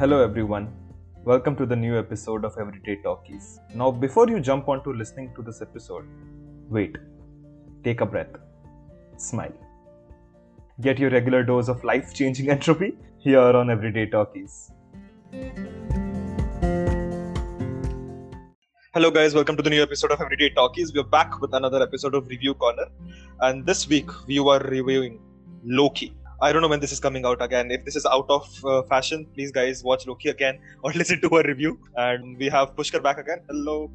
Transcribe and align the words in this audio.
Hello, 0.00 0.24
everyone. 0.24 0.72
Welcome 1.26 1.56
to 1.56 1.66
the 1.66 1.76
new 1.76 1.98
episode 1.98 2.46
of 2.46 2.56
Everyday 2.58 3.02
Talkies. 3.02 3.60
Now, 3.74 3.90
before 3.90 4.30
you 4.30 4.40
jump 4.40 4.66
onto 4.66 4.94
listening 4.94 5.30
to 5.36 5.42
this 5.42 5.60
episode, 5.60 6.06
wait, 6.70 6.96
take 7.84 8.00
a 8.00 8.06
breath, 8.06 8.34
smile. 9.18 9.52
Get 10.80 10.98
your 10.98 11.10
regular 11.10 11.42
dose 11.42 11.68
of 11.68 11.84
life 11.84 12.14
changing 12.14 12.48
entropy 12.56 12.96
here 13.18 13.40
on 13.40 13.68
Everyday 13.68 14.06
Talkies. 14.06 14.72
Hello, 18.94 19.10
guys, 19.10 19.34
welcome 19.34 19.58
to 19.58 19.62
the 19.62 19.68
new 19.68 19.82
episode 19.82 20.12
of 20.12 20.22
Everyday 20.22 20.48
Talkies. 20.48 20.94
We're 20.94 21.02
back 21.02 21.42
with 21.42 21.52
another 21.52 21.82
episode 21.82 22.14
of 22.14 22.26
Review 22.26 22.54
Corner, 22.54 22.86
and 23.40 23.66
this 23.66 23.86
week 23.86 24.08
we 24.26 24.38
are 24.38 24.60
reviewing 24.60 25.20
Loki. 25.62 26.14
I 26.42 26.52
don't 26.52 26.62
know 26.62 26.68
when 26.68 26.80
this 26.80 26.92
is 26.92 27.00
coming 27.00 27.26
out 27.26 27.42
again. 27.42 27.70
If 27.70 27.84
this 27.84 27.96
is 27.96 28.06
out 28.06 28.24
of 28.30 28.64
uh, 28.64 28.82
fashion, 28.84 29.26
please 29.34 29.52
guys 29.52 29.84
watch 29.84 30.06
Loki 30.06 30.30
again 30.30 30.58
or 30.82 30.92
listen 30.92 31.20
to 31.20 31.30
our 31.36 31.42
review. 31.42 31.78
And 31.96 32.38
we 32.38 32.48
have 32.48 32.74
Pushkar 32.76 33.02
back 33.02 33.18
again. 33.18 33.40
Hello. 33.48 33.90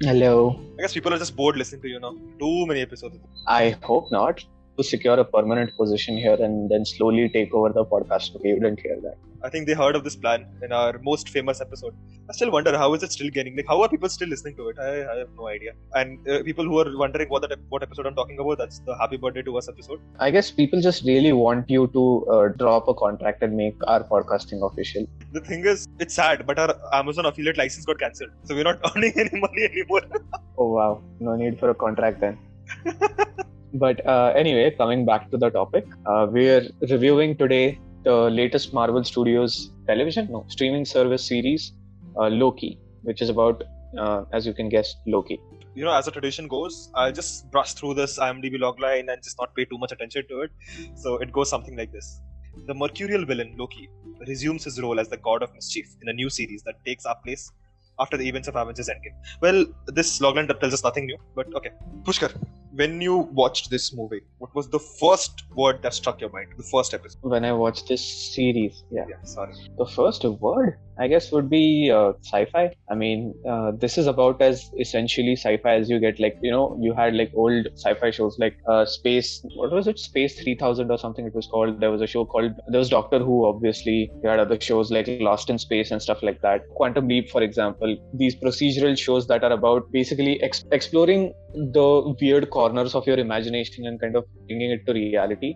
Hello. 0.00 0.60
I 0.78 0.82
guess 0.82 0.92
people 0.92 1.14
are 1.14 1.18
just 1.18 1.36
bored 1.36 1.56
listening 1.56 1.82
to 1.82 1.88
you 1.88 2.00
now. 2.00 2.16
Too 2.40 2.66
many 2.66 2.80
episodes. 2.80 3.18
I 3.46 3.76
hope 3.82 4.10
not. 4.10 4.44
To 4.78 4.82
secure 4.82 5.20
a 5.20 5.24
permanent 5.24 5.76
position 5.76 6.16
here 6.16 6.34
and 6.34 6.70
then 6.70 6.84
slowly 6.84 7.28
take 7.28 7.54
over 7.54 7.68
the 7.68 7.84
podcast. 7.84 8.34
Okay, 8.36 8.48
you 8.48 8.54
didn't 8.54 8.80
hear 8.80 8.98
that. 9.02 9.16
I 9.44 9.48
think 9.48 9.66
they 9.66 9.74
heard 9.74 9.96
of 9.96 10.04
this 10.04 10.14
plan 10.14 10.46
in 10.62 10.72
our 10.72 10.98
most 11.02 11.28
famous 11.28 11.60
episode. 11.60 11.94
I 12.30 12.32
still 12.32 12.50
wonder 12.52 12.76
how 12.78 12.94
is 12.94 13.02
it 13.02 13.12
still 13.12 13.30
getting 13.30 13.56
like 13.56 13.66
how 13.68 13.82
are 13.82 13.88
people 13.88 14.08
still 14.08 14.28
listening 14.28 14.54
to 14.56 14.68
it? 14.68 14.78
I, 14.78 14.90
I 15.12 15.16
have 15.18 15.30
no 15.36 15.48
idea. 15.48 15.72
And 15.94 16.28
uh, 16.28 16.42
people 16.44 16.64
who 16.64 16.78
are 16.78 16.96
wondering 16.96 17.28
what 17.28 17.42
that 17.42 17.58
what 17.68 17.82
episode 17.82 18.06
I'm 18.06 18.14
talking 18.14 18.38
about, 18.38 18.58
that's 18.58 18.78
the 18.80 18.96
Happy 18.96 19.16
Birthday 19.16 19.42
to 19.42 19.58
Us 19.58 19.68
episode. 19.68 20.00
I 20.20 20.30
guess 20.30 20.50
people 20.50 20.80
just 20.80 21.04
really 21.04 21.32
want 21.32 21.68
you 21.68 21.88
to 21.88 22.26
uh, 22.26 22.48
drop 22.62 22.88
a 22.88 22.94
contract 22.94 23.42
and 23.42 23.56
make 23.56 23.76
our 23.86 24.04
podcasting 24.04 24.64
official. 24.70 25.06
The 25.32 25.40
thing 25.40 25.66
is, 25.66 25.88
it's 25.98 26.14
sad, 26.14 26.46
but 26.46 26.58
our 26.58 26.76
Amazon 26.92 27.26
affiliate 27.26 27.58
license 27.58 27.84
got 27.84 27.98
cancelled, 27.98 28.30
so 28.44 28.54
we're 28.54 28.64
not 28.64 28.80
earning 28.96 29.12
any 29.16 29.40
money 29.40 29.64
anymore. 29.64 30.02
oh 30.58 30.68
wow, 30.68 31.02
no 31.18 31.34
need 31.34 31.58
for 31.58 31.70
a 31.70 31.74
contract 31.74 32.20
then. 32.20 32.38
but 33.74 34.06
uh, 34.06 34.32
anyway, 34.36 34.70
coming 34.70 35.04
back 35.04 35.30
to 35.32 35.36
the 35.36 35.50
topic, 35.50 35.86
uh, 36.06 36.28
we're 36.30 36.68
reviewing 36.88 37.36
today 37.36 37.80
the 38.04 38.30
latest 38.30 38.72
Marvel 38.72 39.04
Studios 39.04 39.70
television, 39.86 40.28
no, 40.30 40.44
streaming 40.48 40.84
service 40.84 41.24
series, 41.24 41.72
uh, 42.16 42.28
Loki, 42.28 42.78
which 43.02 43.22
is 43.22 43.28
about, 43.28 43.62
uh, 43.98 44.24
as 44.32 44.46
you 44.46 44.54
can 44.54 44.68
guess, 44.68 44.94
Loki. 45.06 45.40
You 45.74 45.84
know, 45.84 45.92
as 45.92 46.06
a 46.06 46.10
tradition 46.10 46.48
goes, 46.48 46.90
I'll 46.94 47.12
just 47.12 47.50
brush 47.50 47.72
through 47.72 47.94
this 47.94 48.18
IMDb 48.18 48.56
logline 48.60 49.10
and 49.10 49.22
just 49.22 49.38
not 49.40 49.54
pay 49.54 49.64
too 49.64 49.78
much 49.78 49.92
attention 49.92 50.26
to 50.28 50.40
it. 50.42 50.50
So 50.96 51.16
it 51.16 51.32
goes 51.32 51.48
something 51.48 51.76
like 51.76 51.92
this. 51.92 52.20
The 52.66 52.74
mercurial 52.74 53.24
villain, 53.24 53.54
Loki, 53.56 53.88
resumes 54.28 54.64
his 54.64 54.80
role 54.80 55.00
as 55.00 55.08
the 55.08 55.16
god 55.16 55.42
of 55.42 55.54
mischief 55.54 55.86
in 56.02 56.08
a 56.08 56.12
new 56.12 56.28
series 56.28 56.62
that 56.64 56.84
takes 56.84 57.06
up 57.06 57.24
place 57.24 57.50
after 57.98 58.16
the 58.16 58.28
events 58.28 58.48
of 58.48 58.56
Avengers 58.56 58.88
Endgame. 58.88 59.16
Well, 59.40 59.64
this 59.86 60.18
logline 60.18 60.48
tells 60.60 60.74
us 60.74 60.84
nothing 60.84 61.06
new, 61.06 61.16
but 61.34 61.54
okay. 61.54 61.70
Pushkar, 62.02 62.34
when 62.74 63.00
you 63.00 63.16
watched 63.16 63.70
this 63.70 63.94
movie, 63.94 64.22
what 64.38 64.54
was 64.54 64.68
the 64.68 64.78
first 64.78 65.44
word 65.54 65.82
that 65.82 65.94
struck 65.94 66.20
your 66.20 66.30
mind? 66.30 66.48
The 66.56 66.62
first 66.64 66.94
episode. 66.94 67.18
When 67.22 67.44
I 67.44 67.52
watched 67.52 67.88
this 67.88 68.02
series, 68.34 68.84
yeah. 68.90 69.04
Yeah, 69.08 69.16
sorry. 69.24 69.54
The 69.76 69.86
first 69.86 70.24
word, 70.24 70.78
I 70.98 71.08
guess, 71.08 71.30
would 71.32 71.50
be 71.50 71.90
uh, 71.94 72.12
sci-fi. 72.22 72.74
I 72.90 72.94
mean, 72.94 73.34
uh, 73.48 73.72
this 73.72 73.98
is 73.98 74.06
about 74.06 74.40
as 74.40 74.70
essentially 74.78 75.36
sci-fi 75.36 75.74
as 75.74 75.90
you 75.90 75.98
get. 76.00 76.18
Like, 76.18 76.38
you 76.42 76.50
know, 76.50 76.78
you 76.80 76.94
had 76.94 77.14
like 77.14 77.32
old 77.34 77.66
sci-fi 77.74 78.10
shows 78.10 78.38
like 78.38 78.56
uh, 78.66 78.86
Space. 78.86 79.44
What 79.54 79.70
was 79.70 79.86
it? 79.86 79.98
Space 79.98 80.40
3000 80.40 80.90
or 80.90 80.98
something. 80.98 81.26
It 81.26 81.34
was 81.34 81.46
called. 81.46 81.80
There 81.80 81.90
was 81.90 82.00
a 82.00 82.06
show 82.06 82.24
called. 82.24 82.52
There 82.68 82.78
was 82.78 82.88
Doctor 82.88 83.18
Who. 83.18 83.44
Obviously, 83.44 84.10
you 84.22 84.28
had 84.28 84.38
other 84.38 84.60
shows 84.60 84.90
like 84.90 85.08
Lost 85.20 85.50
in 85.50 85.58
Space 85.58 85.90
and 85.90 86.00
stuff 86.00 86.22
like 86.22 86.40
that. 86.40 86.68
Quantum 86.70 87.08
Leap, 87.08 87.30
for 87.30 87.42
example. 87.42 87.96
These 88.14 88.36
procedural 88.36 88.98
shows 88.98 89.26
that 89.26 89.44
are 89.44 89.52
about 89.52 89.90
basically 89.92 90.42
ex- 90.42 90.64
exploring 90.72 91.34
the 91.54 92.14
weird 92.20 92.50
corners 92.62 92.94
of 92.94 93.06
your 93.06 93.18
imagination 93.26 93.86
and 93.86 94.00
kind 94.00 94.16
of 94.16 94.24
bringing 94.46 94.70
it 94.78 94.86
to 94.86 94.92
reality. 94.92 95.54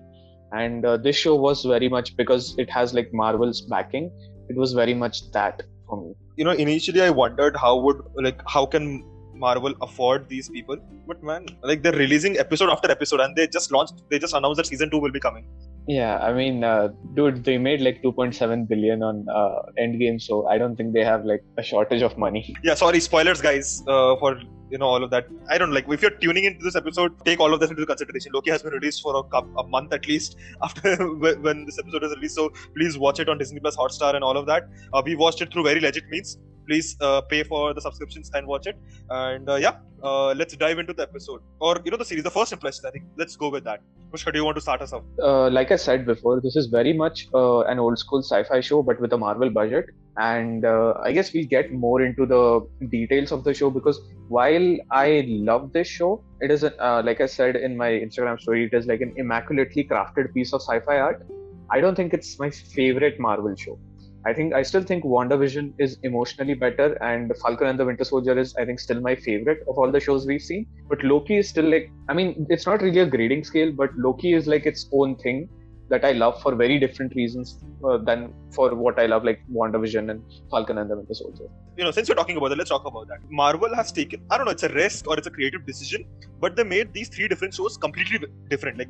And 0.53 0.87
uh, 0.87 0.97
this 0.97 1.17
show 1.17 1.35
was 1.35 1.65
very 1.65 1.89
much 1.89 2.17
because 2.17 2.55
it 2.59 2.71
has 2.71 2.95
like 2.95 3.11
Marvel's 3.13 3.61
backing. 3.75 4.11
It 4.49 4.57
was 4.57 4.73
very 4.73 4.95
much 4.95 5.31
that 5.33 5.63
for 5.89 6.01
me. 6.03 6.15
You 6.37 6.45
know, 6.45 6.53
initially 6.53 7.03
I 7.03 7.11
wondered 7.11 7.57
how 7.57 7.77
would 7.81 8.01
like 8.29 8.41
how 8.47 8.65
can 8.75 9.05
Marvel 9.39 9.75
afford 9.83 10.29
these 10.29 10.49
people, 10.49 10.77
but 11.07 11.23
man, 11.23 11.47
like 11.63 11.83
they're 11.83 11.93
releasing 11.93 12.39
episode 12.39 12.71
after 12.71 12.91
episode, 12.91 13.21
and 13.21 13.37
they 13.37 13.47
just 13.47 13.73
launched, 13.73 14.03
they 14.11 14.19
just 14.19 14.35
announced 14.35 14.59
that 14.59 14.67
season 14.67 14.91
two 14.91 14.99
will 14.99 15.13
be 15.13 15.21
coming. 15.21 15.47
Yeah, 15.87 16.19
I 16.19 16.33
mean, 16.33 16.65
uh, 16.65 16.89
dude, 17.15 17.45
they 17.45 17.59
made 17.59 17.81
like 17.81 18.03
2.7 18.03 18.69
billion 18.69 19.03
on 19.03 19.27
uh, 19.29 19.83
Endgame, 19.85 20.21
so 20.21 20.47
I 20.49 20.59
don't 20.59 20.77
think 20.77 20.95
they 20.95 21.05
have 21.05 21.25
like 21.25 21.45
a 21.59 21.63
shortage 21.63 22.03
of 22.03 22.19
money. 22.19 22.57
Yeah, 22.63 22.75
sorry, 22.75 23.01
spoilers, 23.01 23.41
guys, 23.41 23.83
uh, 23.87 24.17
for 24.17 24.41
you 24.71 24.79
know 24.79 24.87
all 24.87 25.03
of 25.03 25.11
that. 25.11 25.27
I 25.49 25.59
don't 25.59 25.73
like 25.73 25.89
if 25.89 26.03
you're 26.03 26.11
tuning 26.11 26.45
into 26.45 26.65
this 26.65 26.77
episode, 26.77 27.13
take 27.25 27.41
all 27.41 27.53
of 27.55 27.61
this 27.61 27.71
into 27.71 27.87
consideration. 27.87 28.33
Loki 28.35 28.51
has 28.51 28.63
been 28.63 28.73
released 28.73 29.03
for 29.03 29.15
a, 29.17 29.39
a 29.61 29.67
month 29.67 29.93
at 29.93 30.07
least 30.07 30.37
after 30.63 30.97
when 31.15 31.65
this 31.65 31.79
episode 31.79 32.05
is 32.05 32.15
released, 32.15 32.35
so 32.35 32.51
please 32.75 32.99
watch 32.99 33.21
it 33.21 33.29
on 33.29 33.39
Disney 33.39 33.61
Plus, 33.61 33.77
Hotstar, 33.77 34.15
and 34.15 34.25
all 34.25 34.37
of 34.37 34.47
that. 34.47 34.69
Uh, 34.93 35.03
we 35.05 35.15
watched 35.15 35.41
it 35.43 35.53
through 35.53 35.65
very 35.65 35.81
legit 35.81 36.09
means. 36.09 36.39
Please 36.67 36.97
uh, 37.01 37.21
pay 37.21 37.45
for 37.45 37.73
the 37.75 37.81
subscriptions 37.81 38.31
and 38.35 38.45
watch 38.45 38.67
it. 38.67 38.77
And 39.09 39.49
uh, 39.49 39.55
yeah, 39.55 39.77
uh, 40.03 40.33
let's 40.33 40.57
dive 40.57 40.81
into 40.81 40.93
the 40.93 41.03
episode 41.03 41.41
or 41.61 41.81
you 41.85 41.91
know 41.93 41.97
the 41.97 42.05
series. 42.05 42.25
The 42.25 42.31
first 42.31 42.53
impression 42.53 42.85
I 42.87 42.91
think. 42.91 43.05
Let's 43.17 43.37
go 43.37 43.49
with 43.49 43.65
that. 43.65 43.83
Pushkar, 44.11 44.33
do 44.33 44.39
you 44.39 44.45
want 44.45 44.57
to 44.57 44.61
start 44.61 44.83
us 44.83 44.93
off? 44.93 45.03
Uh, 45.23 45.49
like 45.51 45.71
I 45.71 45.77
said 45.77 46.07
before, 46.07 46.41
this 46.41 46.57
is 46.57 46.67
very 46.67 46.93
much 46.93 47.29
uh, 47.35 47.61
an 47.61 47.79
old 47.79 47.99
school 47.99 48.23
sci-fi 48.23 48.61
show, 48.61 48.83
but 48.83 49.01
with 49.01 49.13
a 49.13 49.19
Marvel 49.19 49.51
budget. 49.51 49.87
And 50.19 50.65
uh, 50.65 50.95
I 51.03 51.13
guess 51.13 51.33
we'll 51.33 51.47
get 51.47 51.73
more 51.73 52.03
into 52.03 52.25
the 52.27 52.67
details 52.89 53.33
of 53.33 53.45
the 53.45 53.53
show 53.53 53.71
because 53.71 54.01
while 54.29 54.77
I 54.91 55.25
love 55.29 55.73
this 55.73 55.89
show, 55.89 56.25
it 56.41 56.51
is 56.51 56.65
uh, 56.65 57.03
like 57.05 57.21
I 57.21 57.27
said 57.27 57.57
in 57.57 57.77
my 57.77 57.91
Instagram 57.91 58.41
story, 58.41 58.65
it 58.65 58.75
is 58.75 58.87
like 58.87 59.01
an 59.01 59.13
immaculately 59.17 59.85
crafted 59.85 60.33
piece 60.33 60.53
of 60.53 60.63
sci-fi 60.63 60.99
art. 60.99 61.27
I 61.71 61.81
don't 61.81 61.95
think 61.95 62.15
it's 62.15 62.39
my 62.39 62.51
favorite 62.51 63.21
Marvel 63.21 63.55
show. 63.57 63.79
I 64.25 64.33
think 64.33 64.55
I 64.55 64.63
still 64.63 64.83
think 64.83 65.05
WandaVision 65.05 65.75
is 65.79 65.99
emotionally 66.03 66.55
better, 66.55 66.95
and 67.01 67.33
Falcon 67.43 67.69
and 67.69 67.79
the 67.79 67.85
Winter 67.85 68.05
Soldier 68.05 68.37
is 68.37 68.57
I 68.57 68.65
think 68.65 68.81
still 68.81 69.01
my 69.01 69.15
favorite 69.15 69.61
of 69.69 69.79
all 69.79 69.93
the 69.93 70.01
shows 70.01 70.27
we've 70.27 70.43
seen. 70.43 70.67
But 70.89 71.05
Loki 71.05 71.37
is 71.37 71.49
still 71.49 71.71
like 71.71 71.93
I 72.09 72.15
mean 72.15 72.47
it's 72.51 72.67
not 72.67 72.83
really 72.83 73.01
a 73.01 73.07
grading 73.07 73.45
scale, 73.45 73.71
but 73.71 73.97
Loki 73.97 74.33
is 74.33 74.49
like 74.49 74.67
its 74.67 74.89
own 74.93 75.15
thing 75.17 75.49
that 75.89 76.05
I 76.05 76.13
love 76.13 76.41
for 76.43 76.55
very 76.55 76.79
different 76.79 77.15
reasons 77.15 77.59
uh, 77.85 77.99
than 77.99 78.33
for 78.51 78.75
what 78.75 78.99
I 78.99 79.07
love 79.07 79.25
like 79.25 79.43
WandaVision 79.53 80.11
and 80.11 80.23
Falcon 80.51 80.79
and 80.79 80.91
the 80.91 80.97
Winter 80.97 81.15
Soldier. 81.15 81.45
You 81.77 81.85
know, 81.85 81.91
since 81.91 82.09
we're 82.09 82.17
talking 82.17 82.37
about 82.37 82.49
that, 82.49 82.59
let's 82.59 82.71
talk 82.71 82.87
about 82.87 83.09
that. 83.09 83.19
Marvel 83.31 83.75
has 83.75 83.93
taken 83.93 84.23
I 84.31 84.37
don't 84.37 84.47
know, 84.47 84.53
it's 84.53 84.65
a 84.65 84.69
risk 84.69 85.07
or 85.09 85.17
it's 85.17 85.27
a 85.27 85.31
creative 85.31 85.67
decision, 85.67 86.05
but 86.41 86.57
they 86.57 86.65
made 86.65 86.93
these 86.93 87.09
three 87.09 87.29
different 87.29 87.55
shows 87.55 87.77
completely 87.77 88.21
different. 88.49 88.79
Like 88.79 88.89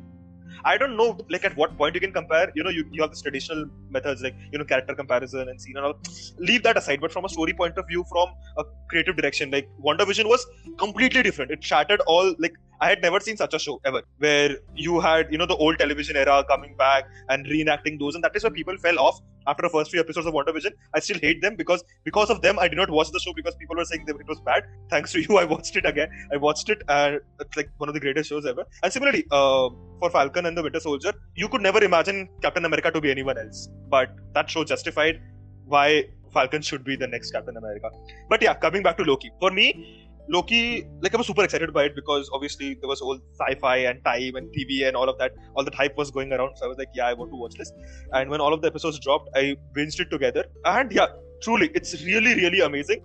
I 0.65 0.77
don't 0.77 0.97
know, 0.97 1.17
like 1.29 1.45
at 1.45 1.55
what 1.55 1.77
point 1.77 1.95
you 1.95 2.01
can 2.01 2.11
compare. 2.11 2.51
You 2.55 2.63
know, 2.63 2.69
you, 2.69 2.85
you 2.91 3.01
have 3.01 3.11
this 3.11 3.21
traditional 3.21 3.65
methods 3.89 4.21
like 4.21 4.35
you 4.51 4.57
know 4.57 4.65
character 4.65 4.95
comparison 4.95 5.49
and 5.49 5.61
scene 5.61 5.77
and 5.77 5.85
all. 5.85 5.93
Leave 6.39 6.63
that 6.63 6.77
aside. 6.77 7.01
But 7.01 7.11
from 7.11 7.25
a 7.25 7.29
story 7.29 7.53
point 7.53 7.77
of 7.77 7.87
view, 7.87 8.03
from 8.09 8.29
a 8.57 8.63
creative 8.89 9.15
direction, 9.15 9.51
like 9.51 9.69
WandaVision 9.83 10.25
was 10.25 10.45
completely 10.77 11.23
different. 11.23 11.51
It 11.51 11.63
shattered 11.63 12.01
all 12.07 12.33
like 12.39 12.55
I 12.79 12.89
had 12.89 13.01
never 13.01 13.19
seen 13.19 13.37
such 13.37 13.53
a 13.53 13.59
show 13.59 13.79
ever, 13.85 14.01
where 14.17 14.57
you 14.75 14.99
had 14.99 15.31
you 15.31 15.37
know 15.37 15.45
the 15.45 15.55
old 15.55 15.79
television 15.79 16.15
era 16.15 16.43
coming 16.47 16.75
back 16.75 17.05
and 17.29 17.45
reenacting 17.45 17.99
those, 17.99 18.15
and 18.15 18.23
that 18.23 18.35
is 18.35 18.43
where 18.43 18.51
people 18.51 18.77
fell 18.77 18.99
off 18.99 19.21
after 19.47 19.63
the 19.63 19.69
first 19.69 19.91
few 19.91 19.99
episodes 19.99 20.27
of 20.27 20.33
WandaVision. 20.33 20.71
I 20.93 20.99
still 20.99 21.17
hate 21.19 21.41
them 21.41 21.55
because 21.55 21.83
because 22.03 22.29
of 22.29 22.41
them 22.41 22.59
I 22.59 22.67
did 22.67 22.77
not 22.77 22.89
watch 22.89 23.11
the 23.11 23.19
show 23.19 23.33
because 23.33 23.55
people 23.55 23.75
were 23.75 23.85
saying 23.85 24.05
it 24.07 24.27
was 24.27 24.39
bad. 24.41 24.65
Thanks 24.89 25.11
to 25.13 25.21
you, 25.27 25.37
I 25.37 25.45
watched 25.45 25.75
it 25.75 25.85
again. 25.85 26.09
I 26.31 26.37
watched 26.37 26.69
it 26.69 26.81
and 26.87 27.19
it's 27.39 27.57
like 27.57 27.69
one 27.77 27.89
of 27.89 27.95
the 27.95 28.01
greatest 28.01 28.29
shows 28.29 28.45
ever. 28.45 28.65
And 28.83 28.91
similarly, 28.91 29.25
uh, 29.31 29.69
for 29.99 30.09
Falcon 30.09 30.45
and 30.45 30.57
the 30.57 30.63
Winter 30.63 30.79
Soldier, 30.79 31.13
you 31.35 31.47
could 31.47 31.61
never 31.61 31.83
imagine 31.83 32.29
Captain 32.41 32.65
America 32.65 32.91
to 32.91 33.01
be 33.01 33.11
anyone 33.11 33.37
else, 33.37 33.69
but 33.89 34.15
that 34.33 34.49
show 34.49 34.63
justified 34.63 35.21
why 35.65 36.05
Falcon 36.33 36.61
should 36.61 36.83
be 36.83 36.95
the 36.95 37.07
next 37.07 37.31
Captain 37.31 37.57
America. 37.57 37.89
But 38.29 38.41
yeah, 38.41 38.53
coming 38.53 38.83
back 38.83 38.97
to 38.97 39.03
Loki, 39.03 39.31
for 39.39 39.51
me. 39.51 40.06
Loki, 40.29 40.85
like 41.01 41.13
I 41.13 41.17
was 41.17 41.27
super 41.27 41.43
excited 41.43 41.73
by 41.73 41.85
it 41.85 41.95
because 41.95 42.29
obviously 42.33 42.73
there 42.75 42.87
was 42.87 43.01
all 43.01 43.19
sci-fi 43.39 43.77
and 43.77 44.03
time 44.03 44.35
and 44.35 44.53
TV 44.53 44.87
and 44.87 44.95
all 44.95 45.07
of 45.07 45.17
that. 45.19 45.33
All 45.55 45.63
the 45.63 45.75
hype 45.75 45.97
was 45.97 46.11
going 46.11 46.33
around, 46.33 46.57
so 46.57 46.65
I 46.65 46.67
was 46.67 46.77
like, 46.77 46.89
yeah, 46.93 47.07
I 47.07 47.13
want 47.13 47.31
to 47.31 47.37
watch 47.37 47.55
this. 47.55 47.71
And 48.11 48.29
when 48.29 48.41
all 48.41 48.53
of 48.53 48.61
the 48.61 48.67
episodes 48.67 48.99
dropped, 48.99 49.29
I 49.35 49.55
binged 49.75 49.99
it 49.99 50.09
together. 50.09 50.45
And 50.65 50.91
yeah, 50.91 51.07
truly, 51.41 51.71
it's 51.73 52.03
really, 52.03 52.35
really 52.35 52.61
amazing. 52.61 53.03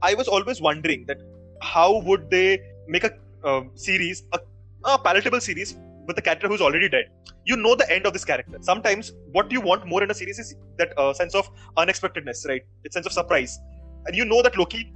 I 0.00 0.14
was 0.14 0.28
always 0.28 0.60
wondering 0.60 1.04
that 1.06 1.18
how 1.60 2.00
would 2.00 2.30
they 2.30 2.60
make 2.88 3.04
a 3.04 3.12
um, 3.44 3.70
series, 3.74 4.24
a, 4.32 4.40
a 4.84 4.98
palatable 4.98 5.40
series 5.40 5.76
with 6.06 6.18
a 6.18 6.22
character 6.22 6.48
who's 6.48 6.60
already 6.60 6.88
dead. 6.88 7.04
You 7.44 7.56
know 7.56 7.74
the 7.74 7.90
end 7.90 8.06
of 8.06 8.12
this 8.12 8.24
character. 8.24 8.58
Sometimes 8.60 9.12
what 9.32 9.50
you 9.50 9.60
want 9.60 9.86
more 9.86 10.02
in 10.02 10.10
a 10.10 10.14
series 10.14 10.38
is 10.38 10.54
that 10.78 10.96
uh, 10.98 11.12
sense 11.12 11.34
of 11.34 11.48
unexpectedness, 11.76 12.46
right? 12.48 12.62
That 12.82 12.92
sense 12.92 13.06
of 13.06 13.12
surprise. 13.12 13.58
And 14.06 14.16
you 14.16 14.24
know 14.24 14.42
that 14.42 14.56
Loki 14.56 14.92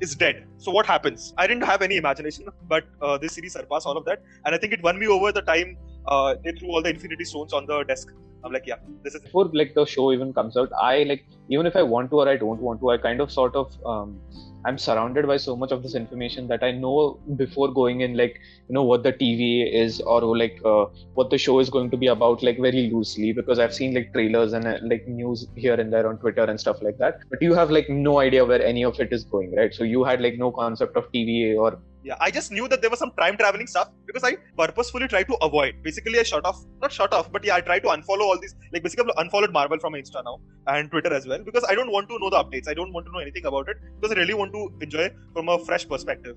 is 0.00 0.14
dead. 0.14 0.46
So 0.56 0.70
what 0.70 0.86
happens? 0.86 1.34
I 1.36 1.46
didn't 1.46 1.64
have 1.64 1.82
any 1.82 1.96
imagination, 1.96 2.46
but 2.68 2.84
uh, 3.02 3.18
this 3.18 3.34
series 3.34 3.52
surpassed 3.54 3.86
all 3.86 3.96
of 3.96 4.04
that, 4.04 4.22
and 4.44 4.54
I 4.54 4.58
think 4.58 4.72
it 4.72 4.82
won 4.82 4.98
me 4.98 5.06
over 5.06 5.32
the 5.32 5.42
time 5.42 5.76
uh, 6.06 6.34
they 6.42 6.52
threw 6.52 6.68
all 6.68 6.82
the 6.82 6.90
Infinity 6.90 7.24
Stones 7.24 7.52
on 7.52 7.66
the 7.66 7.84
desk 7.84 8.08
I'm 8.44 8.52
like, 8.52 8.66
yeah, 8.66 8.76
this 9.02 9.14
is 9.14 9.22
before 9.22 9.50
like 9.52 9.74
the 9.74 9.84
show 9.84 10.12
even 10.12 10.32
comes 10.32 10.56
out. 10.56 10.70
I 10.80 11.02
like 11.04 11.24
even 11.48 11.66
if 11.66 11.76
I 11.76 11.82
want 11.82 12.10
to 12.10 12.16
or 12.16 12.28
I 12.28 12.36
don't 12.36 12.60
want 12.60 12.80
to, 12.80 12.90
I 12.90 12.98
kind 12.98 13.20
of 13.20 13.32
sort 13.32 13.54
of 13.54 13.72
um, 13.84 14.20
I'm 14.64 14.76
surrounded 14.76 15.26
by 15.26 15.36
so 15.36 15.56
much 15.56 15.70
of 15.70 15.82
this 15.82 15.94
information 15.94 16.48
that 16.48 16.62
I 16.62 16.72
know 16.72 17.18
before 17.36 17.72
going 17.72 18.00
in, 18.00 18.16
like 18.16 18.40
you 18.68 18.74
know 18.74 18.82
what 18.82 19.02
the 19.02 19.12
TV 19.12 19.72
is 19.72 20.00
or 20.00 20.36
like 20.36 20.60
uh, 20.64 20.86
what 21.14 21.30
the 21.30 21.38
show 21.38 21.58
is 21.60 21.70
going 21.70 21.90
to 21.90 21.96
be 21.96 22.08
about, 22.08 22.42
like 22.42 22.58
very 22.58 22.90
loosely 22.90 23.32
because 23.32 23.58
I've 23.58 23.74
seen 23.74 23.94
like 23.94 24.12
trailers 24.12 24.52
and 24.52 24.66
uh, 24.66 24.78
like 24.82 25.06
news 25.06 25.46
here 25.54 25.74
and 25.74 25.92
there 25.92 26.08
on 26.08 26.18
Twitter 26.18 26.44
and 26.44 26.58
stuff 26.58 26.82
like 26.82 26.98
that. 26.98 27.20
But 27.30 27.40
you 27.40 27.54
have 27.54 27.70
like 27.70 27.88
no 27.88 28.18
idea 28.18 28.44
where 28.44 28.62
any 28.62 28.84
of 28.84 28.98
it 29.00 29.12
is 29.12 29.24
going, 29.24 29.54
right? 29.54 29.72
So 29.72 29.84
you 29.84 30.04
had 30.04 30.20
like 30.20 30.38
no 30.38 30.50
concept 30.50 30.96
of 30.96 31.10
TVA 31.12 31.56
or 31.58 31.78
yeah, 32.04 32.16
I 32.20 32.30
just 32.30 32.52
knew 32.52 32.68
that 32.68 32.80
there 32.80 32.90
was 32.90 32.98
some 32.98 33.12
time 33.12 33.36
traveling 33.36 33.66
stuff 33.66 33.90
because 34.06 34.24
I 34.24 34.36
purposefully 34.56 35.08
tried 35.08 35.28
to 35.28 35.34
avoid. 35.42 35.82
Basically, 35.82 36.18
I 36.18 36.22
shut 36.22 36.44
off, 36.44 36.64
not 36.80 36.92
shut 36.92 37.12
off, 37.12 37.30
but 37.32 37.44
yeah, 37.44 37.56
I 37.56 37.60
tried 37.60 37.80
to 37.80 37.88
unfollow 37.88 38.20
all 38.20 38.38
these. 38.40 38.54
Like 38.72 38.82
basically, 38.82 39.12
unfollowed 39.16 39.52
Marvel 39.52 39.78
from 39.78 39.94
Insta 39.94 40.22
now 40.24 40.40
and 40.66 40.90
Twitter 40.90 41.12
as 41.12 41.26
well 41.26 41.42
because 41.42 41.64
I 41.68 41.74
don't 41.74 41.90
want 41.90 42.08
to 42.08 42.18
know 42.18 42.30
the 42.30 42.42
updates. 42.42 42.68
I 42.68 42.74
don't 42.74 42.92
want 42.92 43.06
to 43.06 43.12
know 43.12 43.18
anything 43.18 43.46
about 43.46 43.68
it 43.68 43.78
because 44.00 44.16
I 44.16 44.20
really 44.20 44.34
want 44.34 44.52
to 44.52 44.72
enjoy 44.80 45.10
from 45.32 45.48
a 45.48 45.58
fresh 45.64 45.88
perspective. 45.88 46.36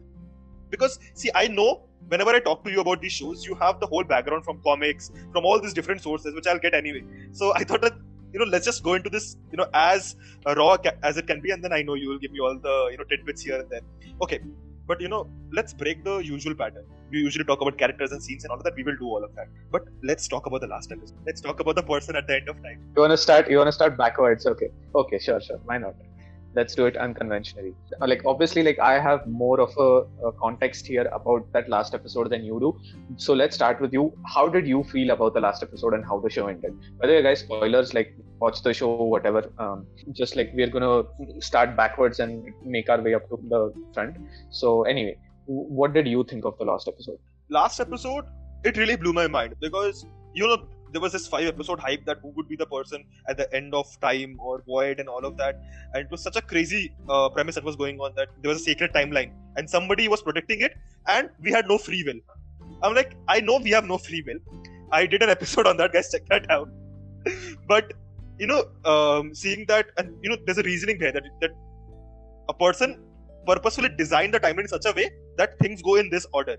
Because 0.69 0.99
see, 1.13 1.29
I 1.35 1.47
know 1.47 1.87
whenever 2.07 2.31
I 2.31 2.39
talk 2.39 2.63
to 2.63 2.71
you 2.71 2.81
about 2.81 3.01
these 3.01 3.11
shows, 3.11 3.45
you 3.45 3.55
have 3.55 3.79
the 3.79 3.87
whole 3.87 4.03
background 4.03 4.45
from 4.45 4.61
comics, 4.63 5.11
from 5.31 5.45
all 5.45 5.59
these 5.59 5.73
different 5.73 6.01
sources, 6.01 6.33
which 6.33 6.47
I'll 6.47 6.59
get 6.59 6.73
anyway. 6.73 7.03
So 7.33 7.53
I 7.53 7.63
thought 7.63 7.81
that 7.81 7.93
you 8.33 8.39
know 8.39 8.45
let's 8.45 8.65
just 8.65 8.83
go 8.83 8.93
into 8.93 9.09
this 9.09 9.37
you 9.51 9.57
know 9.57 9.67
as 9.73 10.15
raw 10.57 10.77
as 11.03 11.17
it 11.17 11.27
can 11.27 11.41
be 11.41 11.51
and 11.51 11.63
then 11.63 11.73
i 11.73 11.81
know 11.81 11.95
you 11.95 12.07
will 12.07 12.17
give 12.17 12.31
me 12.31 12.39
all 12.39 12.57
the 12.57 12.87
you 12.91 12.97
know 12.97 13.03
tidbits 13.03 13.41
here 13.41 13.59
and 13.59 13.69
there 13.69 13.81
okay 14.21 14.39
but 14.91 14.99
you 14.99 15.07
know, 15.07 15.21
let's 15.57 15.73
break 15.73 16.03
the 16.03 16.17
usual 16.17 16.55
pattern. 16.61 16.85
We 17.11 17.19
usually 17.19 17.45
talk 17.45 17.61
about 17.61 17.77
characters 17.77 18.11
and 18.11 18.21
scenes 18.21 18.43
and 18.43 18.51
all 18.51 18.57
of 18.57 18.63
that. 18.65 18.75
We 18.75 18.83
will 18.83 18.97
do 19.03 19.07
all 19.15 19.23
of 19.23 19.33
that. 19.35 19.47
But 19.71 19.83
let's 20.03 20.27
talk 20.27 20.45
about 20.47 20.61
the 20.61 20.67
last 20.67 20.91
episode. 20.91 21.17
Let's 21.25 21.41
talk 21.41 21.59
about 21.61 21.75
the 21.75 21.83
person 21.83 22.15
at 22.15 22.27
the 22.27 22.35
end 22.35 22.49
of 22.49 22.57
time. 22.67 22.79
You 22.95 23.01
wanna 23.01 23.17
start? 23.25 23.49
You 23.49 23.57
wanna 23.57 23.71
start 23.71 23.97
backwards? 23.97 24.45
Okay. 24.53 24.69
Okay. 25.03 25.19
Sure. 25.19 25.39
Sure. 25.39 25.59
Why 25.65 25.77
not? 25.77 25.95
Let's 26.53 26.75
do 26.75 26.85
it 26.85 26.97
unconventionally. 26.97 27.73
Like 27.99 28.23
obviously 28.25 28.63
like 28.63 28.79
i 28.79 28.99
have 28.99 29.25
more 29.27 29.59
of 29.59 29.75
a, 29.77 30.27
a, 30.27 30.31
context 30.33 30.87
here 30.87 31.07
about 31.13 31.51
that 31.53 31.69
last 31.69 31.93
episode 31.93 32.29
than 32.29 32.43
you 32.43 32.59
do. 32.59 32.79
So 33.17 33.33
let's 33.33 33.55
start 33.55 33.79
with 33.81 33.93
you. 33.93 34.13
How 34.25 34.47
did 34.47 34.67
you 34.67 34.83
feel 34.83 35.11
about 35.11 35.33
the 35.33 35.41
last 35.41 35.63
episode 35.63 35.93
and 35.93 36.05
how 36.05 36.19
the 36.19 36.29
show 36.29 36.47
ended? 36.47 36.77
By 36.99 37.07
the 37.07 37.13
way 37.13 37.23
guys 37.23 37.39
spoilers 37.39 37.93
like 37.93 38.15
watch 38.39 38.61
the 38.63 38.73
show 38.73 38.91
whatever. 39.03 39.49
Um, 39.57 39.85
just 40.11 40.35
like 40.35 40.51
we're 40.53 40.67
gonna 40.69 41.03
start 41.39 41.75
backwards 41.75 42.19
and 42.19 42.49
make 42.65 42.89
our 42.89 43.01
way 43.01 43.13
up 43.13 43.29
to 43.29 43.39
the 43.49 43.73
front. 43.93 44.17
So 44.49 44.83
anyway 44.83 45.17
what 45.45 45.93
did 45.93 46.07
you 46.07 46.23
think 46.23 46.45
of 46.45 46.57
the 46.57 46.65
last 46.65 46.87
episode? 46.87 47.17
Last 47.49 47.79
episode 47.79 48.25
it 48.63 48.77
really 48.77 48.95
blew 48.95 49.13
my 49.13 49.27
mind 49.27 49.55
because 49.59 50.05
you 50.33 50.47
know 50.47 50.67
there 50.91 51.01
was 51.01 51.13
this 51.13 51.27
five 51.27 51.45
episode 51.45 51.79
hype 51.79 52.05
that 52.05 52.19
who 52.21 52.29
would 52.29 52.47
be 52.47 52.55
the 52.55 52.65
person 52.65 53.03
at 53.27 53.37
the 53.37 53.53
end 53.53 53.73
of 53.73 53.87
time 54.01 54.37
or 54.39 54.63
void 54.67 54.99
and 54.99 55.09
all 55.09 55.25
of 55.25 55.37
that. 55.37 55.61
And 55.93 56.05
it 56.05 56.11
was 56.11 56.21
such 56.21 56.35
a 56.35 56.41
crazy 56.41 56.93
uh, 57.09 57.29
premise 57.29 57.55
that 57.55 57.63
was 57.63 57.75
going 57.75 57.99
on 57.99 58.13
that 58.15 58.29
there 58.41 58.49
was 58.49 58.61
a 58.61 58.63
sacred 58.63 58.93
timeline 58.93 59.31
and 59.55 59.69
somebody 59.69 60.07
was 60.07 60.21
protecting 60.21 60.61
it 60.61 60.75
and 61.07 61.29
we 61.41 61.51
had 61.51 61.67
no 61.67 61.77
free 61.77 62.03
will. 62.03 62.19
I'm 62.83 62.95
like 62.95 63.15
i 63.27 63.39
know 63.39 63.59
we 63.63 63.71
have 63.71 63.85
no 63.85 63.97
free 63.97 64.23
will. 64.25 64.39
I 64.91 65.05
did 65.05 65.23
an 65.23 65.29
episode 65.29 65.67
on 65.67 65.77
that 65.77 65.93
guys. 65.93 66.11
Check 66.11 66.27
that 66.27 66.49
out. 66.49 66.69
But 67.67 67.93
you 68.39 68.47
know 68.47 68.61
um, 68.91 69.35
seeing 69.35 69.65
that 69.67 69.87
and 69.97 70.15
you 70.23 70.29
know 70.29 70.37
there's 70.45 70.57
a 70.57 70.63
reasoning 70.63 70.97
there 70.97 71.11
that 71.11 71.23
that 71.41 71.51
a 72.49 72.53
person 72.53 72.99
purposefully 73.45 73.89
designed 73.97 74.33
the 74.33 74.39
timeline 74.39 74.61
in 74.61 74.67
such 74.67 74.85
a 74.85 74.93
way 74.99 75.09
that 75.37 75.57
things 75.59 75.81
go 75.81 75.95
in 75.95 76.09
this 76.09 76.25
order 76.33 76.57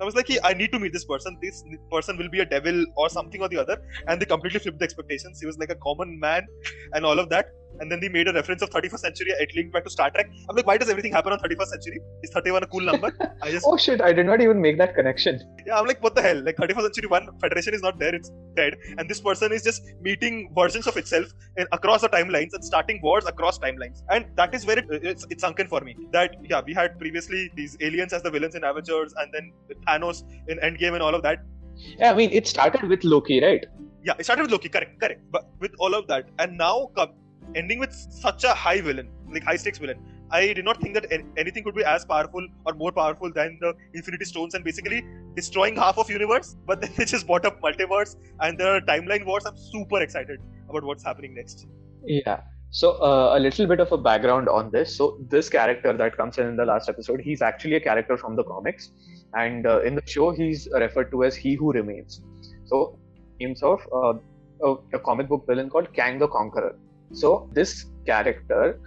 I 0.00 0.04
was 0.04 0.14
like, 0.14 0.28
hey, 0.28 0.38
I 0.42 0.54
need 0.54 0.72
to 0.72 0.78
meet 0.78 0.92
this 0.92 1.04
person. 1.04 1.38
This 1.40 1.62
person 1.90 2.16
will 2.16 2.28
be 2.28 2.40
a 2.40 2.44
devil 2.44 2.84
or 2.96 3.08
something 3.08 3.40
or 3.40 3.48
the 3.48 3.58
other. 3.58 3.80
And 4.08 4.20
they 4.20 4.26
completely 4.26 4.60
flipped 4.60 4.78
the 4.78 4.84
expectations. 4.84 5.40
He 5.40 5.46
was 5.46 5.58
like 5.58 5.70
a 5.70 5.76
common 5.76 6.18
man 6.18 6.46
and 6.92 7.04
all 7.04 7.18
of 7.18 7.28
that 7.30 7.46
and 7.80 7.90
then 7.90 8.00
they 8.00 8.08
made 8.08 8.28
a 8.28 8.32
reference 8.32 8.62
of 8.62 8.70
31st 8.70 8.98
century. 8.98 9.32
It 9.38 9.54
linked 9.54 9.72
back 9.72 9.84
to 9.84 9.90
Star 9.90 10.10
Trek. 10.10 10.30
I'm 10.48 10.56
like, 10.56 10.66
why 10.66 10.76
does 10.76 10.88
everything 10.88 11.12
happen 11.12 11.32
on 11.32 11.38
31st 11.38 11.66
century? 11.66 12.00
Is 12.22 12.30
31 12.30 12.62
a 12.62 12.66
cool 12.66 12.80
number? 12.80 13.12
I 13.42 13.50
just 13.50 13.66
oh 13.68 13.76
shit, 13.76 14.00
I 14.00 14.12
did 14.12 14.26
not 14.26 14.40
even 14.40 14.60
make 14.60 14.78
that 14.78 14.94
connection. 14.94 15.40
Yeah, 15.66 15.78
I'm 15.78 15.86
like, 15.86 16.02
what 16.02 16.14
the 16.14 16.22
hell? 16.22 16.42
Like 16.42 16.56
31st 16.56 16.82
century 16.82 17.08
one 17.08 17.28
Federation 17.40 17.74
is 17.74 17.82
not 17.82 17.98
there; 17.98 18.14
it's 18.14 18.30
dead, 18.56 18.74
and 18.98 19.08
this 19.08 19.20
person 19.20 19.52
is 19.52 19.62
just 19.62 19.82
meeting 20.00 20.52
versions 20.54 20.86
of 20.86 20.96
itself 20.96 21.26
in, 21.56 21.66
across 21.72 22.02
the 22.02 22.08
timelines 22.08 22.52
and 22.52 22.64
starting 22.64 23.00
wars 23.02 23.26
across 23.26 23.58
timelines, 23.58 24.02
and 24.10 24.26
that 24.36 24.54
is 24.54 24.66
where 24.66 24.78
it, 24.78 24.86
it's 24.90 25.26
it's 25.30 25.42
sunken 25.42 25.68
for 25.68 25.80
me. 25.80 25.96
That 26.12 26.36
yeah, 26.42 26.62
we 26.64 26.74
had 26.74 26.98
previously 26.98 27.50
these 27.54 27.76
aliens 27.80 28.12
as 28.12 28.22
the 28.22 28.30
villains 28.30 28.54
in 28.54 28.64
Avengers, 28.64 29.14
and 29.18 29.32
then 29.32 29.52
Thanos 29.86 30.22
in 30.48 30.58
Endgame 30.58 30.94
and 30.94 31.02
all 31.02 31.14
of 31.14 31.22
that. 31.22 31.44
Yeah, 31.98 32.12
I 32.12 32.14
mean, 32.14 32.30
it 32.30 32.46
started 32.46 32.88
with 32.88 33.04
Loki, 33.04 33.42
right? 33.42 33.64
Yeah, 34.02 34.14
it 34.18 34.24
started 34.24 34.42
with 34.42 34.52
Loki, 34.52 34.68
correct, 34.68 35.00
correct. 35.00 35.22
But 35.30 35.48
with 35.58 35.72
all 35.78 35.94
of 35.94 36.06
that, 36.08 36.28
and 36.38 36.56
now 36.56 36.90
come 36.94 37.14
ending 37.54 37.78
with 37.78 37.92
such 37.92 38.44
a 38.44 38.52
high 38.54 38.80
villain, 38.80 39.08
like 39.32 39.44
high 39.44 39.56
stakes 39.56 39.78
villain. 39.78 39.98
I 40.30 40.52
did 40.52 40.64
not 40.64 40.80
think 40.80 40.94
that 40.94 41.06
anything 41.36 41.64
could 41.64 41.74
be 41.74 41.84
as 41.84 42.04
powerful 42.04 42.46
or 42.66 42.74
more 42.74 42.92
powerful 42.92 43.32
than 43.32 43.58
the 43.60 43.74
Infinity 43.92 44.24
Stones 44.24 44.54
and 44.54 44.64
basically 44.64 45.04
destroying 45.36 45.76
half 45.76 45.98
of 45.98 46.10
universe. 46.10 46.56
But 46.66 46.80
then 46.80 46.90
they 46.96 47.04
just 47.04 47.26
bought 47.26 47.44
up 47.44 47.60
multiverse 47.60 48.16
and 48.40 48.58
the 48.58 48.80
timeline 48.88 49.24
wars. 49.24 49.44
I'm 49.46 49.56
super 49.56 50.00
excited 50.00 50.40
about 50.68 50.84
what's 50.84 51.04
happening 51.04 51.34
next. 51.34 51.66
Yeah. 52.04 52.40
So 52.70 52.92
uh, 53.00 53.38
a 53.38 53.40
little 53.40 53.66
bit 53.68 53.78
of 53.78 53.92
a 53.92 53.98
background 53.98 54.48
on 54.48 54.70
this. 54.72 54.96
So 54.96 55.18
this 55.28 55.48
character 55.48 55.92
that 55.92 56.16
comes 56.16 56.38
in 56.38 56.46
in 56.48 56.56
the 56.56 56.64
last 56.64 56.88
episode, 56.88 57.20
he's 57.20 57.40
actually 57.40 57.76
a 57.76 57.80
character 57.80 58.16
from 58.16 58.34
the 58.34 58.42
comics, 58.42 58.90
and 59.34 59.64
uh, 59.64 59.82
in 59.82 59.94
the 59.94 60.02
show 60.06 60.32
he's 60.32 60.66
referred 60.74 61.12
to 61.12 61.22
as 61.22 61.36
He 61.36 61.54
Who 61.54 61.72
Remains. 61.72 62.20
So 62.64 62.98
himself, 63.38 63.80
uh, 63.92 64.14
a, 64.64 64.74
a 64.92 64.98
comic 64.98 65.28
book 65.28 65.46
villain 65.46 65.70
called 65.70 65.92
Kang 65.92 66.18
the 66.18 66.26
Conqueror 66.26 66.76
so 67.14 67.48
this 67.52 67.86
character, 68.06 68.78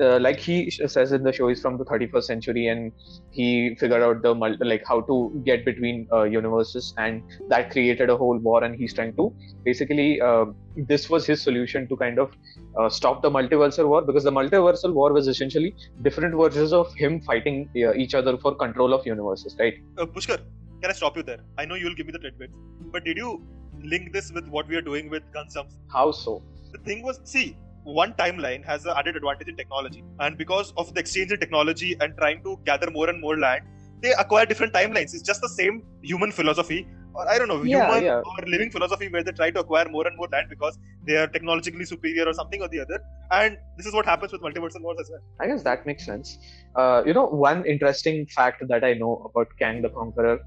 uh, 0.00 0.18
like 0.18 0.38
he 0.38 0.70
says 0.70 1.12
in 1.12 1.22
the 1.22 1.32
show, 1.32 1.48
is 1.48 1.60
from 1.60 1.78
the 1.78 1.84
31st 1.84 2.24
century, 2.24 2.66
and 2.68 2.92
he 3.30 3.74
figured 3.76 4.02
out 4.02 4.22
the 4.22 4.34
like 4.34 4.84
how 4.86 5.00
to 5.02 5.42
get 5.44 5.64
between 5.64 6.06
uh, 6.12 6.24
universes, 6.24 6.94
and 6.98 7.22
that 7.48 7.70
created 7.70 8.10
a 8.10 8.16
whole 8.16 8.38
war. 8.38 8.62
And 8.64 8.76
he's 8.76 8.92
trying 8.92 9.14
to 9.16 9.34
basically 9.64 10.20
uh, 10.20 10.46
this 10.76 11.08
was 11.08 11.26
his 11.26 11.40
solution 11.40 11.88
to 11.88 11.96
kind 11.96 12.18
of 12.18 12.32
uh, 12.78 12.88
stop 12.88 13.22
the 13.22 13.30
multiversal 13.30 13.88
war 13.88 14.02
because 14.02 14.24
the 14.24 14.32
multiversal 14.32 14.92
war 14.92 15.12
was 15.12 15.28
essentially 15.28 15.74
different 16.02 16.34
versions 16.34 16.72
of 16.72 16.92
him 16.94 17.20
fighting 17.22 17.68
uh, 17.76 17.94
each 17.94 18.14
other 18.14 18.36
for 18.38 18.54
control 18.54 18.92
of 18.92 19.06
universes, 19.06 19.56
right? 19.58 19.74
Uh, 19.96 20.04
Pushkar, 20.04 20.40
can 20.82 20.90
I 20.90 20.92
stop 20.92 21.16
you 21.16 21.22
there? 21.22 21.40
I 21.56 21.64
know 21.64 21.74
you'll 21.74 21.94
give 21.94 22.06
me 22.06 22.12
the 22.12 22.18
tidbits, 22.18 22.54
but 22.92 23.04
did 23.04 23.16
you 23.16 23.42
link 23.82 24.12
this 24.12 24.30
with 24.32 24.46
what 24.48 24.68
we 24.68 24.76
are 24.76 24.82
doing 24.82 25.08
with 25.08 25.22
Gunsums? 25.32 25.72
How 25.92 26.10
so? 26.12 26.42
The 26.72 26.78
thing 26.78 27.02
was, 27.02 27.20
see, 27.24 27.56
one 27.86 28.12
timeline 28.14 28.64
has 28.64 28.84
an 28.84 28.94
added 28.96 29.16
advantage 29.16 29.48
in 29.48 29.56
technology. 29.56 30.02
And 30.18 30.36
because 30.36 30.72
of 30.76 30.92
the 30.92 31.00
exchange 31.00 31.30
in 31.30 31.38
technology 31.38 31.96
and 32.00 32.16
trying 32.16 32.42
to 32.42 32.58
gather 32.64 32.90
more 32.90 33.08
and 33.08 33.20
more 33.20 33.38
land, 33.38 33.62
they 34.02 34.12
acquire 34.12 34.44
different 34.44 34.72
timelines. 34.72 35.14
It's 35.14 35.22
just 35.22 35.40
the 35.40 35.48
same 35.48 35.82
human 36.02 36.32
philosophy, 36.32 36.86
or 37.14 37.28
I 37.28 37.38
don't 37.38 37.48
know, 37.48 37.62
yeah, 37.62 37.86
human 37.86 38.04
yeah. 38.04 38.16
or 38.16 38.46
living 38.46 38.70
philosophy 38.70 39.08
where 39.08 39.22
they 39.22 39.32
try 39.32 39.50
to 39.52 39.60
acquire 39.60 39.88
more 39.88 40.06
and 40.06 40.16
more 40.16 40.28
land 40.32 40.48
because 40.50 40.76
they 41.06 41.16
are 41.16 41.28
technologically 41.28 41.84
superior 41.84 42.28
or 42.28 42.34
something 42.34 42.60
or 42.60 42.68
the 42.68 42.80
other. 42.80 42.98
And 43.30 43.56
this 43.76 43.86
is 43.86 43.94
what 43.94 44.04
happens 44.04 44.32
with 44.32 44.42
multiversal 44.42 44.82
wars 44.82 44.98
as 45.00 45.08
well. 45.10 45.20
I 45.40 45.46
guess 45.46 45.62
that 45.62 45.86
makes 45.86 46.04
sense. 46.04 46.38
Uh, 46.74 47.02
you 47.06 47.14
know, 47.14 47.26
one 47.26 47.64
interesting 47.64 48.26
fact 48.26 48.66
that 48.68 48.84
I 48.84 48.94
know 48.94 49.30
about 49.30 49.48
Kang 49.58 49.80
the 49.80 49.90
Conqueror 49.90 50.40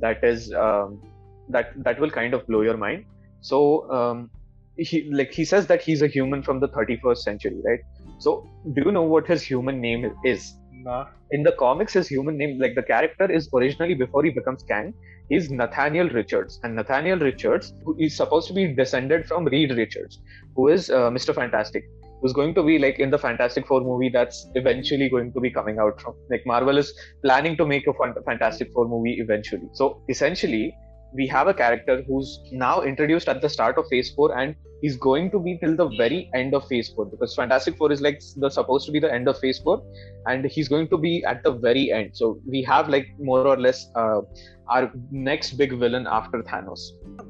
that 0.00 0.24
is 0.24 0.52
um, 0.52 1.02
that 1.50 1.72
that 1.84 2.00
will 2.00 2.10
kind 2.10 2.34
of 2.34 2.46
blow 2.46 2.62
your 2.62 2.76
mind. 2.76 3.04
So 3.42 3.90
um, 3.92 4.30
he 4.76 5.10
like 5.12 5.32
he 5.32 5.44
says 5.44 5.66
that 5.66 5.82
he's 5.82 6.02
a 6.02 6.06
human 6.06 6.42
from 6.42 6.60
the 6.60 6.68
31st 6.68 7.18
century, 7.18 7.60
right? 7.64 7.80
So 8.18 8.48
do 8.74 8.82
you 8.84 8.92
know 8.92 9.02
what 9.02 9.26
his 9.26 9.42
human 9.42 9.80
name 9.80 10.12
is? 10.24 10.54
Nah. 10.72 11.06
In 11.32 11.42
the 11.42 11.52
comics, 11.52 11.94
his 11.94 12.08
human 12.08 12.36
name, 12.38 12.58
like 12.60 12.74
the 12.74 12.82
character, 12.82 13.30
is 13.30 13.48
originally 13.52 13.94
before 13.94 14.22
he 14.24 14.30
becomes 14.30 14.62
Kang, 14.62 14.94
is 15.30 15.50
Nathaniel 15.50 16.08
Richards, 16.08 16.60
and 16.62 16.76
Nathaniel 16.76 17.18
Richards 17.18 17.72
who 17.84 17.96
is 17.98 18.16
supposed 18.16 18.46
to 18.48 18.54
be 18.54 18.72
descended 18.72 19.26
from 19.26 19.44
Reed 19.46 19.76
Richards, 19.76 20.20
who 20.54 20.68
is 20.68 20.90
uh, 20.90 21.10
Mr. 21.10 21.34
Fantastic, 21.34 21.84
who's 22.20 22.32
going 22.32 22.54
to 22.54 22.62
be 22.62 22.78
like 22.78 23.00
in 23.00 23.10
the 23.10 23.18
Fantastic 23.18 23.66
Four 23.66 23.80
movie 23.80 24.10
that's 24.10 24.48
eventually 24.54 25.08
going 25.08 25.32
to 25.32 25.40
be 25.40 25.50
coming 25.50 25.78
out 25.78 26.00
from. 26.00 26.14
Like 26.30 26.46
Marvel 26.46 26.78
is 26.78 26.92
planning 27.24 27.56
to 27.56 27.66
make 27.66 27.86
a 27.88 27.92
Fantastic 28.24 28.72
Four 28.72 28.86
movie 28.88 29.16
eventually. 29.18 29.68
So 29.72 30.02
essentially, 30.08 30.74
we 31.16 31.26
have 31.26 31.48
a 31.48 31.54
character 31.54 32.02
who's 32.06 32.40
now 32.52 32.82
introduced 32.82 33.28
at 33.28 33.40
the 33.40 33.48
start 33.48 33.78
of 33.78 33.86
phase 33.88 34.10
4 34.14 34.38
and 34.38 34.54
he's 34.82 34.96
going 34.96 35.30
to 35.30 35.38
be 35.38 35.56
till 35.62 35.74
the 35.76 35.88
very 35.96 36.30
end 36.34 36.54
of 36.54 36.66
phase 36.68 36.90
4 36.90 37.06
because 37.06 37.34
fantastic 37.34 37.76
4 37.76 37.92
is 37.92 38.00
like 38.00 38.20
the 38.36 38.50
supposed 38.50 38.86
to 38.86 38.92
be 38.92 39.00
the 39.00 39.12
end 39.12 39.28
of 39.28 39.38
phase 39.38 39.58
4 39.58 39.82
and 40.26 40.44
he's 40.44 40.68
going 40.68 40.88
to 40.88 40.98
be 40.98 41.24
at 41.24 41.42
the 41.42 41.52
very 41.52 41.90
end. 41.92 42.16
So 42.16 42.40
we 42.46 42.62
have 42.64 42.88
like 42.88 43.08
more 43.18 43.46
or 43.46 43.56
less 43.56 43.88
uh, 43.94 44.20
our 44.68 44.92
next 45.10 45.52
big 45.52 45.72
villain 45.78 46.06
after 46.06 46.42
thanos. 46.42 46.80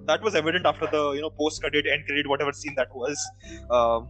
That 0.07 0.23
was 0.23 0.35
evident 0.35 0.67
after 0.67 0.87
the 0.87 1.13
you 1.13 1.21
know 1.21 1.31
post 1.31 1.61
credit 1.61 1.87
end 1.87 2.07
credit 2.07 2.29
whatever 2.29 2.53
scene 2.53 2.75
that 2.77 2.95
was. 2.95 3.19
Um, 3.71 4.09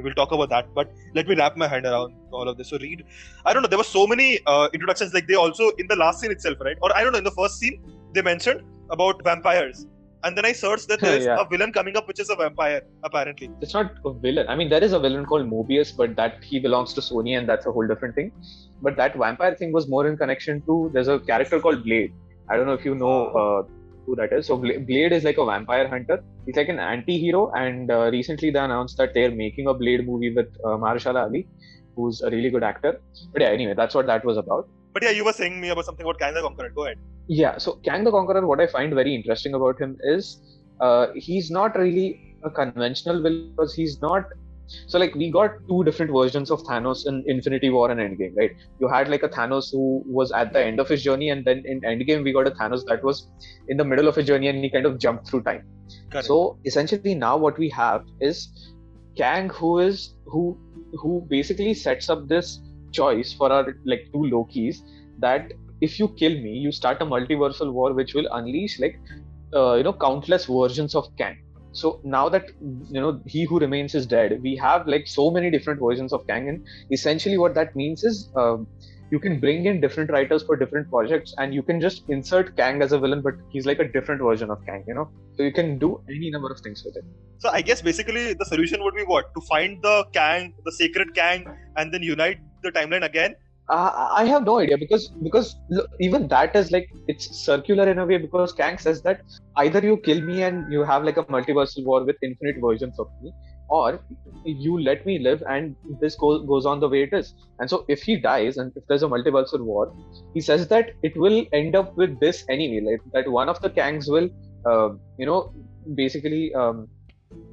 we'll 0.00 0.14
talk 0.14 0.30
about 0.30 0.48
that 0.48 0.72
but 0.74 0.92
let 1.12 1.26
me 1.26 1.34
wrap 1.34 1.56
my 1.56 1.66
hand 1.66 1.84
around 1.84 2.14
all 2.30 2.48
of 2.48 2.56
this. 2.56 2.68
So 2.68 2.78
reed 2.78 3.04
i 3.44 3.52
don't 3.52 3.62
know 3.62 3.68
there 3.68 3.78
were 3.78 3.92
so 3.98 4.06
many 4.06 4.38
uh, 4.46 4.68
introductions 4.72 5.12
like 5.12 5.26
they 5.26 5.34
also 5.34 5.70
in 5.70 5.88
the 5.88 5.96
last 5.96 6.20
scene 6.20 6.30
itself 6.30 6.58
right? 6.60 6.76
Or 6.80 6.96
i 6.96 7.02
don't 7.02 7.12
know 7.12 7.18
in 7.18 7.24
the 7.24 7.36
first 7.42 7.58
scene 7.58 7.82
they 8.14 8.22
mentioned 8.22 8.62
about 8.90 9.22
vampires 9.24 9.86
and 10.24 10.36
then 10.36 10.44
I 10.44 10.52
searched 10.52 10.88
that 10.88 11.00
there's 11.00 11.24
Yeah. 11.30 11.40
a 11.40 11.48
villain 11.48 11.72
coming 11.72 11.96
up 11.96 12.08
which 12.08 12.18
is 12.20 12.28
a 12.30 12.36
vampire, 12.36 12.82
apparently. 13.04 13.50
It's 13.60 13.72
not 13.72 13.92
a 14.04 14.12
villain. 14.12 14.46
I 14.48 14.56
mean, 14.56 14.68
there 14.68 14.82
is 14.82 14.92
a 14.92 14.98
villain 14.98 15.24
called 15.24 15.48
Mobius, 15.48 15.96
but 15.96 16.16
that 16.16 16.42
he 16.42 16.58
belongs 16.58 16.92
to 16.94 17.00
Sony, 17.00 17.38
and 17.38 17.48
that's 17.48 17.66
a 17.66 17.72
whole 17.72 17.86
different 17.86 18.16
thing. 18.16 18.32
But 18.82 18.96
that 18.96 19.16
vampire 19.16 19.54
thing 19.54 19.72
was 19.72 19.88
more 19.88 20.08
in 20.08 20.16
connection 20.16 20.60
to 20.62 20.90
there's 20.92 21.06
a 21.08 21.20
character 21.20 21.60
called 21.60 21.84
Blade. 21.84 22.12
I 22.50 22.56
don't 22.56 22.66
know 22.66 22.72
if 22.72 22.84
you 22.84 22.94
know 22.96 23.26
uh, 23.42 23.62
who 24.06 24.16
that 24.16 24.32
is. 24.32 24.46
So 24.46 24.56
Blade 24.56 25.12
is 25.12 25.22
like 25.22 25.38
a 25.38 25.44
vampire 25.46 25.86
hunter. 25.88 26.24
He's 26.46 26.56
like 26.56 26.68
an 26.68 26.80
anti-hero, 26.80 27.52
and 27.54 27.90
uh, 27.90 28.10
recently 28.10 28.50
they 28.50 28.58
announced 28.58 28.96
that 28.98 29.14
they're 29.14 29.30
making 29.30 29.68
a 29.68 29.74
Blade 29.74 30.04
movie 30.06 30.34
with 30.34 30.48
uh, 30.64 30.70
Mahershala 30.84 31.22
Ali, 31.28 31.46
who's 31.94 32.22
a 32.22 32.30
really 32.30 32.50
good 32.50 32.64
actor. 32.64 33.00
But 33.32 33.42
yeah, 33.42 33.48
anyway, 33.50 33.74
that's 33.74 33.94
what 33.94 34.06
that 34.06 34.24
was 34.24 34.36
about. 34.36 34.68
But 34.98 35.06
yeah, 35.06 35.12
you 35.12 35.24
were 35.24 35.32
saying 35.32 35.60
me 35.60 35.68
about 35.68 35.84
something 35.84 36.04
about 36.04 36.18
Kang 36.18 36.34
the 36.34 36.40
Conqueror. 36.40 36.70
Go 36.70 36.86
ahead. 36.86 36.98
Yeah, 37.28 37.56
so 37.58 37.74
Kang 37.84 38.02
the 38.02 38.10
Conqueror, 38.10 38.44
what 38.44 38.60
I 38.60 38.66
find 38.66 38.92
very 38.92 39.14
interesting 39.14 39.54
about 39.54 39.80
him 39.80 39.96
is 40.02 40.40
uh, 40.80 41.06
he's 41.14 41.52
not 41.52 41.78
really 41.78 42.34
a 42.42 42.50
conventional 42.50 43.22
villain 43.22 43.52
because 43.54 43.72
he's 43.72 44.02
not. 44.02 44.24
So, 44.88 44.98
like, 44.98 45.14
we 45.14 45.30
got 45.30 45.52
two 45.68 45.84
different 45.84 46.10
versions 46.12 46.50
of 46.50 46.64
Thanos 46.64 47.06
in 47.06 47.22
Infinity 47.28 47.70
War 47.70 47.92
and 47.92 48.00
Endgame, 48.00 48.36
right? 48.36 48.50
You 48.80 48.88
had 48.88 49.08
like 49.08 49.22
a 49.22 49.28
Thanos 49.28 49.70
who 49.70 50.02
was 50.04 50.32
at 50.32 50.52
the 50.52 50.60
end 50.62 50.80
of 50.80 50.88
his 50.88 51.04
journey, 51.04 51.28
and 51.28 51.44
then 51.44 51.62
in 51.64 51.80
Endgame, 51.82 52.24
we 52.24 52.32
got 52.32 52.48
a 52.48 52.50
Thanos 52.50 52.84
that 52.86 53.04
was 53.04 53.28
in 53.68 53.76
the 53.76 53.84
middle 53.84 54.08
of 54.08 54.16
his 54.16 54.26
journey 54.26 54.48
and 54.48 54.64
he 54.64 54.68
kind 54.68 54.84
of 54.84 54.98
jumped 54.98 55.28
through 55.28 55.42
time. 55.42 55.62
Correct. 56.10 56.26
So, 56.26 56.58
essentially, 56.64 57.14
now 57.14 57.36
what 57.36 57.56
we 57.56 57.68
have 57.70 58.04
is 58.20 58.74
Kang, 59.16 59.48
who 59.48 59.78
is 59.78 60.14
who 60.26 60.58
who 60.94 61.24
basically 61.28 61.72
sets 61.72 62.10
up 62.10 62.26
this 62.26 62.58
choice 62.92 63.32
for 63.32 63.52
our 63.52 63.74
like 63.84 64.08
two 64.12 64.28
Lokis 64.32 64.78
that 65.18 65.52
if 65.80 65.98
you 65.98 66.08
kill 66.08 66.32
me, 66.32 66.50
you 66.50 66.72
start 66.72 67.00
a 67.00 67.06
multiversal 67.06 67.72
war 67.72 67.92
which 67.92 68.14
will 68.14 68.28
unleash 68.32 68.80
like 68.80 68.98
uh, 69.54 69.74
you 69.74 69.82
know 69.82 69.92
countless 69.92 70.46
versions 70.46 70.94
of 70.94 71.08
Kang. 71.16 71.38
So 71.72 72.00
now 72.02 72.28
that 72.28 72.46
you 72.60 73.00
know 73.00 73.20
he 73.26 73.44
who 73.44 73.58
remains 73.58 73.94
is 73.94 74.06
dead, 74.06 74.40
we 74.42 74.56
have 74.56 74.86
like 74.86 75.06
so 75.06 75.30
many 75.30 75.50
different 75.50 75.80
versions 75.80 76.12
of 76.12 76.26
Kang, 76.26 76.48
and 76.48 76.66
essentially 76.90 77.38
what 77.38 77.54
that 77.54 77.76
means 77.76 78.04
is 78.04 78.30
um 78.36 78.66
you 79.10 79.18
can 79.18 79.40
bring 79.40 79.64
in 79.64 79.80
different 79.80 80.10
writers 80.10 80.42
for 80.42 80.56
different 80.56 80.90
projects, 80.90 81.34
and 81.38 81.54
you 81.54 81.62
can 81.62 81.80
just 81.80 82.02
insert 82.08 82.56
Kang 82.56 82.82
as 82.82 82.92
a 82.92 82.98
villain, 82.98 83.22
but 83.22 83.34
he's 83.48 83.64
like 83.64 83.78
a 83.78 83.88
different 83.90 84.20
version 84.20 84.50
of 84.50 84.64
Kang, 84.66 84.84
you 84.86 84.94
know. 84.94 85.08
So 85.36 85.42
you 85.44 85.52
can 85.52 85.78
do 85.78 86.02
any 86.08 86.30
number 86.30 86.50
of 86.50 86.60
things 86.60 86.82
with 86.84 86.96
it. 86.96 87.04
So 87.38 87.48
I 87.50 87.62
guess 87.62 87.80
basically 87.80 88.34
the 88.34 88.44
solution 88.44 88.82
would 88.82 88.94
be 88.94 89.04
what? 89.04 89.32
To 89.34 89.40
find 89.42 89.80
the 89.82 90.04
Kang, 90.12 90.52
the 90.64 90.72
sacred 90.72 91.14
Kang, 91.14 91.46
and 91.76 91.94
then 91.94 92.02
unite 92.02 92.38
the 92.62 92.72
timeline 92.72 93.04
again. 93.04 93.34
Uh, 93.70 94.08
I 94.16 94.24
have 94.24 94.44
no 94.44 94.58
idea 94.60 94.78
because 94.78 95.08
because 95.22 95.56
look, 95.68 95.90
even 96.00 96.26
that 96.28 96.56
is 96.56 96.70
like 96.70 96.88
it's 97.06 97.44
circular 97.44 97.86
in 97.88 97.98
a 97.98 98.06
way 98.06 98.16
because 98.16 98.52
Kang 98.52 98.78
says 98.78 99.02
that 99.02 99.20
either 99.56 99.80
you 99.80 99.98
kill 99.98 100.22
me 100.22 100.42
and 100.42 100.72
you 100.72 100.84
have 100.84 101.04
like 101.04 101.18
a 101.18 101.24
multiversal 101.24 101.84
war 101.84 102.02
with 102.04 102.16
infinite 102.22 102.56
versions 102.62 102.98
of 102.98 103.08
me, 103.22 103.30
or 103.68 104.00
you 104.44 104.80
let 104.80 105.04
me 105.04 105.18
live 105.18 105.42
and 105.50 105.76
this 106.00 106.16
goes 106.16 106.46
goes 106.46 106.64
on 106.64 106.80
the 106.80 106.88
way 106.88 107.02
it 107.02 107.12
is. 107.12 107.34
And 107.58 107.68
so 107.68 107.84
if 107.88 108.02
he 108.02 108.16
dies 108.16 108.56
and 108.56 108.72
if 108.74 108.84
there's 108.88 109.02
a 109.02 109.06
multiversal 109.06 109.60
war, 109.60 109.94
he 110.32 110.40
says 110.40 110.66
that 110.68 110.92
it 111.02 111.14
will 111.18 111.44
end 111.52 111.76
up 111.76 111.94
with 111.94 112.18
this 112.20 112.44
anyway, 112.48 112.80
like 112.90 113.00
that 113.12 113.30
one 113.30 113.50
of 113.50 113.60
the 113.60 113.68
Kangs 113.68 114.08
will, 114.08 114.30
uh, 114.64 114.94
you 115.18 115.26
know, 115.26 115.52
basically. 115.94 116.54
Um, 116.54 116.88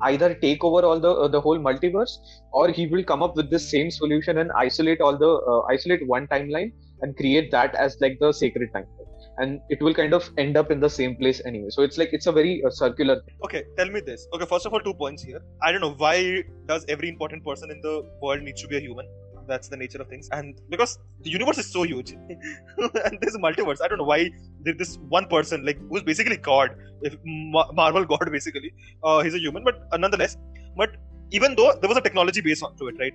either 0.02 0.34
take 0.34 0.64
over 0.64 0.86
all 0.86 1.00
the 1.00 1.12
uh, 1.12 1.28
the 1.28 1.40
whole 1.40 1.60
multiverse 1.60 2.18
or 2.52 2.70
he 2.70 2.88
will 2.88 3.04
come 3.04 3.24
up 3.24 3.36
with 3.36 3.50
this 3.50 3.68
same 3.70 3.92
solution 3.92 4.38
and 4.40 4.52
isolate 4.52 5.02
all 5.02 5.18
the 5.18 5.32
uh, 5.54 5.62
isolate 5.74 6.06
one 6.08 6.28
timeline 6.28 6.72
and 7.02 7.16
create 7.18 7.52
that 7.52 7.76
as 7.76 7.98
like 8.02 8.18
the 8.20 8.32
sacred 8.32 8.72
timeline 8.74 9.06
and 9.38 9.60
it 9.70 9.82
will 9.82 9.94
kind 9.94 10.14
of 10.14 10.30
end 10.38 10.56
up 10.56 10.72
in 10.72 10.80
the 10.80 10.90
same 10.90 11.16
place 11.16 11.42
anyway 11.46 11.70
so 11.70 11.82
it's 11.82 11.98
like 11.98 12.14
it's 12.14 12.28
a 12.28 12.32
very 12.32 12.64
uh, 12.64 12.70
circular 12.70 13.22
Okay, 13.44 13.64
tell 13.78 13.90
me 13.90 14.00
this. 14.00 14.28
Okay, 14.34 14.46
first 14.46 14.66
of 14.66 14.74
all, 14.74 14.80
two 14.80 14.94
points 14.94 15.22
here. 15.22 15.42
I 15.62 15.72
don't 15.72 15.82
know 15.82 15.94
why 15.94 16.44
does 16.66 16.86
every 16.88 17.10
important 17.10 17.44
person 17.46 17.70
in 17.72 17.82
the 17.82 18.10
world 18.22 18.42
needs 18.42 18.62
to 18.62 18.68
be 18.68 18.78
a 18.78 18.80
human. 18.80 19.08
That's 19.48 19.68
the 19.68 19.78
nature 19.78 20.02
of 20.02 20.08
things, 20.08 20.28
and 20.32 20.60
because 20.70 20.98
the 21.22 21.30
universe 21.30 21.60
is 21.60 21.72
so 21.72 21.84
huge, 21.84 22.12
and 22.38 23.20
there's 23.22 23.36
a 23.36 23.40
multiverse. 23.40 23.80
I 23.84 23.88
don't 23.88 24.00
know 24.00 24.06
why 24.06 24.32
this 24.74 24.98
one 25.10 25.28
person 25.28 25.66
like 25.66 25.80
who's 25.90 26.04
basically 26.04 26.38
God, 26.38 26.76
if 27.02 27.16
Marvel 27.24 28.06
God 28.06 28.30
basically. 28.32 28.74
Uh, 29.04 29.22
he's 29.22 29.36
a 29.36 29.40
human, 29.40 29.64
but 29.64 29.88
uh, 29.92 29.98
nonetheless, 29.98 30.38
but 30.76 30.96
even 31.32 31.56
though 31.56 31.74
there 31.82 31.90
was 31.90 31.98
a 31.98 32.02
technology 32.02 32.42
base 32.42 32.62
onto 32.62 32.88
it, 32.88 32.96
right? 33.00 33.14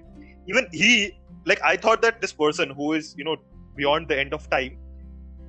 Even 0.49 0.67
he, 0.73 1.17
like, 1.47 1.61
I 1.63 1.77
thought 1.77 2.03
that 2.03 2.21
this 2.21 2.33
person 2.33 2.71
who 2.71 2.93
is 2.95 3.15
you 3.17 3.25
know 3.25 3.37
beyond 3.77 4.09
the 4.09 4.19
end 4.19 4.35
of 4.35 4.49
time, 4.51 4.79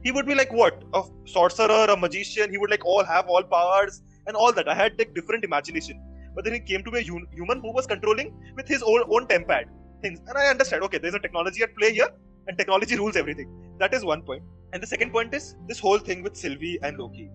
he 0.03 0.12
would 0.12 0.25
be 0.25 0.36
like 0.36 0.51
what 0.51 0.84
a 0.93 1.03
sorcerer, 1.25 1.86
a 1.89 1.98
magician. 1.98 2.50
He 2.51 2.58
would 2.58 2.70
like 2.70 2.86
all 2.86 3.03
have 3.03 3.27
all 3.27 3.43
powers 3.43 4.01
and 4.27 4.36
all 4.36 4.51
that. 4.53 4.67
I 4.67 4.75
had 4.75 4.98
like 4.98 5.13
different 5.13 5.43
imagination. 5.43 6.01
But 6.36 6.46
then 6.46 6.53
he 6.53 6.60
came 6.60 6.84
to 6.84 6.91
be 6.91 7.00
a 7.00 7.03
hu- 7.03 7.27
human 7.34 7.60
who 7.60 7.74
was 7.74 7.86
controlling 7.86 8.34
with 8.55 8.67
his 8.67 8.81
own 8.81 9.03
own 9.10 9.27
tempad 9.27 9.65
things. 10.01 10.20
And 10.27 10.38
I 10.38 10.48
understand, 10.48 10.84
okay, 10.84 10.98
there's 10.98 11.13
a 11.13 11.20
technology 11.20 11.63
at 11.63 11.75
play 11.75 11.93
here, 11.93 12.10
and 12.48 12.58
technology 12.58 12.96
rules 12.96 13.15
everything. 13.15 13.50
That 13.79 13.93
is 13.93 14.05
one 14.05 14.22
point. 14.24 14.43
And 14.74 14.82
the 14.82 14.88
second 14.88 15.12
point 15.12 15.34
is 15.34 15.56
this 15.68 15.80
whole 15.80 16.00
thing 16.00 16.24
with 16.24 16.36
Sylvie 16.36 16.80
and 16.84 16.98
Loki. 16.98 17.30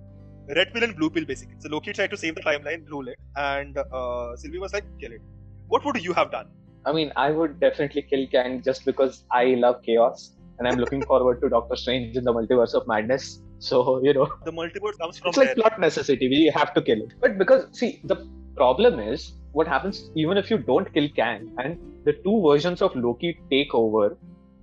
Red 0.55 0.73
pill 0.73 0.85
and 0.85 0.97
blue 0.97 1.11
pill, 1.11 1.25
basically. 1.25 1.57
So 1.59 1.69
Loki 1.69 1.93
tried 1.93 2.11
to 2.11 2.16
save 2.16 2.35
the 2.37 2.40
timeline, 2.43 2.88
rule 2.88 3.09
it, 3.09 3.19
and 3.37 3.76
uh, 3.78 4.37
Sylvie 4.37 4.59
was 4.59 4.73
like, 4.73 4.85
kill 5.00 5.12
it. 5.12 5.21
What 5.69 5.85
would 5.85 6.02
you 6.02 6.12
have 6.12 6.31
done? 6.31 6.49
i 6.88 6.93
mean 6.97 7.12
i 7.16 7.31
would 7.37 7.59
definitely 7.62 8.02
kill 8.11 8.25
kang 8.35 8.52
just 8.66 8.85
because 8.88 9.14
i 9.38 9.45
love 9.64 9.78
chaos 9.87 10.21
and 10.59 10.69
i'm 10.69 10.76
looking 10.83 11.02
forward 11.11 11.40
to 11.40 11.49
doctor 11.55 11.76
strange 11.83 12.16
in 12.21 12.25
the 12.28 12.33
multiverse 12.37 12.75
of 12.81 12.87
madness 12.93 13.25
so 13.59 14.00
you 14.05 14.12
know 14.19 14.28
The 14.45 14.52
multiverse 14.52 14.97
comes 15.00 15.19
from 15.19 15.31
it's 15.31 15.37
like 15.43 15.49
there. 15.49 15.57
plot 15.57 15.81
necessity 15.81 16.28
we 16.28 16.40
have 16.59 16.73
to 16.75 16.83
kill 16.88 17.02
it 17.07 17.14
but 17.21 17.38
because 17.43 17.66
see 17.81 18.00
the 18.05 18.16
problem 18.61 19.00
is 19.00 19.33
what 19.52 19.66
happens 19.66 20.11
even 20.14 20.37
if 20.43 20.50
you 20.52 20.59
don't 20.59 20.93
kill 20.95 21.09
kang 21.16 21.52
and 21.59 21.76
the 22.05 22.14
two 22.26 22.37
versions 22.49 22.83
of 22.88 22.95
loki 23.07 23.33
take 23.50 23.75
over 23.75 24.16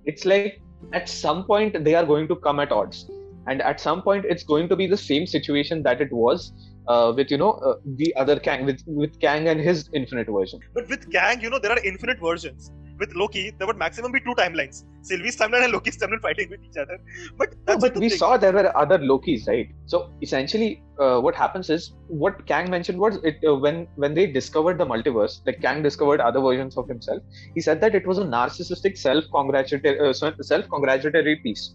it's 0.06 0.24
like 0.24 0.60
at 0.92 1.08
some 1.08 1.44
point 1.44 1.84
they 1.84 1.94
are 1.94 2.04
going 2.04 2.28
to 2.28 2.36
come 2.36 2.60
at 2.60 2.72
odds 2.72 3.10
and 3.46 3.62
at 3.62 3.80
some 3.80 4.02
point 4.02 4.24
it's 4.24 4.44
going 4.44 4.68
to 4.68 4.76
be 4.76 4.86
the 4.86 4.96
same 4.96 5.26
situation 5.26 5.82
that 5.82 6.00
it 6.00 6.12
was 6.12 6.52
uh, 6.88 7.12
with 7.16 7.30
you 7.30 7.38
know 7.38 7.52
uh, 7.52 7.74
the 7.96 8.14
other 8.16 8.38
kang 8.38 8.64
with 8.64 8.82
with 8.86 9.18
kang 9.20 9.48
and 9.48 9.60
his 9.60 9.88
infinite 9.92 10.28
version 10.28 10.60
But 10.74 10.88
with 10.88 11.10
Kang, 11.10 11.40
you 11.40 11.50
know, 11.50 11.58
there 11.58 11.72
are 11.72 11.82
infinite 11.84 12.18
versions. 12.20 12.72
With 13.04 13.14
Loki, 13.22 13.44
there 13.58 13.66
would 13.70 13.80
maximum 13.84 14.12
be 14.16 14.20
two 14.28 14.34
timelines 14.42 14.84
Sylvie's 15.08 15.36
timeline 15.36 15.64
and 15.64 15.72
Loki's 15.72 15.96
timeline 15.98 16.20
fighting 16.26 16.48
with 16.48 16.60
each 16.64 16.78
other. 16.82 16.98
But 17.36 17.54
No, 17.68 17.76
but 17.78 17.94
we 17.96 18.08
thing. 18.08 18.18
saw 18.18 18.36
there 18.44 18.52
were 18.52 18.74
other 18.82 18.98
Lokis, 18.98 19.46
right? 19.46 19.68
So 19.86 20.10
essentially, 20.22 20.82
uh, 20.98 21.20
what 21.20 21.34
happens 21.34 21.68
is 21.68 21.92
what 22.08 22.46
Kang 22.46 22.70
mentioned 22.70 22.98
was 22.98 23.18
it 23.30 23.36
uh, 23.46 23.54
when 23.54 23.86
when 23.96 24.14
they 24.14 24.26
discovered 24.38 24.78
the 24.78 24.86
multiverse, 24.86 25.40
like 25.46 25.60
Kang 25.60 25.82
discovered 25.82 26.20
other 26.28 26.40
versions 26.40 26.78
of 26.78 26.88
himself. 26.88 27.22
He 27.54 27.60
said 27.60 27.82
that 27.82 27.94
it 27.94 28.06
was 28.06 28.18
a 28.18 28.24
narcissistic 28.24 28.96
self-congratulatory 28.96 30.00
uh, 30.00 30.12
self-congratulatory 30.12 31.36
piece. 31.44 31.74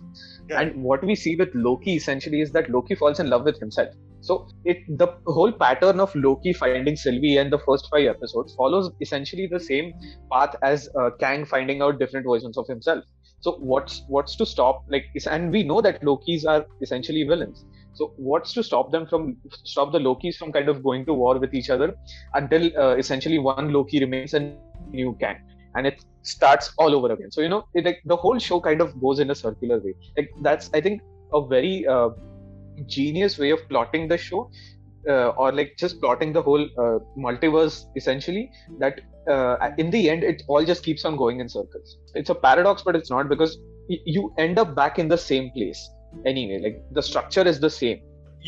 Yeah. 0.50 0.62
And 0.62 0.84
what 0.84 1.04
we 1.04 1.16
see 1.16 1.36
with 1.36 1.54
Loki 1.54 1.98
essentially 1.98 2.42
is 2.42 2.52
that 2.54 2.72
Loki 2.78 2.96
falls 2.96 3.20
in 3.20 3.30
love 3.30 3.44
with 3.44 3.60
himself. 3.60 3.94
So 4.30 4.48
it 4.64 4.82
the 5.02 5.08
whole 5.26 5.52
pattern 5.52 6.00
of 6.00 6.16
Loki 6.24 6.54
finding 6.54 6.96
Sylvie 6.96 7.38
and 7.38 7.52
the 7.52 7.58
first 7.68 7.88
five 7.92 8.10
episodes 8.10 8.54
follows 8.54 8.92
essentially 9.02 9.48
the 9.48 9.60
same 9.60 9.94
path 10.32 10.56
as 10.62 10.88
uh, 11.00 11.10
Kang 11.20 11.46
finding 11.46 11.82
out 11.82 11.98
different 11.98 12.28
versions 12.32 12.60
of 12.64 12.68
himself. 12.68 13.04
So 13.40 13.54
what's 13.72 14.04
what's 14.08 14.36
to 14.36 14.46
stop 14.46 14.84
like 14.96 15.08
and 15.32 15.52
we 15.52 15.64
know 15.64 15.82
that 15.82 16.04
Lokis 16.04 16.46
are 16.46 16.62
essentially 16.84 17.24
villains. 17.24 17.66
So 17.94 18.14
what's 18.18 18.54
to 18.54 18.64
stop 18.70 18.92
them 18.92 19.08
from 19.08 19.36
stop 19.64 19.92
the 19.98 20.04
Lokis 20.08 20.38
from 20.38 20.52
kind 20.52 20.70
of 20.70 20.84
going 20.84 21.08
to 21.08 21.20
war 21.26 21.40
with 21.40 21.56
each 21.56 21.72
other 21.72 21.92
until 22.36 22.70
uh, 22.78 22.96
essentially 22.98 23.40
one 23.40 23.74
Loki 23.74 24.00
remains 24.00 24.36
and 24.36 24.58
new 24.92 25.18
Kang 25.20 25.38
and 25.76 25.88
it 25.88 26.06
starts 26.22 26.72
all 26.78 26.94
over 26.94 27.14
again. 27.14 27.32
So 27.32 27.42
you 27.42 27.50
know 27.50 27.64
it, 27.74 27.86
like 27.86 28.02
the 28.06 28.16
whole 28.16 28.38
show 28.38 28.62
kind 28.72 28.82
of 28.90 29.00
goes 29.02 29.20
in 29.20 29.32
a 29.32 29.44
circular 29.46 29.80
way. 29.80 29.96
Like 30.18 30.30
that's 30.50 30.70
I 30.76 30.82
think 30.82 31.02
a 31.34 31.48
very 31.48 31.88
uh, 31.88 32.10
genius 32.88 33.38
way 33.38 33.52
of 33.52 33.68
plotting 33.70 34.08
the 34.08 34.18
show. 34.18 34.50
Uh, 35.10 35.30
or 35.38 35.54
like 35.54 35.76
just 35.78 36.00
plotting 36.02 36.34
the 36.34 36.42
whole 36.42 36.62
uh, 36.78 37.00
multiverse 37.18 37.86
essentially 37.96 38.52
that 38.80 39.00
uh, 39.32 39.70
in 39.78 39.90
the 39.90 40.10
end 40.10 40.24
it 40.26 40.44
all 40.50 40.64
just 40.66 40.84
keeps 40.84 41.06
on 41.06 41.16
going 41.16 41.40
in 41.40 41.48
circles 41.48 41.98
it's 42.16 42.30
a 42.30 42.36
paradox 42.36 42.82
but 42.84 42.98
it's 42.98 43.10
not 43.10 43.30
because 43.30 43.58
y- 43.90 43.98
you 44.06 44.34
end 44.38 44.60
up 44.60 44.76
back 44.76 45.00
in 45.00 45.08
the 45.08 45.18
same 45.18 45.50
place 45.52 45.90
anyway 46.26 46.60
like 46.62 46.84
the 46.92 47.02
structure 47.02 47.48
is 47.48 47.62
the 47.62 47.70
same 47.70 48.02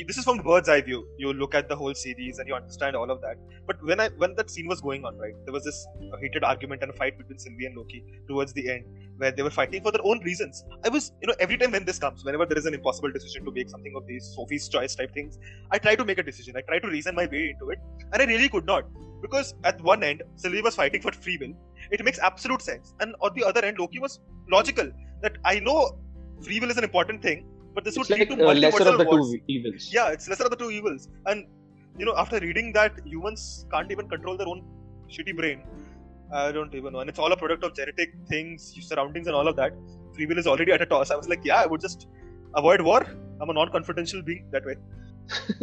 this 0.07 0.17
is 0.17 0.23
from 0.23 0.37
bird's 0.39 0.69
eye 0.69 0.81
view. 0.81 1.07
You 1.17 1.33
look 1.33 1.53
at 1.53 1.67
the 1.67 1.75
whole 1.75 1.93
series 1.93 2.39
and 2.39 2.47
you 2.47 2.55
understand 2.55 2.95
all 2.95 3.11
of 3.11 3.21
that. 3.21 3.35
But 3.67 3.83
when 3.83 3.99
I 3.99 4.09
when 4.17 4.35
that 4.35 4.49
scene 4.49 4.67
was 4.67 4.81
going 4.81 5.05
on, 5.05 5.17
right, 5.17 5.33
there 5.45 5.53
was 5.53 5.65
this 5.65 5.85
heated 6.21 6.43
argument 6.43 6.81
and 6.81 6.91
a 6.91 6.93
fight 6.93 7.17
between 7.17 7.37
Sylvie 7.37 7.65
and 7.65 7.75
Loki 7.75 8.03
towards 8.27 8.53
the 8.53 8.69
end, 8.69 8.85
where 9.17 9.31
they 9.31 9.43
were 9.43 9.49
fighting 9.49 9.83
for 9.83 9.91
their 9.91 10.05
own 10.05 10.19
reasons. 10.19 10.63
I 10.85 10.89
was, 10.89 11.11
you 11.21 11.27
know, 11.27 11.35
every 11.39 11.57
time 11.57 11.71
when 11.71 11.85
this 11.85 11.99
comes, 11.99 12.23
whenever 12.23 12.45
there 12.45 12.57
is 12.57 12.65
an 12.65 12.73
impossible 12.73 13.11
decision 13.11 13.45
to 13.45 13.51
make 13.51 13.69
something 13.69 13.93
of 13.95 14.07
these 14.07 14.33
Sophie's 14.35 14.67
choice 14.69 14.95
type 14.95 15.13
things, 15.13 15.37
I 15.71 15.77
try 15.77 15.95
to 15.95 16.05
make 16.05 16.17
a 16.17 16.23
decision. 16.23 16.55
I 16.55 16.61
try 16.61 16.79
to 16.79 16.87
reason 16.87 17.15
my 17.15 17.25
way 17.25 17.49
into 17.53 17.71
it, 17.71 17.79
and 18.13 18.21
I 18.21 18.25
really 18.25 18.49
could 18.49 18.65
not 18.65 18.85
because 19.21 19.53
at 19.63 19.79
one 19.81 20.03
end 20.03 20.23
Sylvie 20.35 20.61
was 20.61 20.75
fighting 20.75 21.01
for 21.01 21.11
free 21.11 21.37
will. 21.37 21.53
It 21.91 22.03
makes 22.03 22.19
absolute 22.19 22.61
sense, 22.61 22.93
and 23.01 23.15
on 23.19 23.33
the 23.35 23.43
other 23.43 23.63
end 23.63 23.77
Loki 23.77 23.99
was 23.99 24.19
logical. 24.49 24.89
That 25.21 25.37
I 25.45 25.59
know 25.59 25.99
free 26.41 26.59
will 26.59 26.71
is 26.71 26.77
an 26.77 26.83
important 26.83 27.21
thing, 27.21 27.45
but 27.73 27.83
this 27.83 27.95
it's 27.97 28.09
would 28.09 28.19
lead 28.19 28.29
like 28.29 28.37
to 28.37 28.47
uh, 28.47 28.53
lesser 28.53 28.87
of 28.89 28.97
the 28.97 29.05
wars 29.05 29.31
two 29.31 29.41
evils 29.47 29.89
yeah 29.91 30.09
it's 30.15 30.27
lesser 30.27 30.45
of 30.45 30.51
the 30.55 30.61
two 30.63 30.71
evils 30.71 31.09
and 31.27 31.45
you 31.97 32.05
know, 32.05 32.15
after 32.17 32.39
reading 32.39 32.71
that 32.73 32.93
humans 33.05 33.65
can't 33.71 33.91
even 33.91 34.07
control 34.07 34.37
their 34.37 34.47
own 34.47 34.63
shitty 35.09 35.35
brain, 35.35 35.63
I 36.33 36.51
don't 36.51 36.73
even 36.73 36.93
know. 36.93 36.99
And 36.99 37.09
it's 37.09 37.19
all 37.19 37.31
a 37.31 37.37
product 37.37 37.63
of 37.63 37.75
genetic 37.75 38.13
things, 38.27 38.73
surroundings, 38.81 39.27
and 39.27 39.35
all 39.35 39.47
of 39.47 39.55
that. 39.57 39.73
Free 40.15 40.25
will 40.25 40.37
is 40.37 40.47
already 40.47 40.71
at 40.71 40.81
a 40.81 40.85
toss. 40.85 41.11
I 41.11 41.15
was 41.15 41.27
like, 41.27 41.41
yeah, 41.43 41.61
I 41.61 41.65
would 41.65 41.81
just 41.81 42.07
avoid 42.55 42.81
war. 42.81 43.05
I'm 43.41 43.49
a 43.49 43.53
non-confidential 43.53 44.21
being 44.21 44.47
that 44.51 44.65
way. 44.65 44.75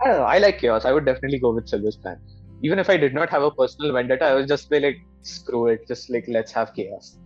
I 0.00 0.08
don't 0.08 0.18
know. 0.18 0.24
I 0.24 0.38
like 0.38 0.58
chaos. 0.58 0.84
I 0.84 0.92
would 0.92 1.06
definitely 1.06 1.38
go 1.38 1.52
with 1.52 1.68
Sylvie's 1.68 1.96
plan. 1.96 2.18
Even 2.62 2.78
if 2.78 2.90
I 2.90 2.96
did 2.96 3.14
not 3.14 3.30
have 3.30 3.42
a 3.42 3.50
personal 3.50 3.92
vendetta, 3.92 4.24
I 4.24 4.34
would 4.34 4.48
just 4.48 4.68
be 4.70 4.80
like, 4.80 4.96
screw 5.22 5.68
it. 5.68 5.86
Just 5.86 6.10
like 6.10 6.24
let's 6.28 6.52
have 6.52 6.74
chaos. 6.74 7.16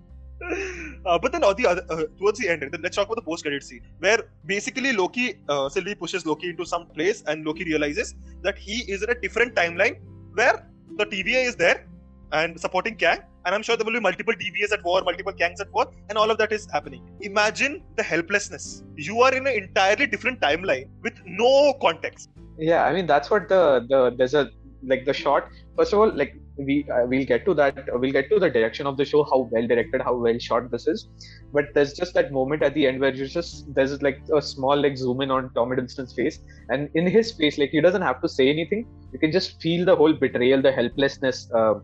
Uh, 1.07 1.19
but 1.19 1.33
then 1.33 1.43
on 1.43 1.55
the 1.57 1.67
other, 1.67 1.85
uh, 1.91 2.05
towards 2.19 2.39
the 2.39 2.49
end, 2.49 2.65
let's 2.83 2.97
talk 2.97 3.07
about 3.07 3.17
the 3.17 3.23
post-credit 3.23 3.63
scene, 3.63 3.83
where 4.01 4.19
basically 4.47 4.93
Loki, 4.93 5.39
uh, 5.49 5.69
Sylvie 5.69 5.95
pushes 5.95 6.27
Loki 6.27 6.51
into 6.51 6.65
some 6.65 6.87
place, 6.87 7.23
and 7.27 7.45
Loki 7.45 7.65
realizes 7.65 8.15
that 8.43 8.59
he 8.59 8.83
is 8.93 9.03
in 9.03 9.11
a 9.11 9.15
different 9.15 9.55
timeline 9.55 9.99
where 10.35 10.67
the 10.97 11.07
TVA 11.07 11.47
is 11.47 11.57
there 11.57 11.87
and 12.33 12.61
supporting 12.61 12.97
Kang, 12.97 13.21
and 13.45 13.55
I'm 13.55 13.63
sure 13.63 13.77
there 13.77 13.85
will 13.85 13.95
be 13.95 14.01
multiple 14.01 14.35
TVAs 14.35 14.73
at 14.73 14.85
war, 14.85 15.03
multiple 15.03 15.33
Kangs 15.33 15.61
at 15.61 15.73
war, 15.73 15.91
and 16.09 16.19
all 16.19 16.31
of 16.31 16.39
that 16.39 16.53
is 16.53 16.69
happening. 16.71 17.03
Imagine 17.23 17.83
the 17.97 18.03
helplessness. 18.03 18.83
You 18.97 19.23
are 19.23 19.35
in 19.35 19.47
an 19.47 19.55
entirely 19.55 20.07
different 20.07 20.41
timeline 20.41 20.89
with 21.03 21.15
no 21.25 21.75
context. 21.81 22.29
Yeah, 22.59 22.85
I 22.85 22.93
mean 22.93 23.07
that's 23.07 23.31
what 23.31 23.49
the 23.49 23.87
the 23.89 24.15
there's 24.17 24.35
a 24.35 24.51
like 24.87 25.05
the 25.07 25.15
shot. 25.15 25.49
First 25.77 25.93
of 25.93 26.01
all, 26.01 26.13
like 26.15 26.37
we 26.65 26.87
uh, 26.91 27.07
we'll 27.07 27.25
get 27.25 27.45
to 27.47 27.55
that 27.55 27.77
we'll 27.93 28.13
get 28.13 28.29
to 28.31 28.39
the 28.39 28.51
direction 28.51 28.87
of 28.87 28.97
the 28.97 29.05
show 29.05 29.23
how 29.25 29.49
well 29.51 29.67
directed 29.67 30.03
how 30.03 30.15
well 30.15 30.39
shot 30.39 30.71
this 30.71 30.87
is. 30.87 31.09
But 31.53 31.67
there's 31.75 31.93
just 31.93 32.15
that 32.15 32.33
moment 32.33 32.63
at 32.63 32.75
the 32.75 32.87
end 32.87 33.01
where 33.01 33.15
you 33.15 33.27
just 33.27 33.75
there's 33.75 34.01
like 34.03 34.21
a 34.35 34.43
small 34.43 34.81
like 34.81 34.97
zoom 34.97 35.21
in 35.21 35.31
on 35.31 35.53
Tom 35.55 35.71
Hiddleston's 35.71 36.13
face. 36.13 36.41
And 36.69 36.89
in 36.95 37.07
his 37.07 37.33
face 37.33 37.59
like 37.59 37.71
he 37.71 37.81
doesn't 37.81 38.03
have 38.03 38.21
to 38.23 38.29
say 38.29 38.49
anything. 38.49 38.87
You 39.13 39.19
can 39.19 39.33
just 39.33 39.61
feel 39.61 39.85
the 39.85 39.97
whole 39.97 40.13
betrayal 40.13 40.63
the 40.63 40.73
helplessness 40.73 41.51
uh, 41.53 41.75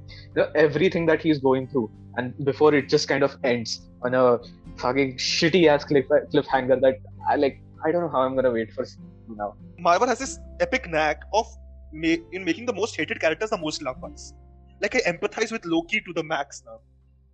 everything 0.55 1.07
that 1.07 1.21
he's 1.21 1.39
going 1.39 1.69
through. 1.69 1.91
And 2.17 2.33
before 2.45 2.75
it 2.75 2.89
just 2.89 3.09
kind 3.09 3.23
of 3.23 3.37
ends 3.45 3.83
on 4.03 4.15
a 4.15 4.39
fucking 4.77 5.17
shitty 5.17 5.67
ass 5.69 5.85
cliff 5.85 6.07
cliffhanger 6.33 6.81
that 6.81 6.99
I 7.29 7.37
like 7.37 7.61
I 7.85 7.93
don't 7.93 8.03
know 8.03 8.09
how 8.09 8.23
I'm 8.23 8.35
gonna 8.35 8.51
wait 8.51 8.73
for 8.73 8.87
now. 9.29 9.55
Marvel 9.79 10.09
has 10.09 10.19
this 10.19 10.39
epic 10.61 10.89
knack 10.89 11.23
of 11.33 11.47
ma- 11.93 12.23
in 12.33 12.45
making 12.45 12.67
the 12.67 12.73
most 12.73 12.97
hated 12.97 13.21
characters 13.21 13.51
the 13.51 13.59
most 13.59 13.83
loved 13.83 14.01
ones 14.01 14.35
like 14.81 14.95
I 14.95 15.01
empathize 15.11 15.53
with 15.53 15.65
Loki 15.65 16.01
to 16.01 16.13
the 16.13 16.23
max 16.23 16.63
now. 16.67 16.81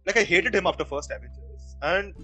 Like 0.07 0.17
I 0.17 0.25
hated 0.25 0.55
him 0.55 0.67
after 0.67 0.85
first 0.85 1.11
Avengers, 1.11 1.77
and 1.83 2.15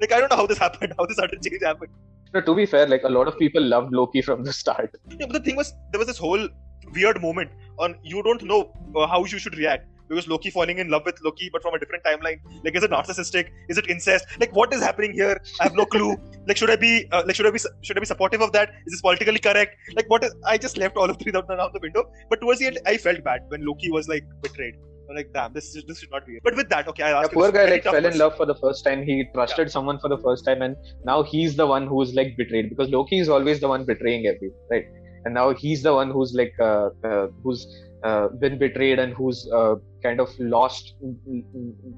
like 0.00 0.12
I 0.12 0.20
don't 0.20 0.30
know 0.30 0.36
how 0.36 0.46
this 0.46 0.58
happened, 0.66 0.94
how 0.98 1.06
this 1.06 1.16
sudden 1.16 1.40
change 1.42 1.62
happened. 1.62 1.90
No, 2.32 2.40
to 2.40 2.54
be 2.54 2.66
fair, 2.66 2.86
like 2.86 3.04
a 3.04 3.08
lot 3.08 3.28
of 3.28 3.38
people 3.38 3.62
loved 3.62 3.92
Loki 3.92 4.20
from 4.20 4.42
the 4.42 4.52
start. 4.52 4.94
Yeah, 5.18 5.26
but 5.26 5.34
the 5.34 5.40
thing 5.40 5.56
was, 5.56 5.72
there 5.92 5.98
was 5.98 6.08
this 6.08 6.18
whole 6.18 6.48
weird 6.92 7.20
moment 7.22 7.50
on 7.78 7.96
you 8.02 8.22
don't 8.22 8.42
know 8.42 8.72
uh, 8.96 9.06
how 9.06 9.24
you 9.24 9.38
should 9.38 9.56
react 9.56 9.88
because 10.08 10.28
Loki 10.28 10.50
falling 10.50 10.78
in 10.78 10.88
love 10.88 11.02
with 11.04 11.18
Loki, 11.22 11.50
but 11.52 11.62
from 11.62 11.74
a 11.74 11.78
different 11.78 12.04
timeline. 12.04 12.40
Like, 12.64 12.76
is 12.76 12.82
it 12.82 12.90
narcissistic? 12.90 13.50
Is 13.68 13.78
it 13.78 13.88
incest? 13.88 14.26
Like, 14.38 14.54
what 14.54 14.72
is 14.72 14.82
happening 14.82 15.12
here? 15.12 15.40
I 15.60 15.64
have 15.64 15.74
no 15.74 15.86
clue. 15.86 16.16
like, 16.46 16.56
should 16.56 16.70
I 16.70 16.76
be 16.76 17.06
uh, 17.12 17.22
like 17.26 17.36
should 17.36 17.46
I 17.46 17.50
be 17.50 17.58
should 17.82 17.96
I 17.96 18.00
be 18.00 18.06
supportive 18.06 18.40
of 18.40 18.52
that? 18.52 18.70
Is 18.86 18.92
this 18.92 19.00
politically 19.00 19.38
correct? 19.38 19.76
Like, 19.94 20.08
what 20.08 20.24
is? 20.24 20.34
I 20.46 20.58
just 20.58 20.76
left 20.76 20.96
all 20.96 21.08
of 21.08 21.18
three 21.18 21.32
out 21.34 21.46
the 21.46 21.80
window. 21.80 22.10
But 22.30 22.40
towards 22.40 22.60
the 22.60 22.66
end, 22.66 22.78
I 22.86 22.96
felt 22.96 23.22
bad 23.24 23.42
when 23.48 23.64
Loki 23.66 23.90
was 23.90 24.08
like 24.08 24.24
betrayed. 24.42 24.74
I'm 25.08 25.16
like, 25.16 25.32
damn, 25.32 25.52
this 25.52 25.74
is 25.74 25.84
this 25.84 25.98
should 26.00 26.10
not 26.10 26.26
be. 26.26 26.36
It. 26.36 26.42
But 26.42 26.56
with 26.56 26.68
that, 26.70 26.88
okay, 26.88 27.02
I 27.02 27.20
asked. 27.20 27.30
The 27.30 27.34
poor 27.34 27.52
guy 27.52 27.66
like 27.66 27.82
fell 27.82 27.92
question. 27.92 28.12
in 28.12 28.18
love 28.18 28.36
for 28.36 28.46
the 28.46 28.54
first 28.54 28.84
time. 28.84 29.02
He 29.04 29.24
trusted 29.34 29.68
yeah. 29.68 29.72
someone 29.72 29.98
for 29.98 30.08
the 30.08 30.18
first 30.18 30.44
time, 30.44 30.62
and 30.62 30.76
now 31.04 31.22
he's 31.22 31.56
the 31.56 31.66
one 31.66 31.86
who's 31.86 32.14
like 32.14 32.36
betrayed 32.36 32.70
because 32.70 32.90
Loki 32.90 33.18
is 33.18 33.28
always 33.28 33.60
the 33.60 33.68
one 33.68 33.84
betraying 33.84 34.26
everyone, 34.26 34.56
right? 34.70 34.86
And 35.24 35.34
now 35.34 35.52
he's 35.52 35.82
the 35.82 35.94
one 35.94 36.10
who's 36.10 36.34
like 36.34 36.54
uh, 36.60 36.90
uh, 37.04 37.28
who's 37.42 37.66
uh, 38.04 38.28
been 38.28 38.58
betrayed 38.58 38.98
and 38.98 39.14
who's 39.14 39.48
uh, 39.52 39.76
kind 40.02 40.20
of 40.20 40.28
lost 40.38 40.94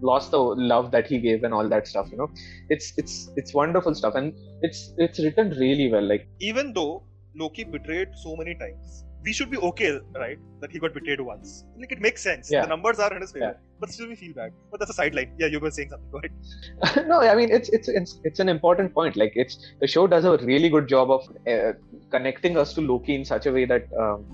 lost 0.00 0.30
the 0.30 0.38
love 0.38 0.90
that 0.90 1.07
he 1.07 1.18
gave 1.18 1.42
and 1.44 1.52
all 1.52 1.68
that 1.68 1.87
stuff 1.87 2.09
you 2.11 2.16
know? 2.16 2.30
It's 2.68 2.92
it's 2.96 3.30
it's 3.37 3.52
wonderful 3.52 3.94
stuff 3.94 4.14
and 4.14 4.33
it's 4.62 4.94
it's 4.98 5.18
written 5.18 5.50
really 5.50 5.90
well 5.90 6.07
like 6.07 6.28
even 6.40 6.72
though 6.72 7.02
loki 7.35 7.64
betrayed 7.64 8.09
so 8.22 8.35
many 8.37 8.54
times 8.54 9.04
we 9.26 9.33
should 9.33 9.50
be 9.50 9.59
okay 9.68 9.98
right 10.14 10.38
that 10.61 10.70
he 10.70 10.78
got 10.78 10.94
betrayed 10.94 11.20
once. 11.20 11.64
Like 11.78 11.92
it 11.92 12.00
makes 12.00 12.22
sense. 12.22 12.50
Yeah. 12.50 12.62
the 12.62 12.68
numbers 12.68 13.00
are 13.00 13.12
in 13.14 13.20
his 13.20 13.33
favor 13.33 13.46
yeah. 13.46 13.80
but 13.80 13.90
still 13.90 14.09
we 14.09 14.14
feel 14.14 14.33
bad. 14.33 14.52
But 14.70 14.78
that's 14.80 14.92
a 14.92 14.94
sideline. 14.94 15.33
Yeah 15.38 15.48
you 15.48 15.59
were 15.59 15.70
saying 15.70 15.90
something. 15.90 16.11
Go 16.12 16.18
ahead. 16.18 17.07
No 17.12 17.20
i 17.20 17.35
mean 17.35 17.50
it's, 17.50 17.68
it's 17.70 17.88
it's 17.88 18.20
it's 18.24 18.38
an 18.38 18.48
important 18.48 18.94
point. 18.94 19.16
Like 19.16 19.33
it's 19.35 19.59
the 19.80 19.88
show 19.88 20.07
does 20.07 20.24
a 20.24 20.37
really 20.52 20.68
good 20.68 20.88
job 20.88 21.11
of 21.11 21.28
uh, 21.54 21.72
connecting 22.11 22.57
us 22.57 22.74
to 22.74 22.80
loki 22.80 23.16
in 23.16 23.24
such 23.24 23.46
a 23.46 23.52
way 23.52 23.64
that 23.64 23.88
um, 23.98 24.24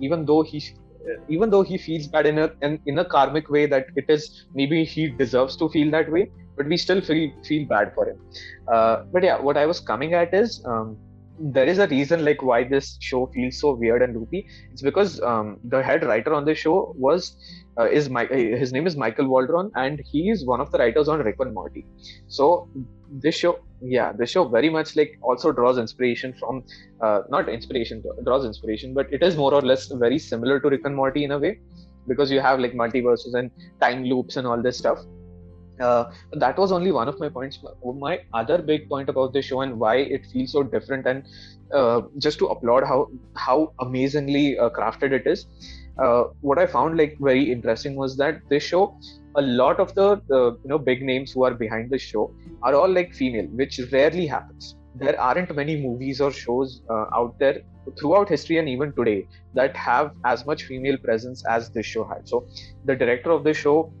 even 0.00 0.26
though 0.26 0.42
he 0.42 0.64
even 1.28 1.50
though 1.50 1.62
he 1.62 1.78
feels 1.78 2.06
bad 2.06 2.26
in 2.26 2.38
a 2.38 2.50
in, 2.62 2.80
in 2.86 2.98
a 2.98 3.04
karmic 3.04 3.48
way 3.50 3.66
that 3.66 3.86
it 3.96 4.04
is 4.08 4.46
maybe 4.54 4.84
he 4.84 5.08
deserves 5.08 5.56
to 5.56 5.68
feel 5.68 5.90
that 5.90 6.10
way 6.10 6.30
but 6.56 6.66
we 6.66 6.76
still 6.76 7.00
feel 7.00 7.30
feel 7.44 7.66
bad 7.68 7.92
for 7.94 8.08
him. 8.08 8.18
Uh, 8.72 9.04
but 9.12 9.22
yeah 9.22 9.40
what 9.40 9.56
i 9.56 9.66
was 9.66 9.80
coming 9.80 10.14
at 10.14 10.32
is 10.34 10.62
um, 10.66 10.96
there 11.40 11.64
is 11.66 11.78
a 11.78 11.86
reason 11.88 12.24
like 12.24 12.42
why 12.42 12.64
this 12.64 12.96
show 13.00 13.26
feels 13.34 13.58
so 13.58 13.74
weird 13.74 14.02
and 14.02 14.14
loopy. 14.14 14.46
It's 14.72 14.82
because 14.82 15.20
um, 15.22 15.58
the 15.64 15.82
head 15.82 16.04
writer 16.04 16.34
on 16.34 16.44
the 16.44 16.54
show 16.54 16.94
was 16.98 17.34
uh, 17.80 17.88
is 17.98 18.08
my 18.16 18.24
his 18.62 18.72
name 18.76 18.86
is 18.90 18.96
michael 19.02 19.28
waldron 19.32 19.70
and 19.82 20.02
he 20.12 20.22
is 20.34 20.46
one 20.52 20.60
of 20.64 20.70
the 20.72 20.78
writers 20.78 21.08
on 21.08 21.20
rick 21.28 21.36
and 21.44 21.54
morty. 21.54 21.84
So 22.28 22.68
this 23.22 23.36
show 23.42 23.52
yeah 23.82 24.12
this 24.12 24.30
show 24.30 24.42
very 24.56 24.70
much 24.76 24.94
like 24.96 25.12
also 25.22 25.52
draws 25.52 25.78
inspiration 25.78 26.34
from 26.40 26.62
uh, 27.00 27.20
not 27.34 27.48
inspiration 27.48 28.02
draws 28.24 28.44
inspiration 28.50 28.94
but 28.98 29.12
it 29.12 29.22
is 29.28 29.36
more 29.36 29.52
or 29.58 29.62
less 29.70 29.86
very 30.04 30.18
similar 30.18 30.60
to 30.60 30.68
rick 30.74 30.84
and 30.84 30.96
morty 31.02 31.24
in 31.24 31.32
a 31.32 31.38
way 31.38 31.58
because 32.10 32.30
you 32.30 32.40
have 32.40 32.60
like 32.64 32.74
multiverses 32.82 33.34
and 33.34 33.50
time 33.80 34.04
loops 34.04 34.36
and 34.36 34.46
all 34.46 34.62
this 34.68 34.78
stuff. 34.78 34.98
Uh, 35.80 36.04
that 36.32 36.58
was 36.58 36.72
only 36.72 36.92
one 36.92 37.08
of 37.08 37.18
my 37.18 37.28
points 37.28 37.58
my 38.06 38.20
other 38.34 38.58
big 38.70 38.86
point 38.88 39.08
about 39.08 39.32
this 39.32 39.46
show 39.46 39.62
and 39.62 39.78
why 39.78 39.96
it 40.16 40.26
feels 40.32 40.52
so 40.52 40.62
different 40.62 41.06
and 41.06 41.24
uh, 41.74 42.02
just 42.18 42.38
to 42.38 42.46
applaud 42.46 42.84
how 42.84 43.08
how 43.36 43.72
amazingly 43.80 44.58
uh, 44.58 44.70
crafted 44.70 45.12
it 45.12 45.26
is. 45.26 45.46
Uh, 45.98 46.24
what 46.40 46.58
i 46.58 46.64
found 46.66 46.96
like 46.96 47.16
very 47.20 47.52
interesting 47.52 47.94
was 47.94 48.16
that 48.16 48.40
this 48.48 48.62
show 48.62 48.96
a 49.36 49.42
lot 49.42 49.78
of 49.78 49.94
the, 49.94 50.20
the 50.28 50.58
you 50.62 50.68
know 50.68 50.78
big 50.78 51.02
names 51.02 51.32
who 51.32 51.44
are 51.44 51.54
behind 51.54 51.90
the 51.90 51.98
show 51.98 52.32
are 52.62 52.74
all 52.74 52.88
like 52.88 53.14
female 53.14 53.46
which 53.46 53.80
rarely 53.92 54.26
happens. 54.26 54.76
There 54.96 55.18
aren't 55.20 55.54
many 55.54 55.80
movies 55.80 56.20
or 56.20 56.32
shows 56.32 56.82
uh, 56.90 57.06
out 57.14 57.38
there 57.38 57.62
throughout 57.98 58.28
history 58.28 58.58
and 58.58 58.68
even 58.68 58.92
today 58.92 59.26
that 59.54 59.76
have 59.76 60.12
as 60.24 60.44
much 60.46 60.64
female 60.64 60.96
presence 60.98 61.44
as 61.46 61.70
this 61.70 61.86
show 61.86 62.04
had. 62.04 62.28
So 62.28 62.46
the 62.84 62.96
director 62.96 63.30
of 63.30 63.44
the 63.44 63.54
show 63.54 63.92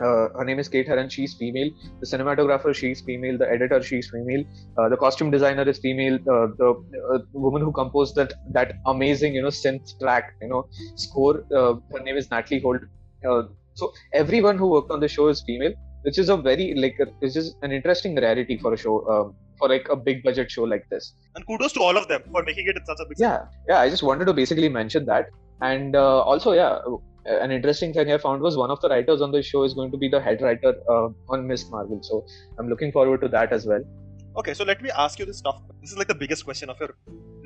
uh, 0.00 0.28
her 0.38 0.44
name 0.44 0.58
is 0.58 0.68
Kate 0.68 0.86
Herron. 0.86 1.08
She's 1.08 1.34
female. 1.34 1.70
The 2.00 2.06
cinematographer, 2.06 2.74
she's 2.74 3.00
female. 3.00 3.38
The 3.38 3.50
editor, 3.50 3.82
she's 3.82 4.10
female. 4.10 4.44
Uh, 4.76 4.88
the 4.88 4.96
costume 4.96 5.30
designer 5.30 5.68
is 5.68 5.78
female. 5.78 6.16
Uh, 6.16 6.48
the 6.56 6.74
uh, 7.14 7.18
woman 7.32 7.62
who 7.62 7.72
composed 7.72 8.14
that 8.16 8.34
that 8.52 8.74
amazing, 8.86 9.34
you 9.34 9.42
know, 9.42 9.48
synth 9.48 9.98
track, 9.98 10.34
you 10.42 10.48
know, 10.48 10.68
score. 10.94 11.44
Uh, 11.54 11.74
her 11.92 12.02
name 12.04 12.16
is 12.16 12.30
Natalie 12.30 12.60
Holt. 12.60 12.82
Uh, 13.28 13.42
so 13.74 13.92
everyone 14.12 14.58
who 14.58 14.68
worked 14.68 14.90
on 14.90 15.00
the 15.00 15.08
show 15.08 15.28
is 15.28 15.42
female, 15.42 15.74
which 16.02 16.18
is 16.18 16.28
a 16.28 16.36
very 16.36 16.74
like 16.74 16.98
this 17.20 17.36
is 17.36 17.54
an 17.62 17.72
interesting 17.72 18.16
rarity 18.16 18.56
for 18.58 18.74
a 18.74 18.76
show 18.76 18.96
um, 19.08 19.34
for 19.58 19.68
like 19.68 19.88
a 19.90 19.96
big 19.96 20.22
budget 20.22 20.50
show 20.50 20.62
like 20.62 20.88
this. 20.90 21.14
And 21.34 21.46
kudos 21.46 21.72
to 21.72 21.80
all 21.80 21.96
of 21.96 22.08
them 22.08 22.22
for 22.30 22.42
making 22.44 22.66
it 22.68 22.76
such 22.86 22.98
a 23.00 23.08
big. 23.08 23.18
Yeah, 23.18 23.46
yeah. 23.68 23.80
I 23.80 23.90
just 23.90 24.02
wanted 24.02 24.26
to 24.26 24.32
basically 24.32 24.68
mention 24.68 25.06
that, 25.06 25.26
and 25.60 25.96
uh, 25.96 26.20
also 26.20 26.52
yeah, 26.52 26.78
an 27.24 27.50
interesting 27.50 27.92
thing 27.92 28.10
I 28.10 28.18
found 28.18 28.42
was 28.42 28.56
one 28.56 28.70
of 28.70 28.80
the 28.80 28.88
writers 28.88 29.20
on 29.20 29.32
the 29.32 29.42
show 29.42 29.64
is 29.64 29.74
going 29.74 29.90
to 29.90 29.98
be 29.98 30.08
the 30.08 30.20
head 30.20 30.40
writer 30.40 30.74
uh, 30.88 31.08
on 31.28 31.46
Miss 31.46 31.70
Marvel. 31.70 32.02
So 32.02 32.26
I'm 32.58 32.68
looking 32.68 32.92
forward 32.92 33.20
to 33.22 33.28
that 33.28 33.52
as 33.52 33.66
well. 33.66 33.82
Okay, 34.36 34.54
so 34.54 34.64
let 34.64 34.80
me 34.82 34.90
ask 34.90 35.18
you 35.18 35.24
this 35.24 35.38
stuff. 35.38 35.60
This 35.80 35.92
is 35.92 35.98
like 35.98 36.08
the 36.08 36.14
biggest 36.14 36.44
question 36.44 36.70
of 36.70 36.78
your 36.80 36.94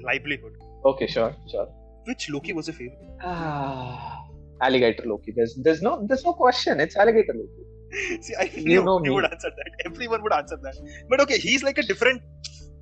livelihood. 0.02 0.52
Okay, 0.85 1.06
sure, 1.06 1.35
sure. 1.50 1.68
Which 2.04 2.28
Loki 2.30 2.52
was 2.52 2.66
your 2.66 2.74
favorite? 2.74 2.98
Ah 3.22 4.22
alligator 4.62 5.04
Loki. 5.06 5.32
There's 5.37 5.54
there's 5.66 5.82
no 5.82 5.92
there's 6.08 6.24
no 6.24 6.32
question. 6.32 6.80
It's 6.80 6.96
alligator 6.96 7.35
Loki. 7.40 8.22
See, 8.26 8.35
I 8.38 8.50
knew 8.56 8.72
you, 8.72 8.85
know 8.85 9.04
you 9.04 9.14
would 9.14 9.24
answer 9.24 9.50
that. 9.58 9.70
Everyone 9.85 10.22
would 10.22 10.32
answer 10.32 10.58
that. 10.62 10.76
But 11.08 11.20
okay, 11.20 11.38
he's 11.38 11.62
like 11.62 11.78
a 11.78 11.82
different 11.82 12.22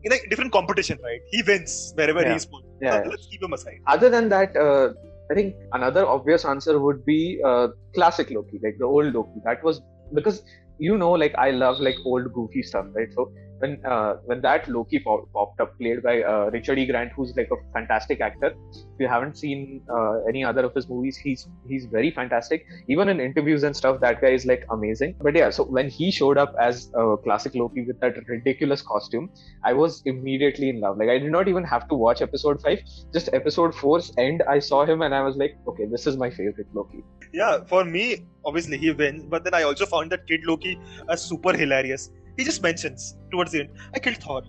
in 0.05 0.13
a 0.13 0.19
different 0.29 0.53
competition, 0.53 0.99
right? 1.03 1.21
He 1.31 1.43
wins 1.47 1.93
wherever 1.97 2.23
yeah. 2.23 2.33
he's 2.33 2.47
put. 2.47 2.65
Yeah, 2.81 3.03
so 3.03 3.11
let's 3.11 3.27
keep 3.27 3.43
him 3.43 3.53
aside. 3.53 3.81
Other 3.87 4.09
than 4.09 4.29
that, 4.31 4.57
uh, 4.57 4.93
I 5.31 5.35
think 5.35 5.55
another 5.73 6.07
obvious 6.07 6.45
answer 6.45 6.79
would 6.79 7.05
be 7.05 7.41
uh, 7.45 7.69
classic 7.95 8.31
Loki, 8.31 8.61
like 8.63 8.77
the 8.79 8.87
old 8.87 9.15
Loki. 9.15 9.41
That 9.45 9.63
was 9.63 9.81
because 10.13 10.43
you 10.79 10.97
know, 10.97 11.13
like 11.13 11.35
I 11.37 11.51
love 11.51 11.79
like 11.79 11.97
old 12.05 12.33
goofy 12.33 12.63
stuff, 12.63 12.87
right? 12.95 13.09
So 13.15 13.33
when 13.61 13.85
uh, 13.85 14.15
when 14.25 14.41
that 14.43 14.69
Loki 14.69 14.99
pop- 14.99 15.29
popped 15.33 15.61
up, 15.61 15.79
played 15.79 16.03
by 16.03 16.23
uh, 16.23 16.51
Richard 16.53 16.79
E. 16.79 16.87
Grant, 16.87 17.13
who's 17.13 17.35
like 17.37 17.51
a 17.53 17.59
fantastic 17.73 18.21
actor. 18.21 18.55
If 18.73 18.99
you 18.99 19.09
haven't 19.09 19.39
seen 19.39 19.83
uh, 19.89 20.25
any 20.29 20.45
other 20.45 20.65
of 20.65 20.75
his 20.75 20.89
movies, 20.89 21.17
he's 21.17 21.49
he's 21.69 21.87
very 21.87 22.11
fantastic. 22.11 22.67
Even 22.89 23.09
in 23.09 23.21
interviews 23.21 23.63
and 23.63 23.77
stuff, 23.77 24.01
that 24.01 24.21
guy 24.21 24.33
is 24.41 24.47
like 24.47 24.67
amazing. 24.71 25.15
But 25.21 25.37
yeah, 25.37 25.51
so 25.51 25.65
when 25.65 25.89
he 25.89 26.11
showed 26.11 26.39
up 26.39 26.55
as 26.61 26.91
a 26.95 27.17
classic 27.23 27.55
Loki 27.55 27.85
with 27.87 28.01
that 28.01 28.17
ridiculous 28.29 28.83
costume, 28.83 29.31
I 29.65 29.73
was 29.73 30.03
immediately 30.05 30.71
in 30.71 30.81
love. 30.81 30.99
Like 30.99 31.09
I 31.09 31.19
did 31.19 31.31
not 31.31 31.49
even 31.49 31.65
have 31.65 31.89
to 31.89 31.95
watch 31.95 32.23
episode 32.23 32.61
five. 32.63 32.81
Just 33.13 33.31
episode 33.33 33.75
four's 33.75 34.13
end, 34.19 34.43
I 34.49 34.59
saw 34.59 34.85
him 34.85 35.03
and 35.03 35.15
I 35.15 35.23
was 35.23 35.37
like, 35.37 35.57
okay, 35.69 35.87
this 35.87 36.07
is 36.07 36.17
my 36.17 36.31
favorite 36.31 36.67
Loki. 36.75 37.05
Yeah, 37.33 37.65
for 37.65 37.85
me, 37.85 38.27
obviously 38.45 38.79
he 38.79 38.91
wins, 38.91 39.25
but 39.25 39.45
then 39.45 39.55
I 39.55 39.63
also 39.63 39.87
found 39.87 40.11
that 40.13 40.27
Kid 40.27 40.41
Loki 40.45 40.81
as 41.09 41.23
super 41.23 41.57
hilarious. 41.57 42.11
He 42.41 42.45
just 42.45 42.63
mentions 42.63 43.17
towards 43.31 43.53
the 43.53 43.61
end, 43.61 43.71
I 43.95 43.99
killed 43.99 44.17
Thor. 44.17 44.43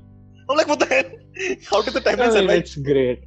I'm 0.50 0.56
like, 0.56 0.70
what 0.70 0.80
the 0.80 0.86
hell? 0.86 1.10
How 1.70 1.82
did 1.82 1.94
the 1.94 2.00
timeline 2.00 2.20
I 2.20 2.28
mean, 2.28 2.32
survive? 2.32 2.60
it's 2.60 2.76
great. 2.78 3.24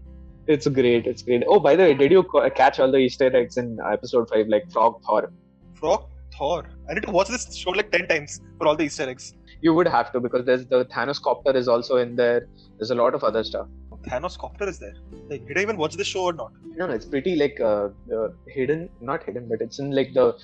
It's 0.47 0.67
great. 0.67 1.07
It's 1.07 1.23
great. 1.23 1.43
Oh, 1.47 1.61
by 1.61 1.77
the 1.77 1.83
way, 1.83 1.93
did 1.93 2.11
you 2.11 2.25
catch 2.57 2.81
all 2.81 2.91
the 2.91 2.97
Easter 2.97 3.29
eggs 3.37 3.59
in 3.59 3.77
episode 3.93 4.31
five, 4.31 4.49
like 4.49 4.73
Frog 4.73 5.03
Thor? 5.05 5.31
Frog 5.75 6.07
Thor. 6.39 6.65
I 6.89 6.95
need 6.95 7.03
to 7.03 7.11
watch 7.11 7.29
this 7.29 7.55
show 7.55 7.73
like 7.73 7.93
10 7.93 8.09
times 8.09 8.41
for 8.57 8.67
all 8.67 8.75
the 8.75 8.85
Easter 8.85 9.07
eggs. 9.07 9.35
You 9.61 9.75
would 9.75 9.87
have 9.87 10.11
to 10.13 10.21
because 10.21 10.47
there's 10.47 10.65
the 10.65 10.87
Thanos 10.87 11.21
copter 11.21 11.55
is 11.55 11.69
also 11.69 11.99
in 11.99 12.17
there. 12.17 12.49
There's 12.79 12.91
a 12.91 12.95
lot 12.95 13.15
of 13.15 13.23
other 13.23 13.45
stuff. 13.45 13.69
Thanos 14.09 14.37
Copter 14.39 14.69
is 14.69 14.79
there. 14.79 14.95
Like, 15.29 15.47
did 15.47 15.59
I 15.59 15.63
even 15.63 15.77
watch 15.77 15.97
this 15.97 16.07
show 16.07 16.25
or 16.25 16.33
not? 16.33 16.53
No, 16.77 16.87
no, 16.87 16.93
it's 16.93 17.07
pretty 17.07 17.37
like 17.37 17.59
uh, 17.61 17.89
uh, 18.15 18.29
hidden, 18.49 18.89
not 19.01 19.25
hidden, 19.25 19.49
but 19.49 19.61
it's 19.61 19.79
in 19.79 19.91
like 19.91 20.13
the 20.15 20.37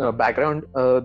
uh, 0.00 0.12
background, 0.12 0.64
uh, 0.74 1.00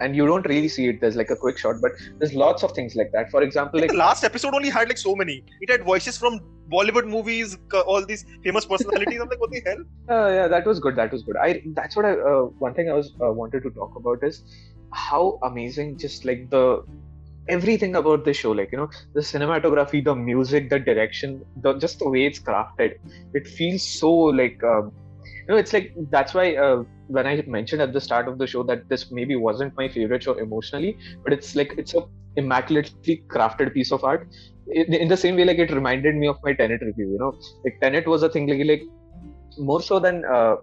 and 0.00 0.16
you 0.16 0.26
don't 0.26 0.46
really 0.48 0.68
see 0.68 0.88
it. 0.88 1.00
There's 1.00 1.16
like 1.16 1.30
a 1.30 1.36
quick 1.36 1.58
shot, 1.58 1.76
but 1.80 1.92
there's 2.18 2.34
lots 2.34 2.62
of 2.62 2.72
things 2.72 2.94
like 2.96 3.12
that. 3.12 3.30
For 3.30 3.42
example, 3.42 3.80
Like, 3.80 3.90
the 3.90 3.96
last 3.96 4.24
episode 4.24 4.54
only 4.54 4.70
had 4.70 4.88
like 4.88 4.98
so 4.98 5.14
many. 5.14 5.44
It 5.60 5.70
had 5.70 5.84
voices 5.84 6.18
from 6.18 6.40
Bollywood 6.70 7.06
movies, 7.06 7.56
all 7.86 8.04
these 8.04 8.24
famous 8.42 8.64
personalities. 8.64 9.20
I'm 9.20 9.28
like, 9.28 9.40
what 9.40 9.50
the 9.50 9.62
hell? 9.66 9.76
Uh, 10.08 10.28
yeah, 10.28 10.48
that 10.48 10.66
was 10.66 10.80
good. 10.80 10.96
That 10.96 11.12
was 11.12 11.22
good. 11.22 11.36
I 11.36 11.62
that's 11.74 11.96
what 11.96 12.04
I 12.04 12.12
uh, 12.12 12.42
one 12.66 12.74
thing 12.74 12.90
I 12.90 12.94
was 12.94 13.12
uh, 13.22 13.32
wanted 13.32 13.62
to 13.62 13.70
talk 13.70 13.96
about 13.96 14.22
is 14.22 14.42
how 14.92 15.38
amazing 15.42 15.96
just 15.98 16.24
like 16.24 16.50
the 16.50 16.84
everything 17.48 17.96
about 17.96 18.24
the 18.24 18.32
show 18.32 18.50
like 18.52 18.70
you 18.72 18.78
know 18.78 18.88
the 19.14 19.20
cinematography 19.20 20.02
the 20.02 20.14
music 20.14 20.70
the 20.70 20.78
direction 20.78 21.44
the 21.62 21.74
just 21.74 21.98
the 21.98 22.08
way 22.08 22.24
it's 22.24 22.38
crafted 22.38 22.94
it 23.34 23.46
feels 23.46 23.82
so 23.82 24.10
like 24.10 24.62
um, 24.64 24.92
know 25.48 25.56
it's 25.56 25.72
like 25.72 25.92
that's 26.10 26.34
why 26.34 26.54
uh, 26.56 26.82
when 27.08 27.26
i 27.26 27.42
mentioned 27.46 27.82
at 27.82 27.92
the 27.92 28.00
start 28.00 28.28
of 28.28 28.38
the 28.38 28.46
show 28.46 28.62
that 28.62 28.88
this 28.88 29.10
maybe 29.10 29.36
wasn't 29.36 29.76
my 29.76 29.88
favorite 29.88 30.22
show 30.22 30.34
emotionally 30.34 30.96
but 31.22 31.32
it's 31.32 31.54
like 31.54 31.74
it's 31.76 31.94
a 31.94 32.02
immaculately 32.36 33.22
crafted 33.28 33.72
piece 33.72 33.92
of 33.92 34.04
art. 34.04 34.28
In, 34.66 34.94
in 34.94 35.08
the 35.08 35.16
same 35.16 35.36
way 35.36 35.44
like 35.44 35.58
it 35.58 35.70
reminded 35.70 36.14
me 36.16 36.26
of 36.26 36.38
my 36.42 36.52
tenet 36.52 36.80
review 36.80 37.12
you 37.12 37.18
know? 37.18 37.38
Like 37.64 37.78
tenet 37.82 38.06
was 38.06 38.22
a 38.22 38.28
thing 38.28 38.46
like, 38.46 38.66
like 38.66 38.82
more 39.58 39.82
so 39.82 39.98
than 39.98 40.24
uh, 40.24 40.56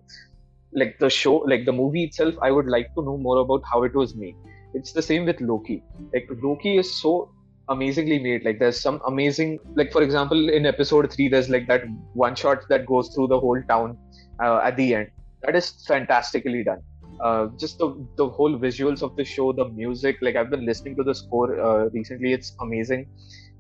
like 0.74 0.98
the 1.00 1.10
show 1.10 1.36
like 1.36 1.65
the 1.65 1.72
movie 1.72 2.06
itself 2.06 2.34
i 2.41 2.50
would 2.50 2.65
like 2.65 2.88
to 2.96 3.04
know 3.04 3.17
more 3.17 3.38
about 3.41 3.62
how 3.72 3.84
it 3.84 3.94
was 3.96 4.15
made. 4.15 4.36
It's 4.74 4.94
the 4.94 5.02
same 5.02 5.26
with 5.26 5.41
loki. 5.41 5.84
Like 6.13 6.30
loki 6.41 6.78
is 6.78 7.02
so 7.02 7.30
amazingly 7.67 8.20
made. 8.20 8.46
Like 8.46 8.58
there's 8.60 8.80
some 8.80 9.02
amazing 9.06 9.60
like 9.76 9.91
for 9.91 10.02
example 10.02 10.50
in 10.50 10.65
episode 10.65 11.12
3 11.12 11.28
there's 11.28 11.50
like 11.50 11.67
that 11.67 11.84
one 12.13 12.36
shot 12.36 12.67
that 12.70 12.86
goes 12.86 13.13
through 13.13 13.28
the 13.28 13.39
whole 13.39 13.62
town 13.67 13.98
at 14.41 14.77
the 14.77 14.95
end. 14.95 15.10
That 15.43 15.56
is 15.56 15.84
fantastically 15.88 16.63
done. 16.63 16.82
Uh, 17.21 17.47
just 17.60 17.77
the 17.77 17.88
the 18.15 18.27
whole 18.27 18.58
visuals 18.58 19.01
of 19.01 19.15
the 19.15 19.23
show 19.23 19.51
the 19.54 19.65
music 19.69 20.17
like 20.21 20.36
i've 20.36 20.49
been 20.49 20.65
listening 20.65 20.95
to 20.95 21.04
the 21.04 21.13
score 21.13 21.60
uh, 21.60 21.89
recently. 21.89 22.34
It's 22.34 22.54
amazing. 22.62 23.08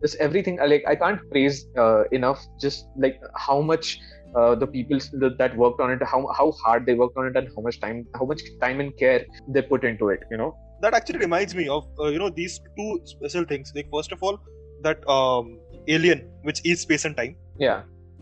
Just 0.01 0.15
everything 0.15 0.59
uh, 0.59 0.67
like 0.67 0.83
i 0.87 0.95
can't 0.95 1.19
praise 1.29 1.65
uh, 1.77 2.03
enough 2.11 2.43
just 2.59 2.87
like 2.97 3.21
how 3.35 3.61
much 3.61 3.99
uh, 4.35 4.55
the 4.55 4.65
people 4.65 4.97
that, 5.37 5.55
worked 5.57 5.79
on 5.79 5.91
it 5.91 6.01
how 6.01 6.25
how 6.35 6.51
hard 6.63 6.87
they 6.87 6.95
worked 6.95 7.17
on 7.17 7.27
it 7.27 7.35
and 7.35 7.49
how 7.55 7.61
much 7.61 7.79
time 7.79 8.07
how 8.15 8.25
much 8.25 8.41
time 8.61 8.79
and 8.79 8.97
care 8.97 9.25
they 9.47 9.61
put 9.61 9.83
into 9.83 10.09
it 10.09 10.23
you 10.31 10.37
know? 10.37 10.55
That 10.81 10.95
actually 10.95 11.19
reminds 11.19 11.53
me 11.53 11.67
of, 11.67 11.87
uh, 11.99 12.07
you 12.07 12.17
know, 12.17 12.29
these 12.29 12.59
two 12.75 13.01
special 13.05 13.43
things. 13.45 13.71
Like, 13.75 13.87
first 13.93 14.11
of 14.11 14.23
all, 14.23 14.39
that 14.81 15.07
um, 15.07 15.59
Alien, 15.87 16.27
which 16.41 16.61
is 16.65 16.81
space 16.81 17.05
and 17.05 17.15
time. 17.15 17.35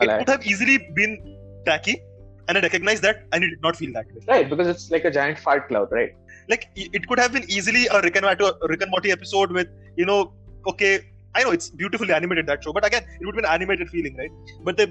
yeah. 0.02 0.16
It 0.16 0.20
could 0.20 0.30
have 0.30 0.46
easily 0.46 0.90
been 0.94 1.38
tacky, 1.66 2.02
and 2.50 2.58
I 2.58 2.62
recognize 2.62 3.02
that, 3.02 3.22
and 3.32 3.44
it 3.46 3.50
did 3.54 3.62
not 3.68 3.76
feel 3.82 3.94
that 3.98 4.08
way. 4.14 4.22
right 4.34 4.50
because 4.54 4.68
it's 4.74 4.86
like 4.96 5.06
a 5.06 5.12
giant 5.20 5.40
fart 5.46 5.68
cloud 5.70 5.92
right? 5.98 6.16
Like 6.54 6.64
it 6.76 7.08
could 7.08 7.20
have 7.24 7.32
been 7.38 7.46
easily 7.58 7.86
a 7.88 8.02
Rick 8.02 8.16
and 8.20 8.26
Morty, 8.26 8.46
Rick 8.74 8.82
and 8.86 8.92
Morty 8.96 9.12
episode 9.18 9.52
with 9.60 9.68
you 9.96 10.06
know 10.12 10.34
okay 10.74 10.92
I 11.36 11.44
know 11.44 11.52
it's 11.58 11.70
beautifully 11.70 12.14
animated 12.20 12.48
that 12.48 12.64
show 12.64 12.74
but 12.74 12.86
again 12.90 13.04
it 13.20 13.26
would 13.26 13.36
be 13.40 13.44
an 13.46 13.52
animated 13.58 13.90
feeling 13.90 14.18
right? 14.18 14.32
But 14.70 14.78
the 14.78 14.88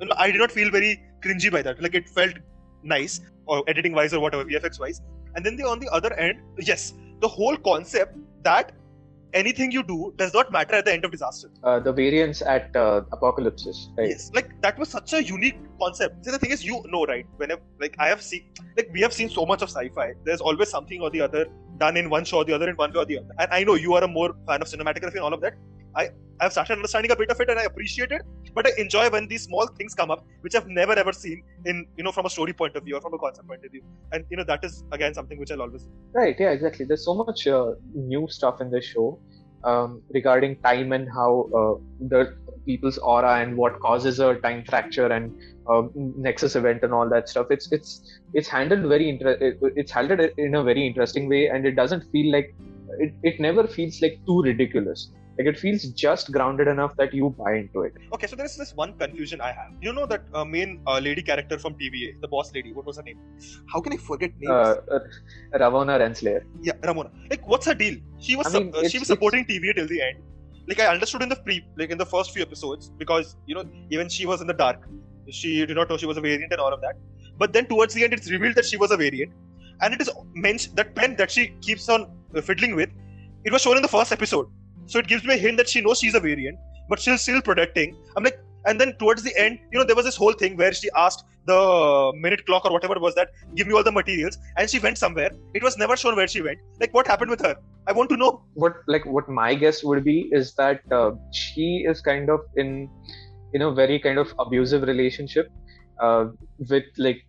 you 0.00 0.06
know, 0.06 0.14
I 0.16 0.30
did 0.30 0.38
not 0.38 0.52
feel 0.52 0.70
very 0.70 1.02
cringy 1.24 1.50
by 1.50 1.62
that. 1.62 1.82
Like 1.82 1.94
it 1.94 2.08
felt 2.08 2.34
nice 2.82 3.20
or 3.46 3.64
editing 3.66 3.94
wise 4.00 4.12
or 4.12 4.20
whatever 4.20 4.44
VFX 4.44 4.78
wise 4.78 5.00
and 5.34 5.44
then 5.44 5.56
the 5.56 5.64
on 5.64 5.80
the 5.84 5.88
other 6.00 6.12
end 6.14 6.42
yes 6.72 6.92
the 7.20 7.28
whole 7.36 7.56
concept 7.56 8.16
that 8.42 8.72
anything 9.34 9.70
you 9.70 9.82
do 9.82 10.12
does 10.16 10.34
not 10.34 10.50
matter 10.50 10.74
at 10.74 10.84
the 10.84 10.92
end 10.92 11.04
of 11.04 11.10
disaster 11.10 11.48
uh, 11.62 11.78
the 11.78 11.92
variance 11.92 12.42
at 12.42 12.74
uh, 12.74 13.02
apocalypses 13.12 13.90
right 13.96 14.08
Yes, 14.08 14.30
like 14.34 14.48
that 14.62 14.78
was 14.78 14.88
such 14.88 15.12
a 15.12 15.22
unique 15.22 15.58
concept. 15.78 16.24
See, 16.24 16.30
the 16.30 16.38
thing 16.38 16.50
is, 16.50 16.64
you 16.64 16.82
know, 16.88 17.04
right? 17.04 17.26
Whenever, 17.36 17.60
like, 17.80 17.94
I 17.98 18.08
have 18.08 18.22
seen, 18.22 18.44
like, 18.76 18.88
we 18.92 19.00
have 19.00 19.12
seen 19.12 19.28
so 19.28 19.44
much 19.44 19.62
of 19.62 19.68
sci-fi. 19.68 20.14
There's 20.24 20.40
always 20.40 20.70
something 20.70 21.00
or 21.00 21.10
the 21.10 21.20
other 21.20 21.46
done 21.78 21.96
in 21.96 22.08
one 22.10 22.24
show 22.24 22.38
or 22.38 22.44
the 22.44 22.54
other 22.54 22.68
in 22.70 22.76
one 22.76 22.92
way 22.92 23.00
or 23.00 23.04
the 23.04 23.18
other. 23.18 23.34
And 23.38 23.52
I 23.52 23.64
know 23.64 23.74
you 23.74 23.94
are 23.94 24.04
a 24.04 24.08
more 24.08 24.34
fan 24.46 24.62
of 24.62 24.68
cinematography 24.68 25.16
and 25.16 25.20
all 25.20 25.34
of 25.34 25.42
that. 25.42 25.54
I, 25.96 26.10
I've 26.40 26.52
started 26.52 26.74
understanding 26.74 27.10
a 27.10 27.16
bit 27.16 27.30
of 27.30 27.40
it 27.40 27.50
and 27.50 27.58
I 27.58 27.64
appreciate 27.64 28.12
it. 28.12 28.22
But 28.54 28.66
I 28.66 28.70
enjoy 28.78 29.10
when 29.10 29.28
these 29.28 29.42
small 29.44 29.66
things 29.66 29.94
come 29.94 30.10
up, 30.10 30.24
which 30.40 30.54
I've 30.54 30.68
never 30.68 30.92
ever 30.92 31.12
seen 31.12 31.42
in, 31.64 31.86
you 31.96 32.04
know, 32.04 32.12
from 32.12 32.26
a 32.26 32.30
story 32.30 32.52
point 32.52 32.76
of 32.76 32.84
view 32.84 32.96
or 32.96 33.00
from 33.00 33.14
a 33.14 33.18
concept 33.18 33.46
point 33.48 33.64
of 33.64 33.70
view. 33.70 33.82
And 34.12 34.24
you 34.30 34.36
know, 34.36 34.44
that 34.44 34.64
is 34.64 34.84
again 34.92 35.14
something 35.14 35.38
which 35.38 35.50
I'll 35.50 35.62
always. 35.62 35.86
Right, 36.12 36.36
yeah, 36.38 36.50
exactly. 36.50 36.84
There's 36.84 37.04
so 37.04 37.14
much 37.14 37.46
uh, 37.46 37.72
new 37.94 38.26
stuff 38.28 38.60
in 38.60 38.70
this 38.70 38.84
show 38.84 39.20
um, 39.64 40.02
regarding 40.10 40.56
time 40.60 40.92
and 40.92 41.08
how 41.08 41.48
uh, 41.54 42.06
the 42.08 42.36
people's 42.66 42.98
aura 42.98 43.40
and 43.40 43.56
what 43.56 43.80
causes 43.80 44.20
a 44.20 44.34
time 44.36 44.64
fracture 44.64 45.06
and 45.06 45.36
uh, 45.68 45.82
nexus 45.94 46.56
event 46.56 46.82
and 46.82 46.92
all 46.92 47.08
that 47.08 47.28
stuff. 47.28 47.46
It's 47.50 47.70
it's 47.72 48.20
it's 48.34 48.48
handled 48.48 48.88
very 48.88 49.08
inter- 49.08 49.38
it's 49.76 49.92
handled 49.92 50.20
in 50.36 50.54
a 50.54 50.62
very 50.62 50.86
interesting 50.86 51.28
way, 51.28 51.48
and 51.48 51.66
it 51.66 51.76
doesn't 51.76 52.04
feel 52.12 52.32
like 52.32 52.54
it, 52.98 53.14
it 53.22 53.40
never 53.40 53.66
feels 53.66 54.00
like 54.00 54.20
too 54.26 54.42
ridiculous. 54.42 55.10
Like 55.38 55.46
it 55.46 55.58
feels 55.58 55.84
just 56.04 56.32
grounded 56.32 56.66
enough 56.66 56.96
that 56.96 57.14
you 57.14 57.30
buy 57.30 57.54
into 57.54 57.82
it. 57.82 57.94
Okay, 58.12 58.26
so 58.26 58.34
there's 58.34 58.56
this 58.56 58.74
one 58.74 58.94
confusion 58.98 59.40
I 59.40 59.52
have. 59.52 59.70
You 59.80 59.92
know 59.92 60.04
that 60.06 60.22
uh, 60.34 60.44
main 60.44 60.80
uh, 60.84 60.98
lady 60.98 61.22
character 61.22 61.58
from 61.58 61.74
TVA, 61.74 62.20
the 62.20 62.26
boss 62.26 62.52
lady. 62.52 62.72
What 62.72 62.86
was 62.86 62.96
her 62.96 63.04
name? 63.04 63.20
How 63.72 63.80
can 63.80 63.92
I 63.92 63.98
forget 63.98 64.32
names? 64.40 64.50
Uh, 64.50 64.80
uh, 64.90 65.58
Ravonna 65.60 66.00
Renslayer. 66.00 66.42
Yeah, 66.60 66.72
Ramona. 66.82 67.12
Like, 67.30 67.46
what's 67.46 67.66
her 67.66 67.74
deal? 67.74 67.98
She 68.18 68.34
was 68.34 68.52
I 68.52 68.58
mean, 68.58 68.72
uh, 68.74 68.88
she 68.88 68.98
was 68.98 69.06
supporting 69.06 69.44
TVA 69.44 69.76
till 69.76 69.86
the 69.86 70.02
end. 70.02 70.18
Like, 70.66 70.80
I 70.80 70.88
understood 70.88 71.22
in 71.22 71.28
the 71.28 71.36
pre, 71.36 71.64
like 71.76 71.90
in 71.90 71.98
the 71.98 72.06
first 72.06 72.32
few 72.32 72.42
episodes, 72.42 72.90
because 72.98 73.36
you 73.46 73.54
know 73.54 73.64
even 73.90 74.08
she 74.08 74.26
was 74.26 74.40
in 74.40 74.48
the 74.48 74.58
dark. 74.64 74.88
She 75.30 75.64
did 75.64 75.76
not 75.76 75.88
know 75.88 75.96
she 75.96 76.06
was 76.06 76.16
a 76.16 76.20
variant 76.20 76.52
and 76.52 76.60
all 76.60 76.72
of 76.72 76.80
that. 76.80 76.96
But 77.38 77.52
then 77.52 77.66
towards 77.66 77.94
the 77.94 78.02
end, 78.02 78.12
it's 78.12 78.28
revealed 78.28 78.56
that 78.56 78.64
she 78.64 78.76
was 78.76 78.90
a 78.90 78.96
variant, 78.96 79.32
and 79.82 79.94
it 79.94 80.00
is 80.00 80.10
mentioned 80.34 80.76
that 80.76 80.96
pen 80.96 81.14
that 81.16 81.30
she 81.30 81.48
keeps 81.60 81.88
on 81.88 82.10
uh, 82.34 82.40
fiddling 82.40 82.74
with. 82.74 82.90
It 83.44 83.52
was 83.52 83.62
shown 83.62 83.76
in 83.76 83.82
the 83.82 83.94
first 83.96 84.10
episode, 84.10 84.48
so 84.88 84.98
it 84.98 85.06
gives 85.06 85.24
me 85.24 85.34
a 85.34 85.36
hint 85.36 85.56
that 85.58 85.68
she 85.68 85.80
knows 85.80 85.98
she's 85.98 86.14
a 86.14 86.20
variant, 86.20 86.58
but 86.88 87.00
she's 87.00 87.20
still 87.20 87.40
protecting. 87.42 87.96
I'm 88.16 88.24
like, 88.24 88.40
and 88.66 88.80
then 88.80 88.94
towards 88.94 89.22
the 89.22 89.34
end, 89.38 89.58
you 89.70 89.78
know, 89.78 89.84
there 89.84 89.96
was 89.96 90.04
this 90.04 90.16
whole 90.16 90.32
thing 90.32 90.56
where 90.56 90.72
she 90.72 90.90
asked 90.96 91.24
the 91.46 92.12
minute 92.16 92.44
clock 92.46 92.64
or 92.64 92.72
whatever 92.72 92.98
was 92.98 93.14
that, 93.14 93.30
give 93.54 93.66
me 93.66 93.74
all 93.74 93.82
the 93.82 93.92
materials, 93.92 94.38
and 94.56 94.68
she 94.68 94.78
went 94.78 94.98
somewhere. 94.98 95.30
It 95.54 95.62
was 95.62 95.78
never 95.78 95.96
shown 95.96 96.16
where 96.16 96.28
she 96.28 96.42
went. 96.42 96.58
Like, 96.80 96.92
what 96.92 97.06
happened 97.06 97.30
with 97.30 97.40
her? 97.40 97.56
I 97.86 97.92
want 97.92 98.10
to 98.10 98.16
know. 98.16 98.42
what 98.54 98.76
like 98.86 99.06
what 99.06 99.28
my 99.28 99.54
guess 99.54 99.82
would 99.82 100.04
be 100.04 100.28
is 100.32 100.54
that 100.54 100.80
uh, 100.92 101.12
she 101.32 101.84
is 101.88 102.02
kind 102.02 102.28
of 102.28 102.40
in 102.56 102.90
in 103.54 103.62
a 103.62 103.70
very 103.72 103.98
kind 103.98 104.18
of 104.18 104.34
abusive 104.38 104.82
relationship 104.82 105.50
uh, 106.00 106.26
with 106.68 106.84
like 106.98 107.22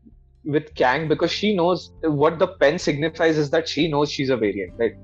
with 0.44 0.74
Kang 0.76 1.08
because 1.08 1.32
she 1.32 1.56
knows 1.56 1.92
what 2.04 2.40
the 2.40 2.48
pen 2.48 2.80
signifies 2.80 3.38
is 3.38 3.50
that 3.52 3.68
she 3.68 3.88
knows 3.88 4.12
she's 4.12 4.30
a 4.30 4.38
variant, 4.38 4.74
right? 4.78 4.96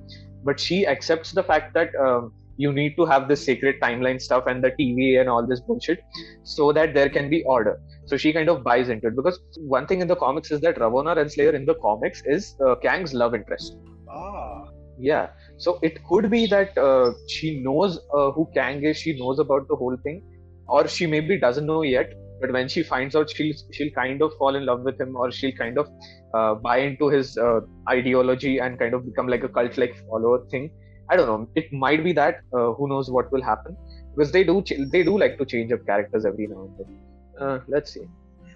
But 0.44 0.60
she 0.60 0.86
accepts 0.86 1.32
the 1.32 1.44
fact 1.44 1.74
that 1.74 1.96
um, 1.96 2.34
you 2.58 2.72
need 2.72 2.96
to 2.96 3.06
have 3.06 3.28
this 3.28 3.44
sacred 3.44 3.82
timeline 3.82 4.22
stuff 4.22 4.46
and 4.48 4.64
the 4.64 4.72
TV 4.72 5.20
and 5.20 5.30
all 5.30 5.46
this 5.46 5.60
bullshit 5.62 6.00
so 6.44 6.72
that 6.72 6.94
there 6.94 7.10
can 7.10 7.30
be 7.30 7.44
order. 7.44 7.80
So 8.06 8.18
she 8.18 8.32
kind 8.34 8.50
of 8.50 8.64
buys 8.64 8.90
into 8.90 9.08
it 9.08 9.16
because 9.16 9.40
one 9.58 9.88
thing 9.88 10.02
in 10.02 10.08
the 10.08 10.16
comics 10.16 10.52
is 10.52 10.62
that 10.62 10.78
Ravonna 10.78 11.16
Renslayer 11.16 11.54
in 11.54 11.66
the 11.66 11.76
comics 11.76 12.22
is 12.26 12.56
uh, 12.66 12.76
Kang's 12.76 13.14
love 13.14 13.36
interest. 13.36 13.78
Ah. 14.10 14.66
Yeah. 15.00 15.30
So 15.58 15.80
it 15.82 16.04
could 16.06 16.30
be 16.30 16.46
that 16.48 16.78
uh, 16.78 17.14
she 17.28 17.62
knows 17.62 18.00
uh, 18.14 18.32
who 18.32 18.50
Kang 18.54 18.84
is. 18.84 18.98
She 18.98 19.18
knows 19.18 19.40
about 19.40 19.68
the 19.68 19.76
whole 19.76 19.98
thing, 20.04 20.24
or 20.68 20.88
she 20.88 21.06
maybe 21.06 21.40
doesn't 21.40 21.66
know 21.66 21.82
yet. 21.82 22.14
But 22.42 22.52
when 22.52 22.68
she 22.68 22.84
finds 22.84 23.16
out, 23.16 23.30
she'll 23.30 23.54
she'll 23.72 23.92
kind 23.92 24.22
of 24.22 24.34
fall 24.38 24.56
in 24.56 24.66
love 24.66 24.82
with 24.82 25.00
him, 25.00 25.16
or 25.16 25.32
she'll 25.32 25.54
kind 25.54 25.78
of 25.78 25.88
uh, 26.34 26.56
buy 26.56 26.78
into 26.80 27.10
his 27.10 27.38
uh, 27.38 27.62
ideology 27.90 28.60
and 28.60 28.78
kind 28.78 28.94
of 28.94 29.06
become 29.06 29.28
like 29.28 29.44
a 29.44 29.50
cult-like 29.50 29.96
follower 30.08 30.46
thing. 30.52 30.72
I 31.10 31.16
don't 31.16 31.28
know. 31.28 31.48
It 31.56 31.72
might 31.72 32.04
be 32.04 32.14
that. 32.14 32.42
Uh, 32.54 32.74
who 32.74 32.88
knows 32.88 33.10
what 33.10 33.32
will 33.32 33.42
happen? 33.42 33.78
Because 34.16 34.32
they 34.32 34.44
do 34.44 34.62
ch- 34.62 34.82
they 34.92 35.04
do 35.04 35.18
like 35.18 35.38
to 35.38 35.46
change 35.46 35.72
up 35.72 35.86
characters 35.86 36.26
every 36.26 36.48
now 36.48 36.64
and 36.64 36.78
then. 36.80 37.00
Uh, 37.40 37.60
let's 37.68 37.94
see. 37.94 38.08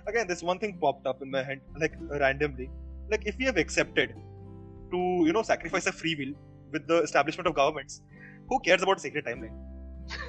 Again, 0.08 0.28
this 0.28 0.42
one 0.42 0.60
thing 0.60 0.78
popped 0.82 1.06
up 1.06 1.22
in 1.22 1.30
my 1.30 1.44
head, 1.44 1.62
like 1.80 1.94
randomly. 2.10 2.70
Like 3.10 3.26
if 3.26 3.38
we 3.38 3.46
have 3.46 3.58
accepted 3.58 4.16
to, 4.92 4.98
you 4.98 5.34
know, 5.34 5.44
sacrifice 5.44 5.86
a 5.88 5.92
free 5.92 6.16
will 6.16 6.34
with 6.72 6.88
the 6.88 7.02
establishment 7.04 7.48
of 7.48 7.54
governments, 7.54 8.02
who 8.48 8.60
cares 8.60 8.82
about 8.82 9.00
sacred 9.00 9.26
timeline? 9.26 9.56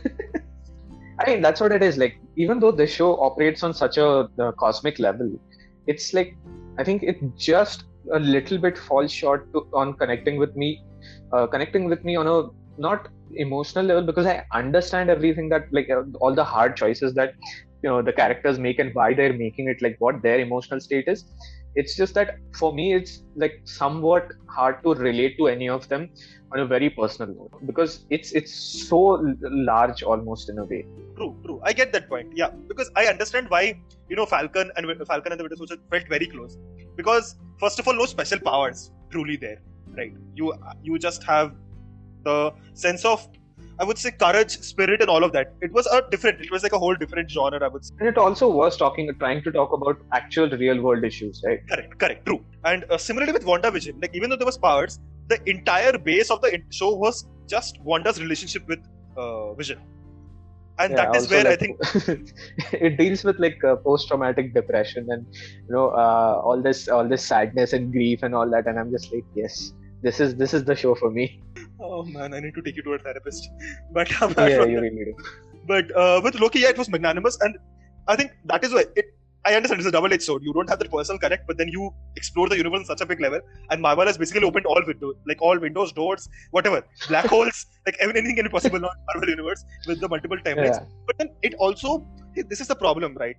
I 1.21 1.31
mean, 1.31 1.43
that's 1.43 1.61
what 1.61 1.73
it 1.73 1.83
is. 1.83 1.97
Like, 1.99 2.19
even 2.37 2.61
though 2.61 2.73
this 2.73 2.93
show 2.93 3.21
operates 3.21 3.63
on 3.63 3.75
such 3.75 3.99
a 3.99 4.29
uh, 4.39 4.53
cosmic 4.53 4.99
level, 4.99 5.39
it's 5.87 6.13
like 6.13 6.37
I 6.79 6.85
think 6.85 7.03
it 7.03 7.19
just 7.37 7.85
a 8.13 8.19
little 8.19 8.59
bit 8.59 8.79
falls 8.79 9.13
short 9.13 9.53
to, 9.53 9.67
on 9.75 9.95
connecting 9.95 10.39
with 10.39 10.57
me, 10.57 10.83
uh, 11.33 11.47
connecting 11.47 11.89
with 11.89 12.05
me 12.05 12.17
on 12.17 12.27
a 12.27 12.49
not 12.79 13.09
emotional 13.35 13.85
level 13.85 14.03
because 14.03 14.27
I 14.27 14.45
understand 14.53 15.11
everything 15.11 15.49
that 15.51 15.67
like 15.73 15.91
uh, 15.91 16.03
all 16.21 16.35
the 16.35 16.45
hard 16.45 16.77
choices 16.77 17.15
that 17.15 17.35
you 17.83 17.91
know 17.91 18.03
the 18.03 18.13
characters 18.13 18.59
make 18.59 18.79
and 18.79 18.95
why 18.95 19.15
they're 19.15 19.33
making 19.33 19.69
it, 19.69 19.83
like 19.83 19.97
what 19.99 20.23
their 20.23 20.41
emotional 20.41 20.81
state 20.81 21.09
is. 21.09 21.25
It's 21.77 21.97
just 21.97 22.15
that 22.15 22.37
for 22.57 22.73
me, 22.73 22.95
it's 22.95 23.23
like 23.37 23.61
somewhat 23.65 24.33
hard 24.49 24.83
to 24.83 24.95
relate 24.95 25.37
to 25.39 25.47
any 25.47 25.69
of 25.69 25.89
them 25.89 26.09
on 26.53 26.59
a 26.61 26.67
very 26.67 26.91
personal 26.91 27.33
note 27.33 27.65
because 27.65 28.07
it's 28.11 28.33
it's 28.33 28.89
so 28.89 29.01
large 29.41 30.03
almost 30.03 30.51
in 30.51 30.59
a 30.59 30.65
way. 30.65 30.85
True, 31.17 31.37
true. 31.45 31.61
I 31.65 31.73
get 31.73 31.93
that 31.93 32.09
point. 32.09 32.33
Yeah, 32.35 32.51
because 32.67 32.91
I 32.97 33.07
understand 33.07 33.49
why 33.51 33.81
you 34.09 34.17
know 34.17 34.27
Falcon 34.27 34.73
and 34.77 35.07
Falcon 35.07 35.33
and 35.33 35.39
the 35.39 35.45
Winter 35.45 35.57
Soldier 35.57 35.77
felt 35.91 36.09
very 36.09 36.27
close 36.27 36.59
because 36.97 37.37
first 37.61 37.79
of 37.79 37.87
all, 37.87 37.95
no 37.95 38.07
special 38.07 38.41
powers 38.41 38.91
truly 39.11 39.37
there, 39.37 39.61
right? 39.97 40.13
You 40.35 40.55
you 40.83 40.99
just 40.99 41.23
have 41.25 41.53
the 42.25 42.53
sense 42.75 43.05
of 43.05 43.29
I 43.81 43.85
would 43.85 43.97
say 43.97 44.11
courage, 44.11 44.59
spirit, 44.61 45.01
and 45.01 45.09
all 45.09 45.25
of 45.25 45.33
that. 45.33 45.55
It 45.63 45.73
was 45.73 45.87
a 45.87 46.03
different. 46.11 46.41
It 46.43 46.51
was 46.51 46.63
like 46.63 46.75
a 46.75 46.79
whole 46.79 46.95
different 46.95 47.31
genre. 47.31 47.65
I 47.65 47.69
would 47.69 47.85
say. 47.85 47.95
And 47.99 48.09
it 48.09 48.19
also 48.19 48.49
was 48.51 48.77
talking, 48.77 49.11
trying 49.19 49.43
to 49.45 49.53
talk 49.53 49.73
about 49.73 50.03
actual 50.13 50.51
real 50.51 50.83
world 50.83 51.03
issues, 51.03 51.43
right? 51.47 51.61
Correct, 51.67 51.99
correct, 51.99 52.27
true. 52.27 52.45
And 52.65 52.85
uh, 52.91 52.99
similarly 52.99 53.33
with 53.33 53.45
Wanda 53.45 53.71
Vision, 53.71 53.99
like 54.03 54.15
even 54.15 54.29
though 54.29 54.37
there 54.37 54.51
was 54.53 54.59
powers, 54.59 55.01
the 55.29 55.39
entire 55.49 55.97
base 55.97 56.31
of 56.31 56.43
the 56.43 56.61
show 56.71 56.95
was 56.95 57.25
just 57.49 57.81
Wanda's 57.81 58.21
relationship 58.21 58.69
with 58.69 58.81
uh, 59.17 59.55
Vision. 59.55 59.81
And 60.79 60.93
yeah, 60.93 61.07
that 61.07 61.17
is 61.17 61.31
where 61.31 61.45
like, 61.45 61.53
I 61.55 61.57
think 61.57 62.33
it 62.73 62.99
deals 62.99 63.25
with 63.25 63.39
like 63.39 63.63
uh, 63.65 63.77
post-traumatic 63.77 64.55
depression 64.55 65.07
and 65.11 65.27
you 65.35 65.75
know 65.75 65.89
uh, 65.89 66.41
all 66.45 66.61
this 66.61 66.89
all 66.89 67.07
this 67.09 67.25
sadness 67.25 67.73
and 67.73 67.93
grief 67.93 68.23
and 68.23 68.35
all 68.35 68.49
that. 68.51 68.67
And 68.67 68.79
I'm 68.79 68.91
just 68.91 69.13
like, 69.13 69.25
yes, 69.35 69.73
this 70.03 70.21
is 70.21 70.35
this 70.37 70.55
is 70.55 70.65
the 70.65 70.75
show 70.75 70.95
for 70.95 71.11
me. 71.11 71.41
Oh 71.81 72.03
man, 72.03 72.35
I 72.35 72.41
need 72.41 72.55
to 72.55 72.63
take 72.63 72.77
you 72.77 72.83
to 72.83 72.93
a 72.95 72.99
therapist. 72.99 73.49
But 73.93 74.11
yeah, 74.11 74.65
you 74.65 74.81
really 74.81 75.05
do. 75.05 75.17
But 75.67 75.95
uh, 75.97 76.21
with 76.25 76.41
Loki, 76.41 76.61
yeah, 76.61 76.71
it 76.71 76.79
was 76.79 76.89
magnanimous, 76.89 77.39
and 77.41 77.59
I 78.09 78.17
think 78.17 78.33
that 78.47 78.65
is 78.65 78.73
why 78.73 78.85
it. 78.97 79.17
I 79.43 79.55
understand 79.55 79.81
it's 79.81 79.89
a 79.89 79.91
double-edged 79.91 80.23
sword. 80.23 80.43
You 80.45 80.53
don't 80.53 80.69
have 80.69 80.79
the 80.79 80.85
personal 80.85 81.19
connect, 81.19 81.47
but 81.47 81.57
then 81.57 81.69
you 81.69 81.95
explore 82.15 82.47
the 82.51 82.59
universe 82.59 82.81
on 82.81 82.85
such 82.85 83.01
a 83.01 83.07
big 83.07 83.21
level. 83.21 83.41
And 83.71 83.81
Marvel 83.81 84.05
has 84.05 84.19
basically 84.19 84.47
opened 84.47 84.67
all 84.67 84.83
windows, 84.87 85.15
like 85.27 85.41
all 85.41 85.59
windows, 85.59 85.93
doors, 85.93 86.29
whatever, 86.51 86.85
black 87.09 87.25
holes, 87.35 87.65
like 87.87 87.97
anything 88.01 88.37
can 88.37 88.45
be 88.45 88.51
possible 88.51 88.77
in 88.77 88.83
Marvel 88.83 89.31
universe 89.31 89.65
with 89.87 89.99
the 89.99 90.11
multiple 90.11 90.37
timelines. 90.37 90.75
Yeah. 90.75 90.85
But 91.07 91.17
then 91.17 91.31
it 91.41 91.55
also, 91.55 92.07
this 92.35 92.61
is 92.61 92.69
the 92.69 92.75
problem, 92.75 93.15
right? 93.15 93.39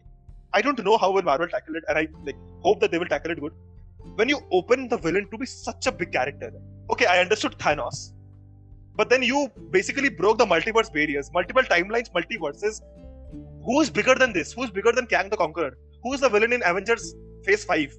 I 0.53 0.63
don't 0.63 0.83
know 0.83 0.97
how 0.97 1.11
will 1.11 1.21
Marvel 1.21 1.47
tackle 1.47 1.75
it, 1.75 1.83
and 1.87 1.99
I 1.99 2.07
like 2.25 2.35
hope 2.61 2.79
that 2.79 2.89
they 2.89 2.97
will 2.97 3.05
tackle 3.05 3.29
it 3.29 3.39
good. 3.39 3.53
When 4.15 4.29
you 4.29 4.39
open 4.51 4.87
the 4.87 4.97
villain 4.97 5.29
to 5.31 5.37
be 5.37 5.45
such 5.45 5.87
a 5.87 5.91
big 5.91 6.11
character, 6.11 6.51
okay, 6.89 7.05
I 7.05 7.19
understood 7.19 7.57
Thanos, 7.57 8.13
but 8.95 9.09
then 9.09 9.23
you 9.23 9.49
basically 9.71 10.09
broke 10.09 10.37
the 10.37 10.45
multiverse 10.45 10.91
barriers, 10.93 11.31
multiple 11.33 11.63
timelines, 11.63 12.11
multiverses. 12.11 12.81
Who's 13.65 13.89
bigger 13.89 14.15
than 14.15 14.33
this? 14.33 14.51
Who's 14.53 14.69
bigger 14.69 14.91
than 14.91 15.05
Kang 15.05 15.29
the 15.29 15.37
Conqueror? 15.37 15.77
Who's 16.03 16.19
the 16.19 16.29
villain 16.29 16.51
in 16.51 16.61
Avengers 16.65 17.15
Phase 17.45 17.63
5? 17.63 17.97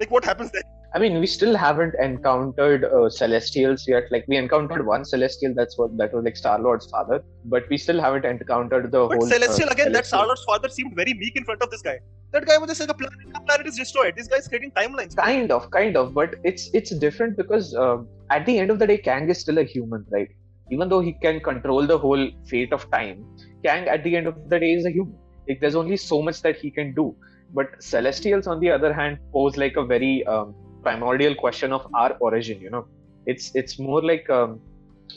Like, 0.00 0.10
what 0.10 0.24
happens 0.24 0.50
then? 0.50 0.62
I 0.94 0.98
mean, 0.98 1.20
we 1.20 1.26
still 1.26 1.56
haven't 1.56 1.94
encountered 1.98 2.84
uh, 2.84 3.08
Celestials 3.08 3.88
yet. 3.88 4.04
Like, 4.10 4.26
we 4.28 4.36
encountered 4.36 4.84
one 4.84 5.04
Celestial. 5.06 5.54
That's 5.54 5.78
what 5.78 5.96
that 5.96 6.12
was 6.12 6.22
like 6.24 6.36
Star 6.36 6.58
Lord's 6.60 6.86
father. 6.86 7.24
But 7.46 7.68
we 7.70 7.78
still 7.78 8.00
haven't 8.00 8.26
encountered 8.26 8.90
the 8.92 9.06
but 9.06 9.16
whole. 9.16 9.26
Celestial 9.26 9.68
uh, 9.68 9.72
again. 9.72 9.86
Celestial. 9.86 9.92
That 9.92 10.06
Star 10.06 10.26
Lord's 10.26 10.44
father 10.44 10.68
seemed 10.68 10.94
very 10.94 11.14
meek 11.14 11.34
in 11.36 11.44
front 11.44 11.62
of 11.62 11.70
this 11.70 11.80
guy. 11.80 12.00
That 12.32 12.44
guy 12.44 12.58
was 12.58 12.68
just 12.68 12.80
like 12.80 12.90
a 12.90 12.94
planet. 12.94 13.18
The 13.32 13.40
planet 13.40 13.66
is 13.66 13.76
destroyed. 13.76 14.14
This 14.16 14.26
guy's 14.26 14.48
creating 14.48 14.72
timelines. 14.72 15.16
Kind 15.16 15.50
of, 15.50 15.70
kind 15.70 15.96
of. 15.96 16.12
But 16.12 16.34
it's 16.44 16.68
it's 16.74 16.90
different 16.90 17.38
because 17.38 17.74
uh, 17.74 17.98
at 18.30 18.44
the 18.44 18.58
end 18.58 18.70
of 18.70 18.78
the 18.78 18.86
day, 18.86 18.98
Kang 18.98 19.28
is 19.30 19.38
still 19.38 19.58
a 19.58 19.64
human, 19.64 20.04
right? 20.10 20.28
Even 20.70 20.88
though 20.90 21.00
he 21.00 21.12
can 21.12 21.40
control 21.40 21.86
the 21.86 21.98
whole 21.98 22.30
fate 22.46 22.72
of 22.72 22.90
time, 22.90 23.24
Kang 23.64 23.88
at 23.88 24.04
the 24.04 24.14
end 24.14 24.26
of 24.26 24.48
the 24.48 24.58
day 24.58 24.72
is 24.72 24.84
a 24.84 24.90
human. 24.90 25.18
Like, 25.48 25.60
there's 25.60 25.74
only 25.74 25.96
so 25.96 26.22
much 26.22 26.42
that 26.42 26.56
he 26.56 26.70
can 26.70 26.94
do. 26.94 27.16
But 27.52 27.82
Celestials, 27.82 28.46
on 28.46 28.60
the 28.60 28.70
other 28.70 28.92
hand, 28.92 29.18
pose 29.32 29.56
like 29.56 29.76
a 29.76 29.84
very 29.84 30.24
um, 30.26 30.54
primordial 30.82 31.34
question 31.34 31.72
of 31.72 31.86
our 31.94 32.16
origin 32.18 32.60
you 32.60 32.70
know 32.70 32.86
it's 33.26 33.54
it's 33.54 33.78
more 33.78 34.02
like 34.02 34.28
um, 34.30 34.60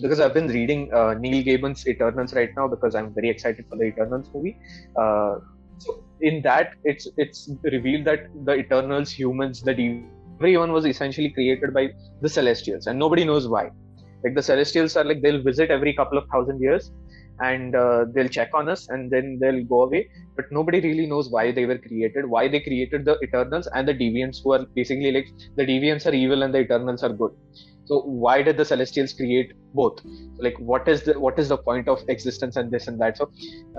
because 0.01 0.19
I've 0.19 0.33
been 0.33 0.47
reading 0.47 0.93
uh, 0.93 1.13
Neil 1.13 1.43
Gaiman's 1.43 1.87
Eternals 1.87 2.33
right 2.33 2.49
now 2.55 2.67
because 2.67 2.95
I'm 2.95 3.13
very 3.13 3.29
excited 3.29 3.65
for 3.69 3.77
the 3.77 3.85
Eternals 3.85 4.29
movie. 4.33 4.57
Uh, 4.97 5.37
so 5.77 6.03
in 6.21 6.41
that, 6.43 6.73
it's 6.83 7.07
it's 7.17 7.49
revealed 7.63 8.05
that 8.05 8.27
the 8.45 8.55
Eternals, 8.55 9.11
humans, 9.11 9.61
the 9.61 10.03
everyone 10.39 10.71
was 10.71 10.85
essentially 10.85 11.29
created 11.29 11.73
by 11.73 11.89
the 12.21 12.29
Celestials, 12.29 12.87
and 12.87 12.99
nobody 12.99 13.23
knows 13.23 13.47
why. 13.47 13.71
Like 14.23 14.35
the 14.35 14.43
Celestials 14.43 14.95
are 14.97 15.03
like 15.03 15.21
they'll 15.21 15.43
visit 15.43 15.69
every 15.69 15.93
couple 15.93 16.17
of 16.17 16.27
thousand 16.29 16.59
years, 16.59 16.91
and 17.39 17.75
uh, 17.75 18.05
they'll 18.13 18.27
check 18.27 18.49
on 18.53 18.69
us 18.69 18.87
and 18.89 19.11
then 19.11 19.37
they'll 19.41 19.63
go 19.65 19.83
away. 19.83 20.07
But 20.35 20.45
nobody 20.51 20.79
really 20.79 21.05
knows 21.05 21.29
why 21.29 21.51
they 21.51 21.65
were 21.65 21.77
created 21.77 22.25
why 22.25 22.47
they 22.47 22.59
created 22.59 23.05
the 23.05 23.17
eternals 23.23 23.67
and 23.73 23.87
the 23.87 23.93
deviants 23.93 24.37
who 24.43 24.53
are 24.53 24.65
basically 24.75 25.11
like 25.11 25.27
the 25.55 25.65
deviants 25.65 26.05
are 26.05 26.13
evil 26.13 26.43
and 26.43 26.53
the 26.53 26.59
eternals 26.59 27.03
are 27.03 27.13
good. 27.13 27.31
So 27.85 28.01
why 28.01 28.41
did 28.41 28.57
the 28.57 28.65
celestials 28.65 29.13
create 29.13 29.51
both? 29.73 29.99
Like 30.39 30.55
what 30.59 30.87
is 30.87 31.03
the 31.03 31.19
what 31.19 31.37
is 31.37 31.49
the 31.49 31.57
point 31.57 31.87
of 31.87 31.99
existence 32.07 32.55
and 32.55 32.71
this 32.71 32.87
and 32.87 32.99
that? 32.99 33.17
So 33.17 33.29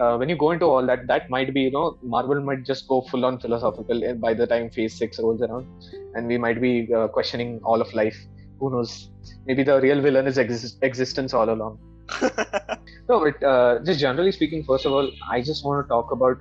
uh, 0.01 0.17
when 0.17 0.29
you 0.29 0.37
go 0.37 0.53
into 0.53 0.67
all 0.67 0.87
that 0.87 1.07
that 1.09 1.29
might 1.29 1.53
be 1.53 1.63
you 1.63 1.71
know 1.73 1.99
marvel 2.03 2.41
might 2.41 2.65
just 2.65 2.87
go 2.89 3.03
full 3.11 3.25
on 3.25 3.41
philosophical 3.41 4.15
by 4.21 4.33
the 4.35 4.47
time 4.47 4.71
phase 4.71 4.97
6 4.99 5.19
rolls 5.19 5.43
around 5.43 5.67
and 6.15 6.27
we 6.27 6.39
might 6.39 6.61
be 6.61 6.89
uh, 6.95 7.09
questioning 7.09 7.61
all 7.65 7.81
of 7.81 7.93
life. 7.95 8.17
Who 8.61 8.71
knows? 8.71 9.11
Maybe 9.45 9.65
the 9.65 9.81
real 9.81 10.01
villain 10.01 10.27
is 10.27 10.39
exist- 10.39 10.79
existence 10.83 11.35
all 11.35 11.51
along 11.51 11.79
no, 13.09 13.21
but 13.21 13.43
uh, 13.43 13.79
just 13.85 14.01
generally 14.01 14.33
speaking, 14.33 14.65
first 14.65 14.87
of 14.87 14.93
all, 14.93 15.11
I 15.31 15.41
just 15.41 15.65
want 15.65 15.85
to 15.85 15.89
talk 15.89 16.11
about 16.11 16.39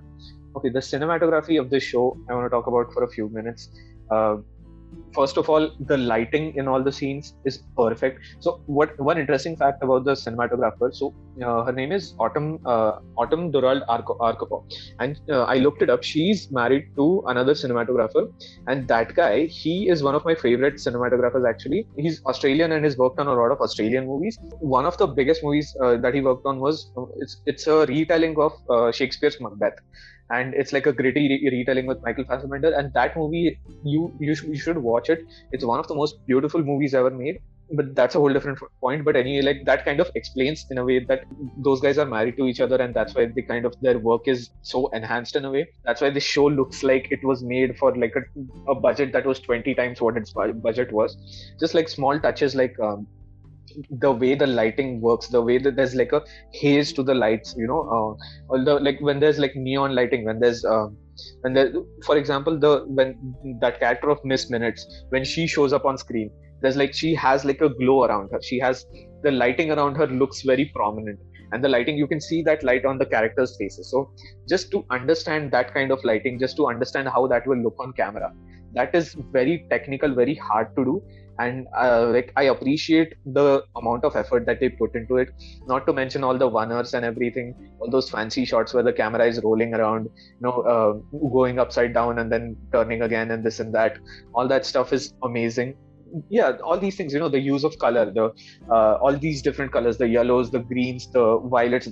okay 0.56 0.70
the 0.70 0.80
cinematography 0.80 1.60
of 1.60 1.70
this 1.70 1.84
show. 1.84 2.18
I 2.30 2.34
want 2.34 2.46
to 2.46 2.50
talk 2.50 2.68
about 2.68 2.94
for 2.94 3.04
a 3.04 3.10
few 3.10 3.30
minutes. 3.30 3.70
Uh, 4.10 4.38
first 5.16 5.38
of 5.38 5.50
all, 5.50 5.70
the 5.80 5.98
lighting 5.98 6.56
in 6.56 6.68
all 6.68 6.84
the 6.84 6.92
scenes 6.92 7.34
is 7.46 7.60
perfect. 7.78 8.20
So, 8.40 8.62
what 8.66 9.00
one 9.00 9.18
interesting 9.18 9.56
fact 9.56 9.84
about 9.84 10.06
the 10.06 10.14
cinematographer? 10.14 10.94
So, 10.94 11.14
uh, 11.44 11.64
her 11.64 11.72
name 11.72 11.92
is 11.92 12.14
Autumn 12.20 12.60
uh, 12.66 13.00
Autumn 13.18 13.52
Durald 13.52 13.84
Arkapaw, 13.90 14.62
and 15.00 15.20
uh, 15.30 15.44
I 15.44 15.56
looked 15.56 15.82
it 15.82 15.90
up. 15.90 16.04
She's 16.04 16.52
married 16.52 16.88
to 16.96 17.24
another 17.28 17.54
cinematographer, 17.54 18.26
and 18.68 18.88
that 18.88 19.16
guy, 19.16 19.46
he 19.46 19.90
is 19.90 20.04
one 20.04 20.16
of 20.16 20.26
my 20.26 20.36
favorite 20.36 20.76
cinematographers. 20.76 21.50
Actually, 21.50 21.88
he's 21.98 22.22
Australian 22.26 22.72
and 22.74 22.84
has 22.84 22.98
worked 22.98 23.20
on 23.20 23.28
a 23.28 23.34
lot 23.34 23.52
of 23.52 23.62
Australian 23.62 24.08
movies. 24.08 24.38
One 24.60 24.86
of 24.86 24.98
the 24.98 25.08
biggest 25.08 25.44
movies 25.44 25.76
uh, 25.84 25.98
that 25.98 26.14
he 26.14 26.22
worked 26.22 26.46
on 26.46 26.60
was 26.60 26.92
it's 27.18 27.42
it's 27.46 27.68
a 27.68 27.86
retelling 27.86 28.38
of 28.38 28.54
uh, 28.70 28.92
Shakespeare's 28.92 29.40
Macbeth 29.40 29.80
and 30.30 30.54
it's 30.54 30.74
like 30.74 30.86
a 30.88 30.94
gritty 30.94 31.28
re- 31.30 31.50
retelling 31.52 31.86
with 31.86 32.02
Michael 32.04 32.26
Fassbender. 32.26 32.74
And 32.74 32.92
that 32.94 33.16
movie, 33.16 33.60
you 33.84 34.14
you, 34.20 34.36
sh- 34.36 34.44
you 34.44 34.58
should 34.58 34.78
watch 34.78 35.10
it. 35.10 35.20
It's 35.52 35.66
one 35.66 35.80
of 35.80 35.88
the 35.88 35.96
most 35.96 36.16
beautiful 36.26 36.64
movies 36.64 36.94
ever 36.94 37.12
made. 37.12 37.40
But 37.72 37.96
that's 37.96 38.14
a 38.14 38.20
whole 38.20 38.32
different 38.32 38.60
point. 38.80 39.04
But 39.04 39.16
anyway, 39.16 39.42
like 39.42 39.66
that 39.66 39.86
kind 39.86 40.00
of 40.00 40.12
explains 40.14 40.66
in 40.70 40.78
a 40.78 40.86
way 40.86 41.04
that 41.06 41.22
those 41.58 41.82
guys 41.82 41.98
are 41.98 42.06
married 42.06 42.38
to 42.38 42.46
each 42.46 42.60
other, 42.60 42.76
and 42.76 42.94
that's 42.94 43.16
why 43.16 43.26
the 43.26 43.42
kind 43.42 43.66
of 43.66 43.74
their 43.82 43.98
work 43.98 44.28
is 44.28 44.52
so 44.62 44.88
enhanced 44.90 45.36
in 45.36 45.46
a 45.46 45.52
way. 45.52 45.68
That's 45.84 46.00
why 46.02 46.12
the 46.12 46.20
show 46.20 46.46
looks 46.46 46.84
like 46.84 47.08
it 47.10 47.24
was 47.24 47.44
made 47.44 47.76
for 47.80 47.96
like 47.98 48.14
a, 48.16 48.72
a 48.72 48.76
budget 48.76 49.14
that 49.14 49.26
was 49.26 49.40
20 49.40 49.74
times 49.74 50.00
what 50.00 50.16
its 50.16 50.32
budget 50.34 50.92
was. 50.92 51.18
Just 51.60 51.74
like 51.74 51.90
small 51.90 52.20
touches, 52.20 52.54
like 52.54 52.80
um, 52.80 53.08
the 53.90 54.12
way 54.12 54.36
the 54.36 54.48
lighting 54.48 55.02
works 55.02 55.28
the 55.28 55.42
way 55.42 55.58
that 55.58 55.76
there's 55.76 55.96
like 55.96 56.12
a 56.12 56.22
haze 56.54 56.94
to 56.94 57.04
the 57.04 57.14
lights 57.14 57.56
you 57.58 57.68
know 57.68 57.82
uh, 57.96 58.54
although 58.54 58.78
like 58.78 59.00
when 59.02 59.20
there's 59.20 59.40
like 59.40 59.56
neon 59.56 59.96
lighting 59.96 60.26
when 60.26 60.40
there's 60.40 60.64
um, 60.66 60.98
when 61.42 61.54
there 61.54 61.74
for 62.06 62.18
example 62.18 62.60
the 62.60 62.86
when 62.88 63.16
that 63.62 63.80
character 63.80 64.10
of 64.10 64.20
miss 64.24 64.50
minutes 64.50 64.86
when 65.10 65.24
she 65.24 65.48
shows 65.48 65.74
up 65.74 65.86
on 65.86 65.98
screen 65.98 66.30
there's 66.62 66.78
like 66.78 66.94
she 66.94 67.14
has 67.14 67.46
like 67.46 67.62
a 67.62 67.70
glow 67.70 68.04
around 68.04 68.30
her. 68.32 68.42
She 68.42 68.60
has 68.60 68.86
the 69.24 69.32
lighting 69.32 69.72
around 69.72 69.96
her 69.96 70.08
looks 70.08 70.42
very 70.42 70.72
prominent 70.76 71.20
and 71.52 71.64
the 71.64 71.70
lighting 71.70 71.98
you 71.98 72.08
can 72.08 72.20
see 72.20 72.42
that 72.44 72.64
light 72.64 72.86
on 72.86 72.98
the 72.98 73.06
characters 73.06 73.56
faces. 73.58 73.92
So 73.92 74.12
just 74.48 74.72
to 74.72 74.86
understand 74.90 75.52
that 75.52 75.74
kind 75.74 75.92
of 75.92 76.04
lighting 76.04 76.40
just 76.40 76.56
to 76.58 76.68
understand 76.68 77.10
how 77.10 77.28
that 77.28 77.46
will 77.46 77.62
look 77.62 77.76
on 77.80 77.94
camera 77.94 78.32
that 78.74 78.94
is 78.94 79.16
very 79.32 79.66
technical 79.70 80.14
very 80.14 80.36
hard 80.36 80.76
to 80.76 80.84
do 80.84 81.04
and 81.40 81.68
uh, 81.78 82.08
like 82.08 82.32
i 82.36 82.44
appreciate 82.44 83.16
the 83.26 83.64
amount 83.76 84.04
of 84.04 84.16
effort 84.16 84.46
that 84.46 84.60
they 84.60 84.70
put 84.70 84.96
into 84.96 85.18
it. 85.18 85.30
Not 85.68 85.86
to 85.88 85.94
mention 85.94 86.24
all 86.24 86.38
the 86.38 86.50
oneers 86.50 86.94
and 86.94 87.06
everything 87.06 87.56
all 87.80 87.90
those 87.90 88.10
fancy 88.10 88.46
shots 88.46 88.74
where 88.74 88.84
the 88.84 88.94
camera 88.94 89.26
is 89.26 89.42
rolling 89.44 89.74
around 89.74 90.06
you 90.06 90.42
know 90.42 90.62
uh, 90.62 90.94
going 91.30 91.60
upside 91.60 91.94
down 91.94 92.20
and 92.20 92.32
then 92.32 92.56
turning 92.72 93.02
again 93.02 93.32
and 93.32 93.44
this 93.44 93.60
and 93.60 93.74
that. 93.76 93.98
All 94.34 94.48
that 94.48 94.66
stuff 94.66 94.94
is 94.94 95.14
amazing. 95.24 95.76
Yeah 96.30 96.52
all 96.64 96.80
these 96.80 96.96
things 96.96 97.14
you 97.14 97.20
know 97.20 97.28
the 97.28 97.40
use 97.40 97.66
of 97.66 97.78
color 97.78 98.06
the 98.10 98.32
uh, 98.72 98.94
all 99.02 99.18
these 99.18 99.42
different 99.42 99.72
colors 99.72 99.98
the 99.98 100.08
yellows 100.08 100.50
the 100.52 100.60
greens 100.60 101.12
the 101.12 101.40
violets 101.40 101.90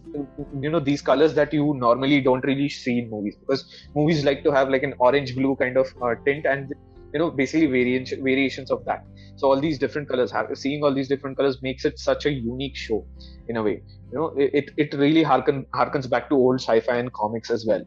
you 0.61 0.69
know 0.69 0.79
these 0.79 1.01
colors 1.01 1.33
that 1.33 1.51
you 1.51 1.73
normally 1.73 2.21
don't 2.21 2.45
really 2.45 2.69
see 2.69 2.99
in 2.99 3.09
movies. 3.09 3.35
Because 3.35 3.65
movies 3.95 4.23
like 4.23 4.43
to 4.43 4.51
have 4.51 4.69
like 4.69 4.83
an 4.83 4.93
orange 4.99 5.35
blue 5.35 5.55
kind 5.57 5.77
of 5.77 5.87
uh, 6.01 6.15
tint 6.25 6.45
and 6.45 6.73
you 7.13 7.19
know 7.19 7.29
basically 7.31 7.67
variation 7.67 8.23
variations 8.23 8.71
of 8.71 8.83
that. 8.85 9.05
So 9.35 9.47
all 9.47 9.59
these 9.59 9.79
different 9.79 10.09
colors 10.09 10.31
have 10.31 10.47
seeing 10.53 10.83
all 10.83 10.93
these 10.93 11.07
different 11.07 11.37
colors 11.37 11.61
makes 11.61 11.85
it 11.85 11.99
such 11.99 12.25
a 12.25 12.31
unique 12.31 12.75
show 12.75 13.05
in 13.47 13.57
a 13.57 13.63
way. 13.63 13.81
You 14.11 14.17
know 14.19 14.33
it 14.37 14.71
it 14.77 14.93
really 14.93 15.23
harken 15.23 15.65
harkens 15.73 16.09
back 16.09 16.29
to 16.29 16.35
old 16.35 16.59
sci-fi 16.61 16.97
and 16.97 17.13
comics 17.13 17.49
as 17.49 17.65
well. 17.65 17.83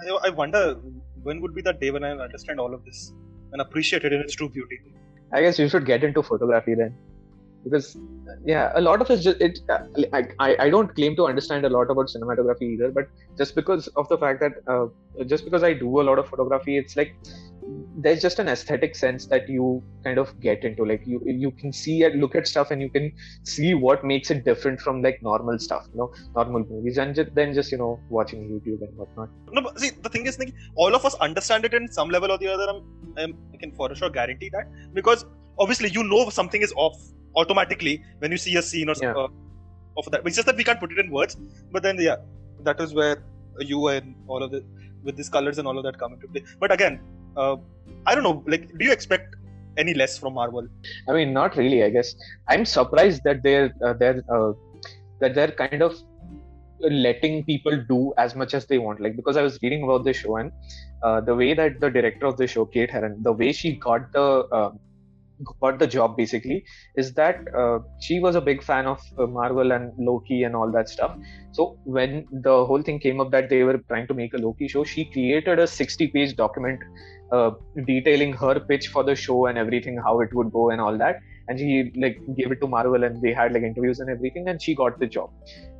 I, 0.00 0.28
I 0.28 0.30
wonder 0.30 0.64
when 1.22 1.40
would 1.42 1.54
be 1.54 1.62
that 1.62 1.80
day 1.80 1.90
when 1.90 2.04
i 2.04 2.10
understand 2.10 2.58
all 2.58 2.74
of 2.74 2.84
this 2.84 3.12
and 3.52 3.60
appreciate 3.60 4.04
it 4.04 4.12
in 4.12 4.20
its 4.20 4.34
true 4.34 4.48
beauty. 4.48 4.80
I 5.32 5.42
guess 5.42 5.58
you 5.58 5.68
should 5.68 5.86
get 5.86 6.02
into 6.02 6.22
photography 6.22 6.74
then, 6.74 6.96
because 7.64 7.96
yeah, 8.44 8.72
a 8.74 8.80
lot 8.80 9.00
of 9.00 9.10
it. 9.10 9.18
Just, 9.18 9.40
it 9.40 9.58
I, 10.12 10.22
I 10.38 10.56
I 10.66 10.70
don't 10.70 10.94
claim 10.94 11.14
to 11.16 11.26
understand 11.26 11.64
a 11.64 11.68
lot 11.68 11.90
about 11.90 12.06
cinematography 12.06 12.72
either, 12.74 12.90
but 12.90 13.08
just 13.36 13.54
because 13.54 13.86
of 13.88 14.08
the 14.08 14.18
fact 14.18 14.40
that 14.40 14.52
uh, 14.66 14.86
just 15.26 15.44
because 15.44 15.62
I 15.62 15.72
do 15.74 16.00
a 16.00 16.04
lot 16.10 16.18
of 16.18 16.28
photography, 16.28 16.78
it's 16.78 16.96
like 16.96 17.14
there's 18.02 18.22
just 18.22 18.38
an 18.38 18.48
aesthetic 18.48 18.94
sense 18.94 19.26
that 19.26 19.48
you 19.48 19.82
kind 20.04 20.18
of 20.18 20.28
get 20.40 20.64
into 20.64 20.84
like 20.84 21.02
you 21.06 21.20
you 21.26 21.50
can 21.60 21.72
see 21.72 22.02
and 22.04 22.20
look 22.20 22.34
at 22.34 22.46
stuff 22.46 22.70
and 22.70 22.80
you 22.80 22.90
can 22.96 23.12
see 23.44 23.74
what 23.74 24.04
makes 24.04 24.30
it 24.30 24.44
different 24.44 24.80
from 24.80 25.02
like 25.02 25.22
normal 25.22 25.58
stuff 25.58 25.86
you 25.92 25.98
know 25.98 26.12
normal 26.34 26.64
movies 26.70 26.98
and 26.98 27.14
just, 27.14 27.34
then 27.34 27.52
just 27.52 27.72
you 27.72 27.78
know 27.78 28.00
watching 28.08 28.42
youtube 28.50 28.82
and 28.86 28.96
whatnot. 28.96 29.28
No 29.52 29.62
but 29.62 29.78
see 29.78 29.90
the 29.90 30.08
thing 30.08 30.26
is 30.26 30.38
like 30.38 30.54
all 30.76 30.94
of 30.94 31.04
us 31.04 31.14
understand 31.16 31.64
it 31.64 31.74
in 31.74 31.90
some 31.90 32.10
level 32.10 32.32
or 32.32 32.38
the 32.38 32.48
other 32.52 32.68
I'm, 32.72 32.82
I'm, 33.18 33.36
i 33.54 33.56
can 33.56 33.72
for 33.72 33.94
sure 33.94 34.10
guarantee 34.10 34.50
that. 34.50 34.66
Because 34.94 35.24
obviously 35.58 35.90
you 35.90 36.04
know 36.04 36.28
something 36.30 36.62
is 36.62 36.72
off 36.76 36.96
automatically 37.36 38.02
when 38.18 38.30
you 38.30 38.38
see 38.38 38.56
a 38.56 38.62
scene 38.62 38.88
or 38.88 38.94
yeah. 39.02 39.12
uh, 39.12 39.28
of 39.96 40.10
that. 40.10 40.22
It's 40.24 40.36
just 40.36 40.46
that 40.46 40.56
we 40.56 40.64
can't 40.64 40.80
put 40.80 40.92
it 40.92 40.98
in 40.98 41.10
words. 41.10 41.36
But 41.72 41.82
then 41.82 41.98
yeah 42.00 42.16
that 42.62 42.80
is 42.80 42.94
where 42.94 43.22
you 43.58 43.88
and 43.88 44.14
all 44.26 44.42
of 44.42 44.50
the 44.50 44.64
with 45.02 45.16
these 45.16 45.28
colors 45.28 45.58
and 45.58 45.66
all 45.66 45.76
of 45.76 45.84
that 45.84 45.98
come 45.98 46.12
into 46.14 46.28
play. 46.28 46.44
But 46.58 46.72
again 46.72 47.00
uh, 47.36 47.56
I 48.06 48.14
don't 48.14 48.24
know. 48.24 48.42
Like, 48.46 48.76
do 48.78 48.84
you 48.84 48.92
expect 48.92 49.36
any 49.76 49.94
less 49.94 50.18
from 50.18 50.34
Marvel? 50.34 50.66
I 51.08 51.12
mean, 51.12 51.32
not 51.32 51.56
really. 51.56 51.82
I 51.84 51.90
guess 51.90 52.14
I'm 52.48 52.64
surprised 52.64 53.22
that 53.24 53.42
they're 53.42 53.72
uh, 53.84 53.94
they're 53.94 54.22
uh, 54.32 54.52
that 55.20 55.34
they're 55.34 55.52
kind 55.52 55.82
of 55.82 55.96
letting 56.80 57.44
people 57.44 57.82
do 57.88 58.12
as 58.16 58.34
much 58.34 58.54
as 58.54 58.66
they 58.66 58.78
want. 58.78 59.00
Like, 59.00 59.16
because 59.16 59.36
I 59.36 59.42
was 59.42 59.58
reading 59.62 59.82
about 59.84 60.04
the 60.04 60.12
show 60.12 60.36
and 60.36 60.52
uh, 61.02 61.20
the 61.20 61.34
way 61.34 61.54
that 61.54 61.80
the 61.80 61.90
director 61.90 62.26
of 62.26 62.36
the 62.36 62.46
show, 62.46 62.64
Kate 62.64 62.90
Herron, 62.90 63.22
the 63.22 63.32
way 63.32 63.52
she 63.52 63.76
got 63.76 64.12
the 64.12 64.48
um, 64.52 64.78
got 65.60 65.78
the 65.78 65.86
job 65.86 66.16
basically 66.16 66.64
is 66.96 67.12
that 67.14 67.40
uh, 67.56 67.78
she 68.00 68.20
was 68.20 68.34
a 68.34 68.40
big 68.40 68.62
fan 68.62 68.86
of 68.86 69.00
uh, 69.18 69.26
Marvel 69.26 69.72
and 69.72 69.92
Loki 69.98 70.42
and 70.44 70.54
all 70.54 70.70
that 70.70 70.88
stuff. 70.88 71.16
So 71.52 71.78
when 71.84 72.26
the 72.30 72.64
whole 72.64 72.82
thing 72.82 72.98
came 72.98 73.20
up 73.20 73.30
that 73.30 73.48
they 73.48 73.62
were 73.62 73.78
trying 73.88 74.06
to 74.08 74.14
make 74.14 74.34
a 74.34 74.38
Loki 74.38 74.68
show, 74.68 74.84
she 74.84 75.06
created 75.06 75.58
a 75.58 75.64
60-page 75.64 76.36
document 76.36 76.80
uh, 77.32 77.50
detailing 77.86 78.32
her 78.32 78.60
pitch 78.60 78.88
for 78.88 79.04
the 79.04 79.14
show 79.14 79.46
and 79.46 79.58
everything, 79.58 79.96
how 79.96 80.20
it 80.20 80.32
would 80.34 80.52
go 80.52 80.70
and 80.70 80.80
all 80.80 80.96
that. 80.98 81.20
And 81.48 81.58
she 81.58 81.92
like 81.96 82.20
gave 82.36 82.52
it 82.52 82.60
to 82.60 82.68
Marvel, 82.68 83.02
and 83.02 83.20
they 83.20 83.32
had 83.32 83.52
like 83.52 83.64
interviews 83.64 83.98
and 83.98 84.08
everything, 84.08 84.48
and 84.48 84.62
she 84.62 84.74
got 84.74 85.00
the 85.00 85.06
job 85.06 85.30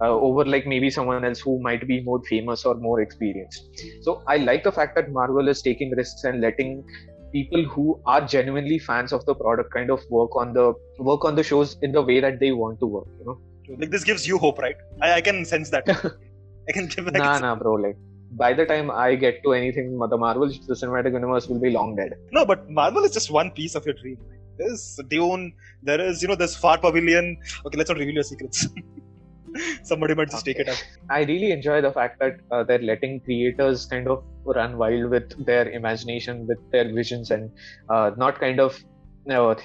uh, 0.01 0.11
over 0.11 0.45
like 0.45 0.67
maybe 0.67 0.91
someone 0.91 1.25
else 1.25 1.39
who 1.39 1.61
might 1.61 1.87
be 1.87 2.01
more 2.03 2.21
famous 2.25 2.65
or 2.65 2.75
more 2.75 3.01
experienced. 3.01 3.69
So 4.03 4.23
I 4.27 4.39
like 4.39 4.65
the 4.65 4.73
fact 4.73 4.97
that 4.97 5.13
Marvel 5.13 5.49
is 5.49 5.63
taking 5.63 5.93
risks 5.93 6.25
and 6.25 6.41
letting 6.41 6.85
people 7.33 7.65
who 7.65 8.01
are 8.07 8.21
genuinely 8.27 8.79
fans 8.79 9.13
of 9.13 9.25
the 9.27 9.35
product 9.35 9.73
kind 9.73 9.91
of 9.91 10.03
work 10.11 10.35
on 10.37 10.53
the 10.53 10.73
work 10.99 11.25
on 11.25 11.35
the 11.35 11.43
shows 11.43 11.77
in 11.83 11.93
the 11.93 12.03
way 12.03 12.21
that 12.21 12.41
they 12.41 12.53
want 12.53 12.79
to 12.81 12.87
work 12.87 13.07
you 13.19 13.25
know 13.25 13.39
like 13.79 13.91
this 13.91 14.05
gives 14.05 14.27
you 14.27 14.39
hope 14.39 14.59
right 14.59 14.77
i, 15.01 15.13
I 15.15 15.21
can 15.21 15.45
sense 15.45 15.71
that 15.71 15.89
i 16.69 16.73
can 16.73 16.87
give 16.87 17.13
nah 17.13 17.39
nah 17.39 17.55
bro 17.55 17.75
like 17.75 17.97
by 18.31 18.53
the 18.53 18.65
time 18.65 18.91
i 18.91 19.15
get 19.15 19.43
to 19.45 19.53
anything 19.53 19.99
the 19.99 20.17
marvel 20.17 20.49
the 20.49 20.75
cinematic 20.75 21.13
universe 21.13 21.49
will 21.49 21.61
be 21.61 21.71
long 21.71 21.97
dead 21.97 22.15
no 22.33 22.45
but 22.45 22.69
marvel 22.71 23.05
is 23.05 23.13
just 23.13 23.31
one 23.31 23.51
piece 23.51 23.75
of 23.75 23.85
your 23.85 23.95
dream 23.95 24.19
there's 24.59 25.01
dune 25.09 25.53
there 25.83 26.01
is 26.01 26.23
you 26.23 26.29
know 26.29 26.35
there's 26.35 26.57
far 26.57 26.79
pavilion 26.79 27.37
okay 27.67 27.77
let's 27.77 27.91
not 27.91 27.99
reveal 27.99 28.15
your 28.15 28.29
secrets 28.33 28.69
somebody 29.83 30.15
might 30.15 30.31
just 30.31 30.43
okay. 30.43 30.53
take 30.53 30.67
it 30.67 30.69
up. 30.69 30.79
I 31.09 31.23
really 31.23 31.51
enjoy 31.51 31.81
the 31.81 31.93
fact 31.93 32.19
that 32.21 32.41
uh, 32.51 32.63
they're 32.63 32.79
letting 32.79 33.21
creators 33.21 33.87
kind 33.87 34.09
of 34.09 34.25
run 34.45 34.79
wild 34.79 35.11
with 35.11 35.45
their 35.45 35.69
imagination, 35.71 36.47
with 36.47 36.59
their 36.71 36.93
visions, 36.93 37.31
and 37.31 37.51
uh, 37.89 38.13
not 38.17 38.39
kind 38.39 38.61
of 38.61 38.79
you 39.27 39.33
know, 39.35 39.57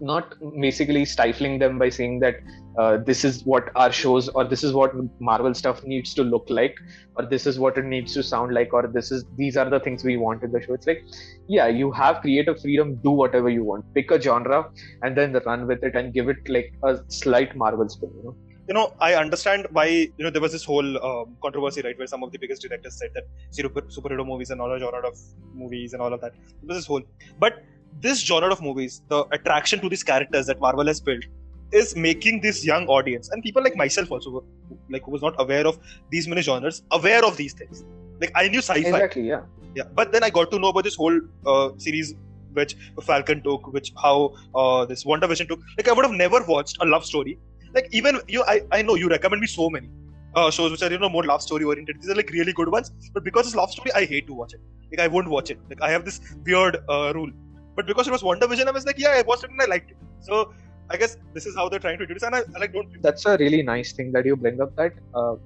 not 0.00 0.34
basically 0.60 1.04
stifling 1.04 1.58
them 1.58 1.78
by 1.78 1.88
saying 1.88 2.20
that 2.20 2.36
uh, 2.78 2.96
this 2.96 3.24
is 3.24 3.44
what 3.44 3.70
our 3.74 3.92
shows 3.92 4.28
or 4.28 4.44
this 4.44 4.64
is 4.64 4.72
what 4.72 4.92
Marvel 5.20 5.54
stuff 5.54 5.84
needs 5.84 6.14
to 6.14 6.22
look 6.22 6.46
like, 6.48 6.76
or 7.16 7.26
this 7.26 7.46
is 7.46 7.58
what 7.58 7.76
it 7.76 7.84
needs 7.84 8.14
to 8.14 8.22
sound 8.22 8.54
like, 8.54 8.72
or 8.72 8.86
this 8.86 9.10
is 9.10 9.24
these 9.36 9.56
are 9.56 9.68
the 9.68 9.80
things 9.80 10.04
we 10.04 10.16
want 10.16 10.42
in 10.42 10.52
the 10.52 10.60
show. 10.60 10.74
It's 10.74 10.86
like, 10.86 11.04
yeah, 11.48 11.68
you 11.68 11.90
have 11.92 12.20
creative 12.20 12.60
freedom, 12.60 12.96
do 12.96 13.10
whatever 13.10 13.50
you 13.50 13.64
want, 13.64 13.84
pick 13.94 14.10
a 14.10 14.20
genre, 14.20 14.70
and 15.02 15.16
then 15.16 15.38
run 15.44 15.66
with 15.66 15.84
it 15.84 15.94
and 15.94 16.14
give 16.14 16.28
it 16.28 16.48
like 16.48 16.72
a 16.82 17.00
slight 17.08 17.56
Marvel 17.56 17.88
spin. 17.88 18.10
You 18.16 18.24
know? 18.24 18.36
you 18.70 18.74
know, 18.74 18.94
I 19.00 19.14
understand 19.16 19.66
why 19.76 19.86
you 19.86 20.24
know 20.24 20.30
there 20.30 20.40
was 20.40 20.52
this 20.52 20.64
whole 20.64 20.90
um, 21.04 21.36
controversy, 21.42 21.82
right, 21.82 21.98
where 21.98 22.06
some 22.06 22.22
of 22.22 22.30
the 22.30 22.38
biggest 22.38 22.62
directors 22.62 22.96
said 23.00 23.10
that 23.14 23.24
super, 23.50 23.80
superhero 23.96 24.24
movies 24.24 24.52
are 24.52 24.56
not 24.56 24.70
a 24.74 24.78
genre 24.78 25.08
of 25.08 25.18
movies 25.52 25.92
and 25.92 26.00
all 26.00 26.12
of 26.12 26.20
that. 26.20 26.34
There 26.34 26.68
was 26.68 26.76
this 26.78 26.86
whole, 26.86 27.02
but 27.40 27.64
this 28.00 28.24
genre 28.24 28.50
of 28.50 28.62
movies, 28.62 29.02
the 29.08 29.24
attraction 29.32 29.80
to 29.80 29.88
these 29.88 30.02
characters 30.02 30.46
that 30.46 30.60
Marvel 30.60 30.86
has 30.86 31.00
built, 31.00 31.24
is 31.72 31.94
making 31.94 32.40
this 32.40 32.64
young 32.64 32.86
audience 32.86 33.28
and 33.30 33.42
people 33.42 33.62
like 33.62 33.76
myself 33.76 34.10
also, 34.10 34.44
like 34.88 35.02
who 35.04 35.10
was 35.10 35.22
not 35.22 35.34
aware 35.38 35.66
of 35.66 35.78
these 36.10 36.26
many 36.26 36.42
genres, 36.42 36.82
aware 36.90 37.24
of 37.24 37.36
these 37.36 37.52
things. 37.52 37.84
Like 38.20 38.32
I 38.34 38.48
knew 38.48 38.58
sci-fi, 38.58 38.88
exactly, 38.88 39.28
yeah, 39.28 39.42
yeah, 39.74 39.84
but 39.94 40.12
then 40.12 40.24
I 40.24 40.30
got 40.30 40.50
to 40.50 40.58
know 40.58 40.68
about 40.68 40.84
this 40.84 40.96
whole 40.96 41.20
uh, 41.46 41.70
series 41.78 42.14
which 42.52 42.76
Falcon 43.02 43.42
took, 43.42 43.72
which 43.72 43.92
how 44.02 44.34
uh, 44.54 44.84
this 44.84 45.04
WandaVision 45.04 45.48
took. 45.48 45.60
Like 45.78 45.88
I 45.88 45.92
would 45.92 46.04
have 46.04 46.14
never 46.14 46.42
watched 46.44 46.78
a 46.80 46.84
love 46.84 47.04
story. 47.04 47.38
Like 47.74 47.88
even 47.92 48.20
you 48.26 48.42
I, 48.44 48.62
I 48.72 48.82
know 48.82 48.96
you 48.96 49.08
recommend 49.08 49.40
me 49.40 49.46
so 49.46 49.70
many 49.70 49.88
uh, 50.34 50.50
shows 50.50 50.70
which 50.70 50.82
are 50.82 50.90
you 50.90 50.98
know 50.98 51.08
more 51.08 51.24
love 51.24 51.42
story 51.42 51.64
oriented. 51.64 52.00
These 52.00 52.10
are 52.10 52.14
like 52.14 52.30
really 52.30 52.52
good 52.52 52.68
ones 52.68 52.90
but 53.14 53.24
because 53.24 53.46
it's 53.46 53.54
love 53.54 53.70
story 53.70 53.92
i 53.92 54.04
hate 54.04 54.26
to 54.26 54.34
watch 54.34 54.54
it. 54.54 54.60
Like 54.90 55.00
i 55.00 55.06
won't 55.06 55.28
watch 55.28 55.50
it. 55.50 55.58
Like 55.68 55.80
i 55.80 55.90
have 55.90 56.04
this 56.04 56.20
weird 56.44 56.78
uh, 56.88 57.12
rule 57.14 57.30
but 57.76 57.86
because 57.86 58.08
it 58.08 58.12
was 58.12 58.22
WandaVision, 58.22 58.66
i 58.66 58.70
was 58.70 58.86
like 58.86 58.98
yeah 58.98 59.10
i 59.20 59.22
watched 59.22 59.44
it 59.44 59.50
and 59.50 59.62
i 59.62 59.66
liked 59.66 59.90
it. 59.90 59.96
So 60.20 60.52
i 60.90 60.96
guess 60.96 61.16
this 61.34 61.46
is 61.46 61.54
how 61.56 61.68
they're 61.68 61.78
trying 61.78 61.98
to 61.98 62.06
do 62.06 62.14
this. 62.14 62.22
And 62.22 62.34
i, 62.34 62.40
I 62.54 62.58
like 62.60 62.72
don't 62.72 63.02
that's 63.02 63.26
a 63.26 63.36
really 63.38 63.62
nice 63.62 63.92
thing 63.92 64.12
that 64.12 64.26
you 64.26 64.36
bring 64.36 64.60
up 64.60 64.74
that 64.76 64.92
uh, 65.14 65.36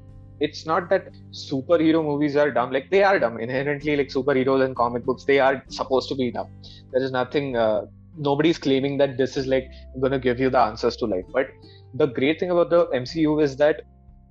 it's 0.41 0.67
not 0.67 0.89
that 0.91 1.09
superhero 1.33 2.03
movies 2.03 2.37
are 2.37 2.51
dumb. 2.51 2.73
Like 2.73 2.91
they 2.91 3.03
are 3.05 3.19
dumb. 3.19 3.39
Inherently 3.39 3.97
like 3.97 4.09
superheroes 4.09 4.65
and 4.65 4.75
comic 4.75 5.05
books 5.05 5.25
they 5.25 5.39
are 5.39 5.63
supposed 5.69 6.09
to 6.09 6.17
be 6.17 6.31
dumb. 6.31 6.49
There 6.93 7.03
is 7.03 7.13
nothing 7.13 7.57
uh, 7.57 7.83
nobody's 8.17 8.59
claiming 8.59 8.99
that 8.99 9.17
this 9.17 9.37
is 9.37 9.47
like 9.47 9.69
going 10.01 10.13
to 10.13 10.19
give 10.19 10.41
you 10.41 10.51
the 10.51 10.59
answers 10.59 10.97
to 10.97 11.07
life. 11.07 11.25
But 11.33 11.49
the 11.95 12.07
great 12.07 12.41
thing 12.41 12.51
about 12.51 12.71
the 12.71 12.87
mcu 12.87 13.43
is 13.43 13.57
that 13.57 13.83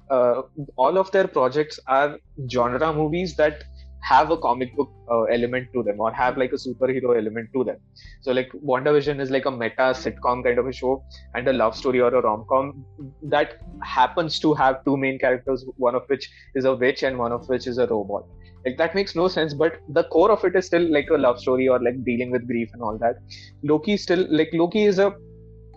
uh, 0.09 0.41
all 0.75 0.97
of 0.97 1.11
their 1.11 1.27
projects 1.27 1.79
are 1.87 2.19
genre 2.49 2.93
movies 2.93 3.35
that 3.35 3.63
have 4.03 4.31
a 4.31 4.37
comic 4.37 4.75
book 4.75 4.91
uh, 5.09 5.23
element 5.23 5.67
to 5.73 5.81
them 5.83 5.99
or 5.99 6.11
have 6.11 6.37
like 6.37 6.51
a 6.51 6.55
superhero 6.55 7.17
element 7.17 7.49
to 7.53 7.63
them. 7.63 7.77
So 8.21 8.31
like 8.33 8.51
WandaVision 8.51 9.21
is 9.21 9.31
like 9.31 9.45
a 9.45 9.51
meta 9.51 9.87
sitcom 10.03 10.43
kind 10.43 10.59
of 10.59 10.67
a 10.67 10.73
show 10.73 11.03
and 11.35 11.47
a 11.47 11.53
love 11.53 11.75
story 11.75 12.01
or 12.01 12.13
a 12.13 12.21
rom-com 12.21 12.85
that 13.23 13.61
happens 13.81 14.39
to 14.39 14.53
have 14.53 14.83
two 14.83 14.97
main 14.97 15.19
characters, 15.19 15.65
one 15.77 15.95
of 15.95 16.03
which 16.07 16.29
is 16.55 16.65
a 16.65 16.75
witch 16.75 17.03
and 17.03 17.17
one 17.17 17.31
of 17.31 17.47
which 17.47 17.65
is 17.65 17.77
a 17.77 17.87
robot. 17.87 18.25
Like 18.65 18.77
that 18.77 18.93
makes 18.95 19.15
no 19.15 19.27
sense 19.27 19.53
but 19.53 19.79
the 19.89 20.03
core 20.05 20.31
of 20.31 20.43
it 20.43 20.55
is 20.55 20.65
still 20.65 20.89
like 20.91 21.09
a 21.09 21.17
love 21.17 21.39
story 21.39 21.67
or 21.67 21.81
like 21.81 22.03
dealing 22.03 22.31
with 22.31 22.45
grief 22.45 22.69
and 22.73 22.81
all 22.81 22.97
that. 22.97 23.15
Loki 23.63 23.95
still 23.95 24.25
like 24.29 24.49
loki 24.53 24.83
is 24.83 24.99
a 24.99 25.13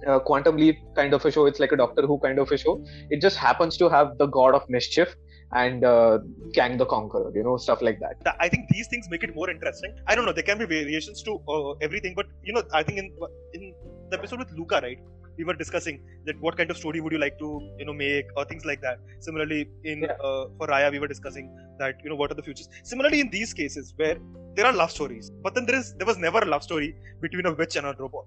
uh, 0.06 0.18
quantum 0.18 0.56
leap 0.56 0.76
kind 0.94 1.14
of 1.14 1.24
a 1.24 1.30
show. 1.30 1.46
It's 1.46 1.60
like 1.60 1.72
a 1.72 1.76
doctor 1.76 2.02
who 2.02 2.18
kind 2.18 2.38
of 2.38 2.50
a 2.50 2.56
show. 2.56 2.84
It 3.10 3.20
just 3.20 3.36
happens 3.36 3.76
to 3.78 3.88
have 3.88 4.18
the 4.18 4.26
god 4.26 4.54
of 4.54 4.68
mischief 4.68 5.14
and 5.62 5.84
uh, 5.84 6.18
Kang 6.54 6.76
the 6.76 6.86
Conqueror, 6.86 7.32
you 7.34 7.42
know, 7.42 7.56
stuff 7.56 7.82
like 7.88 7.98
that. 8.00 8.36
I 8.40 8.48
think 8.48 8.68
these 8.68 8.88
things 8.88 9.08
make 9.10 9.22
it 9.24 9.34
more 9.34 9.48
interesting. 9.50 9.94
I 10.06 10.14
don't 10.14 10.26
know, 10.26 10.32
there 10.32 10.48
can 10.50 10.58
be 10.58 10.66
variations 10.66 11.22
to 11.22 11.40
uh, 11.48 11.72
everything, 11.88 12.14
but 12.14 12.26
you 12.42 12.52
know, 12.52 12.62
I 12.72 12.82
think 12.82 12.98
in 12.98 13.10
in 13.54 13.74
the 14.10 14.18
episode 14.18 14.40
with 14.44 14.52
Luca, 14.58 14.80
right, 14.86 15.00
we 15.38 15.44
were 15.44 15.58
discussing 15.64 16.00
that 16.26 16.40
what 16.40 16.56
kind 16.56 16.70
of 16.70 16.76
story 16.82 17.00
would 17.00 17.12
you 17.16 17.22
like 17.26 17.38
to 17.44 17.48
you 17.78 17.86
know 17.88 17.96
make 18.04 18.26
or 18.36 18.44
things 18.52 18.64
like 18.70 18.80
that 18.86 18.98
similarly 19.28 19.60
in 19.92 20.02
yeah. 20.02 20.26
uh, 20.28 20.44
for 20.58 20.66
raya 20.72 20.90
we 20.96 21.00
were 21.04 21.10
discussing 21.14 21.46
that 21.82 22.04
you 22.04 22.10
know 22.10 22.18
what 22.22 22.30
are 22.34 22.38
the 22.40 22.46
futures 22.48 22.68
similarly 22.92 23.20
in 23.24 23.30
these 23.36 23.52
cases 23.60 23.92
where 24.02 24.16
there 24.56 24.66
are 24.66 24.72
love 24.72 24.90
stories, 24.90 25.30
but 25.44 25.54
then 25.54 25.66
there 25.66 25.78
is 25.78 25.94
there 25.98 26.06
was 26.06 26.18
never 26.26 26.38
a 26.38 26.48
love 26.52 26.62
story 26.62 26.96
between 27.20 27.46
a 27.46 27.52
witch 27.52 27.76
and 27.76 27.86
a 27.86 27.94
robot. 27.98 28.26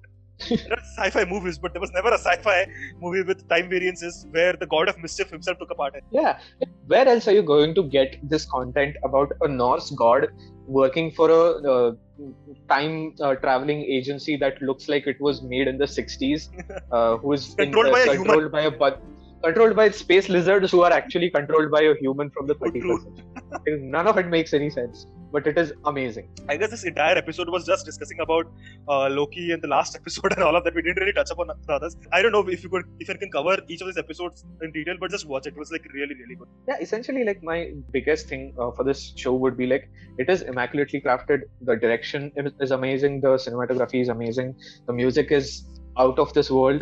There 0.50 0.74
are 0.74 0.84
sci-fi 0.98 1.26
movies, 1.26 1.58
but 1.58 1.74
there 1.74 1.82
was 1.82 1.92
never 1.92 2.10
a 2.10 2.18
sci-fi 2.18 2.66
movie 3.02 3.24
with 3.24 3.48
time 3.50 3.70
variances 3.70 4.26
where 4.32 4.54
the 4.54 4.66
god 4.66 4.90
of 4.90 4.98
mischief 5.00 5.30
himself 5.30 5.60
took 5.60 5.72
a 5.72 5.76
part 5.76 5.96
in. 5.96 6.02
Yeah, 6.12 6.40
where 6.88 7.08
else 7.08 7.28
are 7.28 7.34
you 7.34 7.44
going 7.44 7.76
to 7.76 7.84
get 7.84 8.18
this 8.24 8.46
content 8.46 8.96
about 9.04 9.32
a 9.42 9.48
Norse 9.48 9.90
god 9.92 10.28
working 10.66 11.12
for 11.12 11.30
a 11.30 11.44
uh, 11.74 11.92
time 12.70 13.14
uh, 13.22 13.36
traveling 13.36 13.82
agency 13.84 14.38
that 14.38 14.62
looks 14.62 14.88
like 14.88 15.08
it 15.08 15.20
was 15.20 15.42
made 15.42 15.68
in 15.68 15.78
the 15.78 15.86
60s, 15.86 16.50
uh, 16.92 17.18
who 17.18 17.34
is 17.34 17.56
controlled 17.58 17.88
in, 17.88 17.94
by 17.94 18.00
a 18.00 18.16
controlled 18.16 18.44
human. 18.44 18.52
by 18.52 18.62
a 18.62 18.72
bu- 18.72 19.02
controlled 19.44 19.76
by 19.76 19.90
space 19.90 20.30
lizards 20.30 20.72
who 20.72 20.82
are 20.84 20.92
actually 20.92 21.30
controlled 21.30 21.72
by 21.72 21.82
a 21.82 21.96
human 21.96 22.30
from 22.32 22.46
the 22.48 22.56
30th 22.56 23.04
century. 23.04 23.80
None 23.82 24.08
of 24.08 24.18
it 24.18 24.28
makes 24.28 24.54
any 24.54 24.70
sense, 24.70 25.06
but 25.32 25.48
it 25.48 25.58
is 25.58 25.74
amazing. 25.86 26.30
I 26.48 26.58
guess 26.58 26.72
this 26.72 26.84
entire 26.84 27.18
episode 27.18 27.50
was 27.50 27.66
just 27.66 27.86
discussing 27.86 28.20
about 28.20 28.52
uh, 28.88 29.10
Loki 29.10 29.52
and 29.52 29.62
the 29.62 29.68
last 29.68 29.96
episode 30.02 30.34
and 30.34 30.44
all 30.44 30.56
of 30.56 30.64
that. 30.64 30.76
We 30.76 30.82
didn't 30.82 31.00
really 31.00 31.14
touch 31.14 31.32
upon 31.32 31.48
the 31.48 31.74
others. 31.74 31.96
I 32.12 32.22
don't 32.22 32.32
know 32.32 32.48
if 32.48 32.64
you 32.64 32.70
could, 32.70 32.86
if 33.00 33.08
you 33.10 33.16
can 33.16 33.32
cover 33.32 33.58
each 33.68 33.82
of 33.82 33.88
these 33.88 33.98
episodes 33.98 34.44
in 34.62 34.72
detail, 34.72 34.96
but 35.00 35.12
just 35.12 35.28
watch 35.28 35.46
it. 35.48 35.54
It 35.54 35.58
was 35.60 35.72
like 35.72 35.86
really, 35.94 36.16
really 36.16 36.36
good. 36.36 36.48
Yeah, 36.68 36.78
essentially, 36.80 37.24
like 37.24 37.44
my 37.44 37.74
biggest 37.92 38.28
thing 38.28 38.54
uh, 38.60 38.72
for 38.72 38.84
this 38.84 39.14
show 39.16 39.34
would 39.34 39.58
be 39.58 39.68
like 39.68 39.90
it 40.18 40.30
is 40.30 40.42
immaculately 40.42 41.02
crafted. 41.02 41.42
The 41.62 41.76
direction 41.76 42.32
is- 42.36 42.54
is 42.60 42.72
amazing. 42.72 43.22
The 43.22 43.36
cinematography 43.46 44.02
is 44.02 44.10
amazing. 44.10 44.56
The 44.88 44.94
music 44.94 45.32
is 45.32 45.64
out 45.98 46.18
of 46.20 46.34
this 46.34 46.50
world 46.50 46.82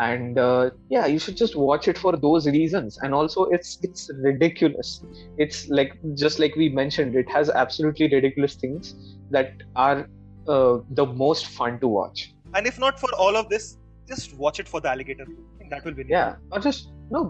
and 0.00 0.38
uh, 0.38 0.70
yeah 0.90 1.06
you 1.06 1.18
should 1.18 1.36
just 1.36 1.56
watch 1.56 1.88
it 1.88 1.96
for 1.98 2.16
those 2.16 2.46
reasons 2.46 2.98
and 3.02 3.14
also 3.14 3.44
it's 3.44 3.78
it's 3.82 4.10
ridiculous 4.22 5.02
it's 5.38 5.68
like 5.68 5.92
just 6.14 6.38
like 6.38 6.54
we 6.56 6.68
mentioned 6.68 7.14
it 7.16 7.28
has 7.30 7.48
absolutely 7.50 8.08
ridiculous 8.12 8.54
things 8.56 8.94
that 9.30 9.52
are 9.74 10.08
uh, 10.48 10.78
the 10.90 11.06
most 11.06 11.46
fun 11.46 11.80
to 11.80 11.88
watch 11.88 12.32
And 12.54 12.66
if 12.66 12.78
not 12.78 12.98
for 13.00 13.08
all 13.22 13.36
of 13.36 13.48
this, 13.48 13.64
just 14.08 14.34
watch 14.42 14.60
it 14.60 14.68
for 14.68 14.80
the 14.80 14.88
alligator. 14.90 15.26
That 15.70 15.84
will 15.84 15.94
win. 15.94 16.06
you. 16.08 16.14
yeah 16.14 16.36
not 16.52 16.62
just 16.62 16.90
no 17.10 17.20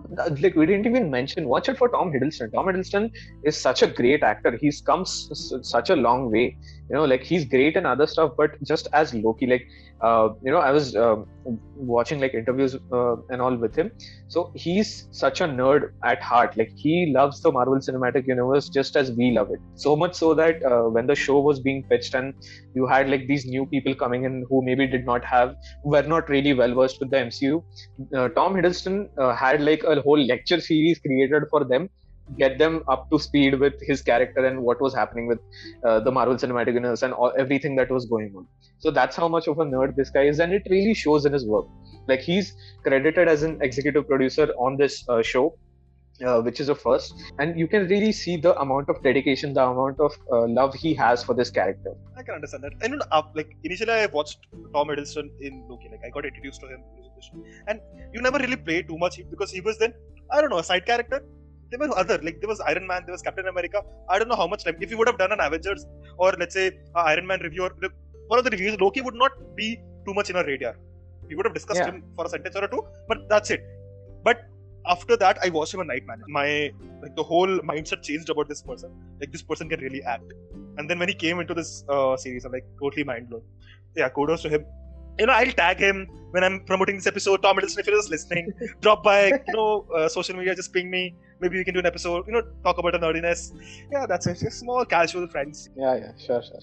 like 0.42 0.54
we 0.60 0.66
didn't 0.66 0.86
even 0.90 1.10
mention 1.10 1.48
watch 1.52 1.68
it 1.70 1.78
for 1.78 1.88
tom 1.94 2.10
hiddleston 2.14 2.52
tom 2.52 2.66
hiddleston 2.66 3.04
is 3.50 3.56
such 3.66 3.82
a 3.82 3.86
great 4.00 4.22
actor 4.22 4.52
he's 4.62 4.80
come 4.90 5.00
s- 5.00 5.28
s- 5.36 5.54
such 5.62 5.88
a 5.94 5.96
long 5.96 6.30
way 6.34 6.44
you 6.88 6.94
know 6.96 7.04
like 7.04 7.22
he's 7.22 7.44
great 7.44 7.76
in 7.76 7.86
other 7.86 8.06
stuff 8.06 8.32
but 8.36 8.62
just 8.64 8.88
as 8.92 9.14
loki 9.14 9.46
like 9.46 9.66
uh, 10.00 10.28
you 10.42 10.52
know 10.52 10.58
i 10.58 10.70
was 10.70 10.94
um, 10.96 11.26
watching 11.76 12.20
like 12.20 12.34
interviews 12.34 12.76
uh, 12.92 13.16
and 13.30 13.40
all 13.40 13.54
with 13.54 13.74
him. 13.74 13.90
So 14.28 14.50
he's 14.54 15.08
such 15.10 15.40
a 15.40 15.44
nerd 15.44 15.92
at 16.04 16.22
heart. 16.22 16.56
Like 16.56 16.72
he 16.74 17.12
loves 17.14 17.40
the 17.40 17.52
marvel 17.52 17.76
cinematic 17.76 18.26
universe 18.26 18.68
just 18.68 18.96
as 18.96 19.12
we 19.12 19.30
love 19.30 19.50
it. 19.50 19.60
So 19.74 19.94
much 19.96 20.14
so 20.14 20.34
that 20.34 20.62
uh, 20.64 20.84
when 20.84 21.06
the 21.06 21.14
show 21.14 21.40
was 21.40 21.60
being 21.60 21.84
pitched 21.84 22.14
and 22.14 22.34
you 22.74 22.86
had 22.86 23.08
like 23.08 23.26
these 23.26 23.46
new 23.46 23.66
people 23.66 23.94
coming 23.94 24.24
in 24.24 24.44
who 24.48 24.64
maybe 24.64 24.86
did 24.86 25.04
not 25.04 25.24
have 25.24 25.56
were 25.84 26.02
not 26.02 26.28
really 26.28 26.52
well 26.52 26.74
versed 26.74 27.00
with 27.00 27.10
the 27.10 27.16
mcu 27.16 27.62
uh, 28.18 28.28
tom 28.38 28.54
hiddleston 28.54 28.96
uh, 29.18 29.34
had 29.34 29.62
like 29.68 29.82
a 29.84 30.00
whole 30.06 30.22
lecture 30.32 30.60
series 30.60 30.98
created 30.98 31.44
for 31.50 31.64
them 31.72 31.88
get 32.38 32.58
them 32.58 32.82
up 32.88 33.08
to 33.10 33.18
speed 33.18 33.58
with 33.58 33.74
his 33.80 34.02
character 34.02 34.44
and 34.44 34.62
what 34.62 34.80
was 34.80 34.94
happening 34.94 35.26
with 35.26 35.38
uh, 35.84 36.00
the 36.00 36.10
marvel 36.10 36.34
cinematic 36.34 36.74
universe 36.74 37.02
and 37.02 37.12
all, 37.12 37.32
everything 37.38 37.76
that 37.76 37.90
was 37.90 38.06
going 38.06 38.32
on 38.36 38.46
so 38.78 38.90
that's 38.90 39.16
how 39.16 39.28
much 39.28 39.46
of 39.46 39.58
a 39.58 39.64
nerd 39.64 39.94
this 39.96 40.10
guy 40.10 40.24
is 40.24 40.40
and 40.40 40.52
it 40.52 40.62
really 40.70 40.94
shows 40.94 41.24
in 41.24 41.32
his 41.32 41.46
work 41.46 41.66
like 42.08 42.20
he's 42.20 42.54
credited 42.82 43.28
as 43.28 43.42
an 43.42 43.58
executive 43.62 44.06
producer 44.08 44.48
on 44.58 44.76
this 44.76 45.08
uh, 45.08 45.22
show 45.22 45.56
uh, 46.24 46.40
which 46.40 46.60
is 46.60 46.68
a 46.68 46.74
first 46.74 47.14
and 47.38 47.58
you 47.58 47.68
can 47.68 47.86
really 47.88 48.12
see 48.12 48.36
the 48.36 48.58
amount 48.60 48.88
of 48.88 49.02
dedication 49.02 49.52
the 49.52 49.62
amount 49.62 50.00
of 50.00 50.12
uh, 50.32 50.46
love 50.46 50.74
he 50.74 50.94
has 50.94 51.22
for 51.22 51.34
this 51.34 51.50
character 51.50 51.92
I 52.16 52.22
can 52.22 52.34
understand 52.34 52.64
that. 52.64 52.72
And 52.80 53.02
like 53.34 53.56
initially, 53.62 53.92
I 53.92 54.06
watched 54.06 54.46
Tom 54.72 54.88
Hiddleston 54.88 55.28
in 55.40 55.64
Loki. 55.68 55.88
Like 55.90 56.00
I 56.04 56.10
got 56.10 56.24
introduced 56.24 56.60
to 56.62 56.68
him, 56.68 56.82
and 57.68 57.80
you 58.12 58.22
never 58.22 58.38
really 58.38 58.56
played 58.56 58.88
too 58.88 58.98
much 58.98 59.20
because 59.30 59.50
he 59.50 59.60
was 59.60 59.78
then 59.78 59.92
I 60.32 60.40
don't 60.40 60.50
know 60.50 60.58
a 60.58 60.64
side 60.64 60.86
character. 60.86 61.22
There 61.70 61.80
were 61.82 61.90
other 62.02 62.18
like 62.22 62.40
there 62.40 62.48
was 62.48 62.60
Iron 62.60 62.86
Man, 62.86 63.02
there 63.06 63.12
was 63.12 63.22
Captain 63.22 63.48
America. 63.48 63.82
I 64.08 64.18
don't 64.18 64.28
know 64.28 64.36
how 64.42 64.46
much 64.46 64.64
time. 64.64 64.76
If 64.80 64.90
you 64.90 64.98
would 64.98 65.08
have 65.08 65.18
done 65.18 65.32
an 65.32 65.40
Avengers 65.40 65.86
or 66.18 66.32
let's 66.38 66.54
say 66.54 66.66
a 66.94 67.00
Iron 67.12 67.26
Man 67.26 67.40
review 67.40 67.64
or 67.64 67.70
one 68.28 68.38
of 68.38 68.44
the 68.44 68.50
reviews, 68.50 68.78
Loki 68.80 69.00
would 69.00 69.14
not 69.14 69.32
be 69.56 69.80
too 70.06 70.14
much 70.14 70.30
in 70.30 70.36
our 70.36 70.44
radar. 70.44 70.76
We 71.28 71.34
would 71.36 71.46
have 71.46 71.54
discussed 71.54 71.80
Yeah. 71.80 71.90
him 71.90 72.04
for 72.16 72.24
a 72.26 72.28
sentence 72.28 72.54
or 72.56 72.68
two, 72.68 72.82
but 73.08 73.28
that's 73.28 73.50
it. 73.50 73.64
But 74.22 74.44
after 74.86 75.16
that, 75.16 75.38
I 75.42 75.48
watched 75.48 75.74
him 75.74 75.80
a 75.80 75.84
night 75.84 76.06
man. 76.06 76.22
My 76.28 76.72
like 77.02 77.14
the 77.16 77.22
whole 77.22 77.58
mindset 77.70 78.02
changed 78.02 78.30
about 78.30 78.48
this 78.48 78.62
person. 78.62 78.90
Like 79.20 79.32
this 79.32 79.42
person 79.42 79.68
can 79.68 79.80
really 79.80 80.02
act. 80.02 80.32
And 80.78 80.88
then 80.90 80.98
when 81.00 81.08
he 81.08 81.14
came 81.14 81.40
into 81.40 81.54
this 81.54 81.84
uh, 81.88 82.16
series, 82.16 82.44
I'm 82.44 82.52
like 82.52 82.66
totally 82.80 83.04
mind 83.04 83.28
blown. 83.30 83.42
Yeah, 83.96 84.08
kudos 84.08 84.42
to 84.42 84.48
him. 84.48 84.64
You 85.18 85.26
know, 85.26 85.32
I'll 85.32 85.52
tag 85.52 85.78
him 85.78 86.06
when 86.32 86.44
I'm 86.44 86.60
promoting 86.66 86.96
this 86.96 87.06
episode. 87.06 87.42
Tom 87.42 87.56
Hiddleston, 87.56 87.78
if 87.78 87.86
you're 87.86 87.96
just 87.96 88.10
listening, 88.10 88.52
drop 88.80 89.02
by. 89.02 89.20
You 89.28 89.54
know, 89.54 89.86
uh, 89.96 90.08
social 90.08 90.36
media, 90.36 90.54
just 90.54 90.72
ping 90.72 90.90
me. 90.90 91.14
Maybe 91.40 91.58
we 91.58 91.64
can 91.64 91.74
do 91.74 91.80
an 91.80 91.86
episode. 91.86 92.26
You 92.26 92.32
know, 92.34 92.42
talk 92.64 92.78
about 92.78 92.92
the 92.92 92.98
nerdiness. 92.98 93.52
Yeah, 93.92 94.06
that's 94.06 94.26
it. 94.26 94.38
Just 94.38 94.60
small 94.60 94.84
casual 94.84 95.26
friends. 95.28 95.68
yeah 95.76 95.94
yeah 96.02 96.12
sure 96.26 96.42
sure 96.42 96.60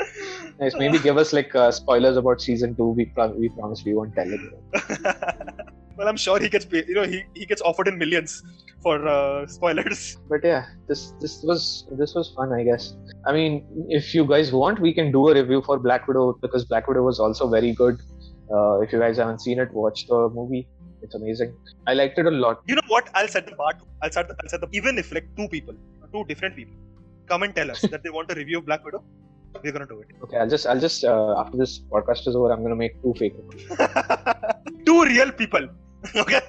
nice 0.60 0.74
maybe 0.82 0.98
give 1.06 1.16
us 1.22 1.32
like 1.32 1.54
uh, 1.54 1.70
spoilers 1.70 2.16
about 2.16 2.40
season 2.40 2.74
2 2.76 2.84
we, 2.98 3.04
pro- 3.06 3.34
we 3.42 3.48
promise 3.50 3.82
we 3.84 3.94
won't 3.94 4.14
tell 4.14 4.30
it 4.32 4.40
well, 5.96 6.08
I'm 6.08 6.16
sure 6.16 6.38
he 6.40 6.48
gets 6.48 6.64
paid. 6.64 6.88
You 6.88 6.94
know, 6.94 7.02
he, 7.02 7.24
he 7.34 7.44
gets 7.44 7.60
offered 7.60 7.88
in 7.88 7.98
millions 7.98 8.42
for 8.82 9.06
uh, 9.06 9.46
spoilers. 9.46 10.16
but 10.30 10.40
yeah 10.42 10.64
this 10.88 11.12
this 11.20 11.42
was 11.42 11.86
this 11.98 12.14
was 12.14 12.32
fun 12.36 12.52
i 12.58 12.62
guess 12.62 12.94
i 13.26 13.32
mean 13.32 13.66
if 13.88 14.14
you 14.14 14.24
guys 14.24 14.52
want 14.52 14.80
we 14.80 14.94
can 14.94 15.12
do 15.12 15.28
a 15.28 15.34
review 15.34 15.60
for 15.66 15.78
black 15.78 16.08
widow 16.08 16.32
because 16.40 16.64
black 16.64 16.88
widow 16.88 17.02
was 17.02 17.20
also 17.20 17.48
very 17.48 17.72
good 17.72 18.00
uh, 18.54 18.80
if 18.80 18.92
you 18.92 18.98
guys 18.98 19.18
haven't 19.18 19.40
seen 19.40 19.58
it 19.58 19.70
watch 19.72 20.06
the 20.06 20.20
movie 20.30 20.66
it's 21.02 21.14
amazing 21.20 21.50
i 21.86 21.94
liked 22.00 22.18
it 22.22 22.26
a 22.26 22.36
lot 22.44 22.56
You 22.70 22.76
know 22.78 22.88
what? 22.94 23.08
I'll 23.14 23.28
set 23.36 23.46
the 23.50 23.56
bar. 23.62 23.72
I'll 24.02 24.12
set 24.16 24.28
the, 24.28 24.34
I'll 24.42 24.50
set 24.52 24.60
the 24.64 24.68
even 24.80 24.98
if 25.02 25.08
like 25.16 25.26
two 25.38 25.48
people, 25.54 25.74
two 26.14 26.24
different 26.30 26.54
people, 26.60 26.76
come 27.32 27.42
and 27.46 27.54
tell 27.58 27.70
us 27.74 27.80
that 27.94 28.02
they 28.04 28.10
want 28.18 28.30
a 28.34 28.36
review 28.42 28.58
of 28.60 28.66
Black 28.70 28.84
Widow, 28.84 29.02
we're 29.62 29.72
gonna 29.76 29.86
do 29.92 29.98
it. 30.02 30.08
okay 30.24 30.36
i'll 30.40 30.52
just 30.54 30.66
i'll 30.70 30.82
just 30.86 31.04
uh, 31.12 31.34
after 31.42 31.56
this 31.62 31.72
podcast 31.94 32.28
is 32.30 32.36
over 32.40 32.50
i'm 32.54 32.62
gonna 32.66 32.80
make 32.84 32.94
two 33.04 33.14
fake 33.20 33.36
two 34.86 34.98
real 35.12 35.32
people. 35.42 35.64
okay. 36.24 36.40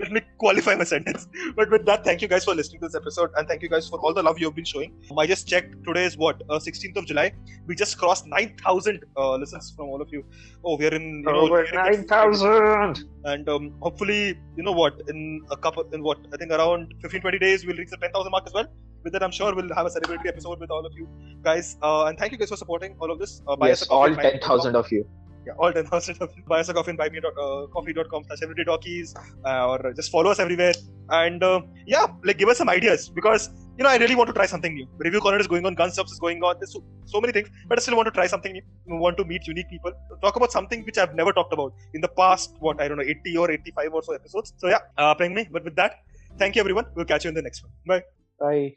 Let 0.00 0.12
me 0.12 0.20
qualify 0.38 0.74
my 0.74 0.84
sentence. 0.84 1.28
But 1.56 1.70
with 1.70 1.86
that, 1.86 2.04
thank 2.04 2.22
you 2.22 2.28
guys 2.28 2.44
for 2.44 2.54
listening 2.54 2.80
to 2.80 2.88
this 2.88 2.94
episode, 2.94 3.30
and 3.36 3.46
thank 3.48 3.62
you 3.62 3.68
guys 3.68 3.88
for 3.88 3.98
all 4.00 4.12
the 4.12 4.22
love 4.22 4.38
you've 4.38 4.54
been 4.54 4.64
showing. 4.64 4.92
I 5.18 5.26
just 5.26 5.46
checked. 5.48 5.84
Today 5.84 6.04
is 6.04 6.16
what? 6.16 6.42
Uh, 6.48 6.58
16th 6.58 6.96
of 6.96 7.06
July. 7.06 7.32
We 7.66 7.74
just 7.74 7.96
crossed 7.98 8.26
9,000 8.26 9.04
uh, 9.16 9.36
listens 9.36 9.72
from 9.76 9.86
all 9.86 10.02
of 10.02 10.12
you. 10.12 10.24
Oh, 10.64 10.76
we 10.76 10.86
are 10.86 10.94
in. 10.94 11.02
You 11.02 11.22
know, 11.22 11.40
over 11.40 11.66
we 11.70 11.78
are 11.78 11.92
in- 11.92 12.00
9000 12.06 13.04
and 13.24 13.48
um, 13.48 13.74
hopefully 13.80 14.38
you 14.56 14.62
know 14.62 14.72
what 14.72 15.00
in 15.08 15.40
a 15.50 15.56
couple 15.56 15.84
in 15.92 16.02
what 16.02 16.18
i 16.32 16.36
think 16.36 16.52
around 16.52 16.92
15 17.00 17.20
20 17.20 17.38
days 17.38 17.64
we'll 17.64 17.76
reach 17.76 17.90
the 17.90 17.96
10000 17.96 18.30
mark 18.30 18.46
as 18.46 18.52
well 18.52 18.66
with 19.02 19.12
that 19.12 19.22
i'm 19.22 19.30
sure 19.30 19.54
we'll 19.54 19.74
have 19.74 19.86
a 19.86 19.90
celebratory 19.90 20.28
episode 20.28 20.60
with 20.60 20.70
all 20.70 20.84
of 20.84 20.92
you 20.94 21.08
guys 21.42 21.76
uh, 21.82 22.04
and 22.06 22.18
thank 22.18 22.32
you 22.32 22.38
guys 22.38 22.50
for 22.50 22.56
supporting 22.56 22.96
all 23.00 23.10
of 23.10 23.18
this 23.18 23.42
uh, 23.48 23.56
buy 23.56 23.70
us 23.70 23.80
yes 23.82 23.88
all 23.88 24.08
10000 24.14 24.76
of 24.76 24.90
you 24.92 25.06
yeah 25.46 25.54
all 25.58 25.72
10000 25.72 26.16
of 26.20 26.30
you. 26.36 26.42
Buy 26.46 26.60
us 26.60 26.68
a 26.68 26.74
coffee 26.74 26.90
and 26.90 26.98
buy 26.98 27.08
me 27.08 27.20
dot, 27.20 27.32
uh, 27.38 27.66
coffee.com 27.66 28.24
slash 28.24 28.42
everyday 28.42 28.64
talkies 28.64 29.14
uh, 29.44 29.68
or 29.68 29.92
just 29.92 30.10
follow 30.10 30.30
us 30.30 30.38
everywhere. 30.38 30.72
And 31.10 31.42
uh, 31.42 31.60
yeah 31.86 32.06
like 32.24 32.38
give 32.38 32.48
us 32.48 32.58
some 32.58 32.68
ideas 32.68 33.08
because 33.08 33.50
you 33.76 33.84
know 33.84 33.90
i 33.90 33.96
really 33.96 34.14
want 34.14 34.28
to 34.28 34.32
try 34.32 34.46
something 34.46 34.74
new. 34.74 34.86
Review 34.98 35.20
corner 35.20 35.38
is 35.38 35.46
going 35.46 35.66
on 35.66 35.74
gun 35.74 35.90
stops 35.90 36.12
is 36.12 36.18
going 36.18 36.42
on 36.42 36.56
there's 36.60 36.72
so, 36.72 36.82
so 37.04 37.20
many 37.20 37.32
things 37.32 37.48
but 37.68 37.78
i 37.78 37.82
still 37.82 37.96
want 37.96 38.06
to 38.06 38.12
try 38.12 38.26
something 38.26 38.52
new 38.52 38.62
I 38.90 38.98
want 39.06 39.16
to 39.18 39.24
meet 39.24 39.46
unique 39.46 39.68
people. 39.68 39.92
Talk 40.22 40.36
about 40.36 40.52
something 40.52 40.84
which 40.84 40.98
i've 40.98 41.14
never 41.14 41.32
talked 41.32 41.52
about 41.52 41.74
in 41.92 42.00
the 42.00 42.08
past 42.08 42.56
what 42.60 42.80
i 42.80 42.88
don't 42.88 42.98
know 42.98 43.04
80 43.04 43.36
or 43.36 43.50
85 43.50 43.94
or 43.94 44.02
so 44.02 44.14
episodes. 44.14 44.54
So 44.56 44.68
yeah 44.68 44.78
uh 44.96 45.14
ping 45.14 45.34
me 45.34 45.48
but 45.50 45.64
with 45.64 45.76
that 45.76 45.96
thank 46.38 46.56
you 46.56 46.60
everyone. 46.60 46.86
We'll 46.94 47.04
catch 47.04 47.24
you 47.24 47.28
in 47.28 47.34
the 47.34 47.42
next 47.42 47.62
one. 47.64 47.72
Bye. 47.86 48.04
Bye. 48.40 48.74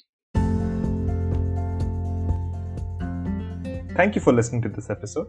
Thank 3.96 4.14
you 4.14 4.22
for 4.22 4.32
listening 4.32 4.62
to 4.62 4.70
this 4.70 4.92
episode. 4.92 5.28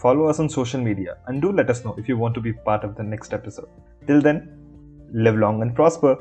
Follow 0.00 0.26
us 0.26 0.40
on 0.40 0.48
social 0.48 0.80
media 0.80 1.18
and 1.26 1.42
do 1.42 1.52
let 1.52 1.68
us 1.68 1.84
know 1.84 1.94
if 1.98 2.08
you 2.08 2.16
want 2.16 2.34
to 2.34 2.40
be 2.40 2.52
part 2.52 2.84
of 2.84 2.96
the 2.96 3.02
next 3.02 3.34
episode. 3.34 3.68
Till 4.06 4.20
then, 4.20 4.38
live 5.12 5.36
long 5.36 5.60
and 5.62 5.74
prosper. 5.74 6.16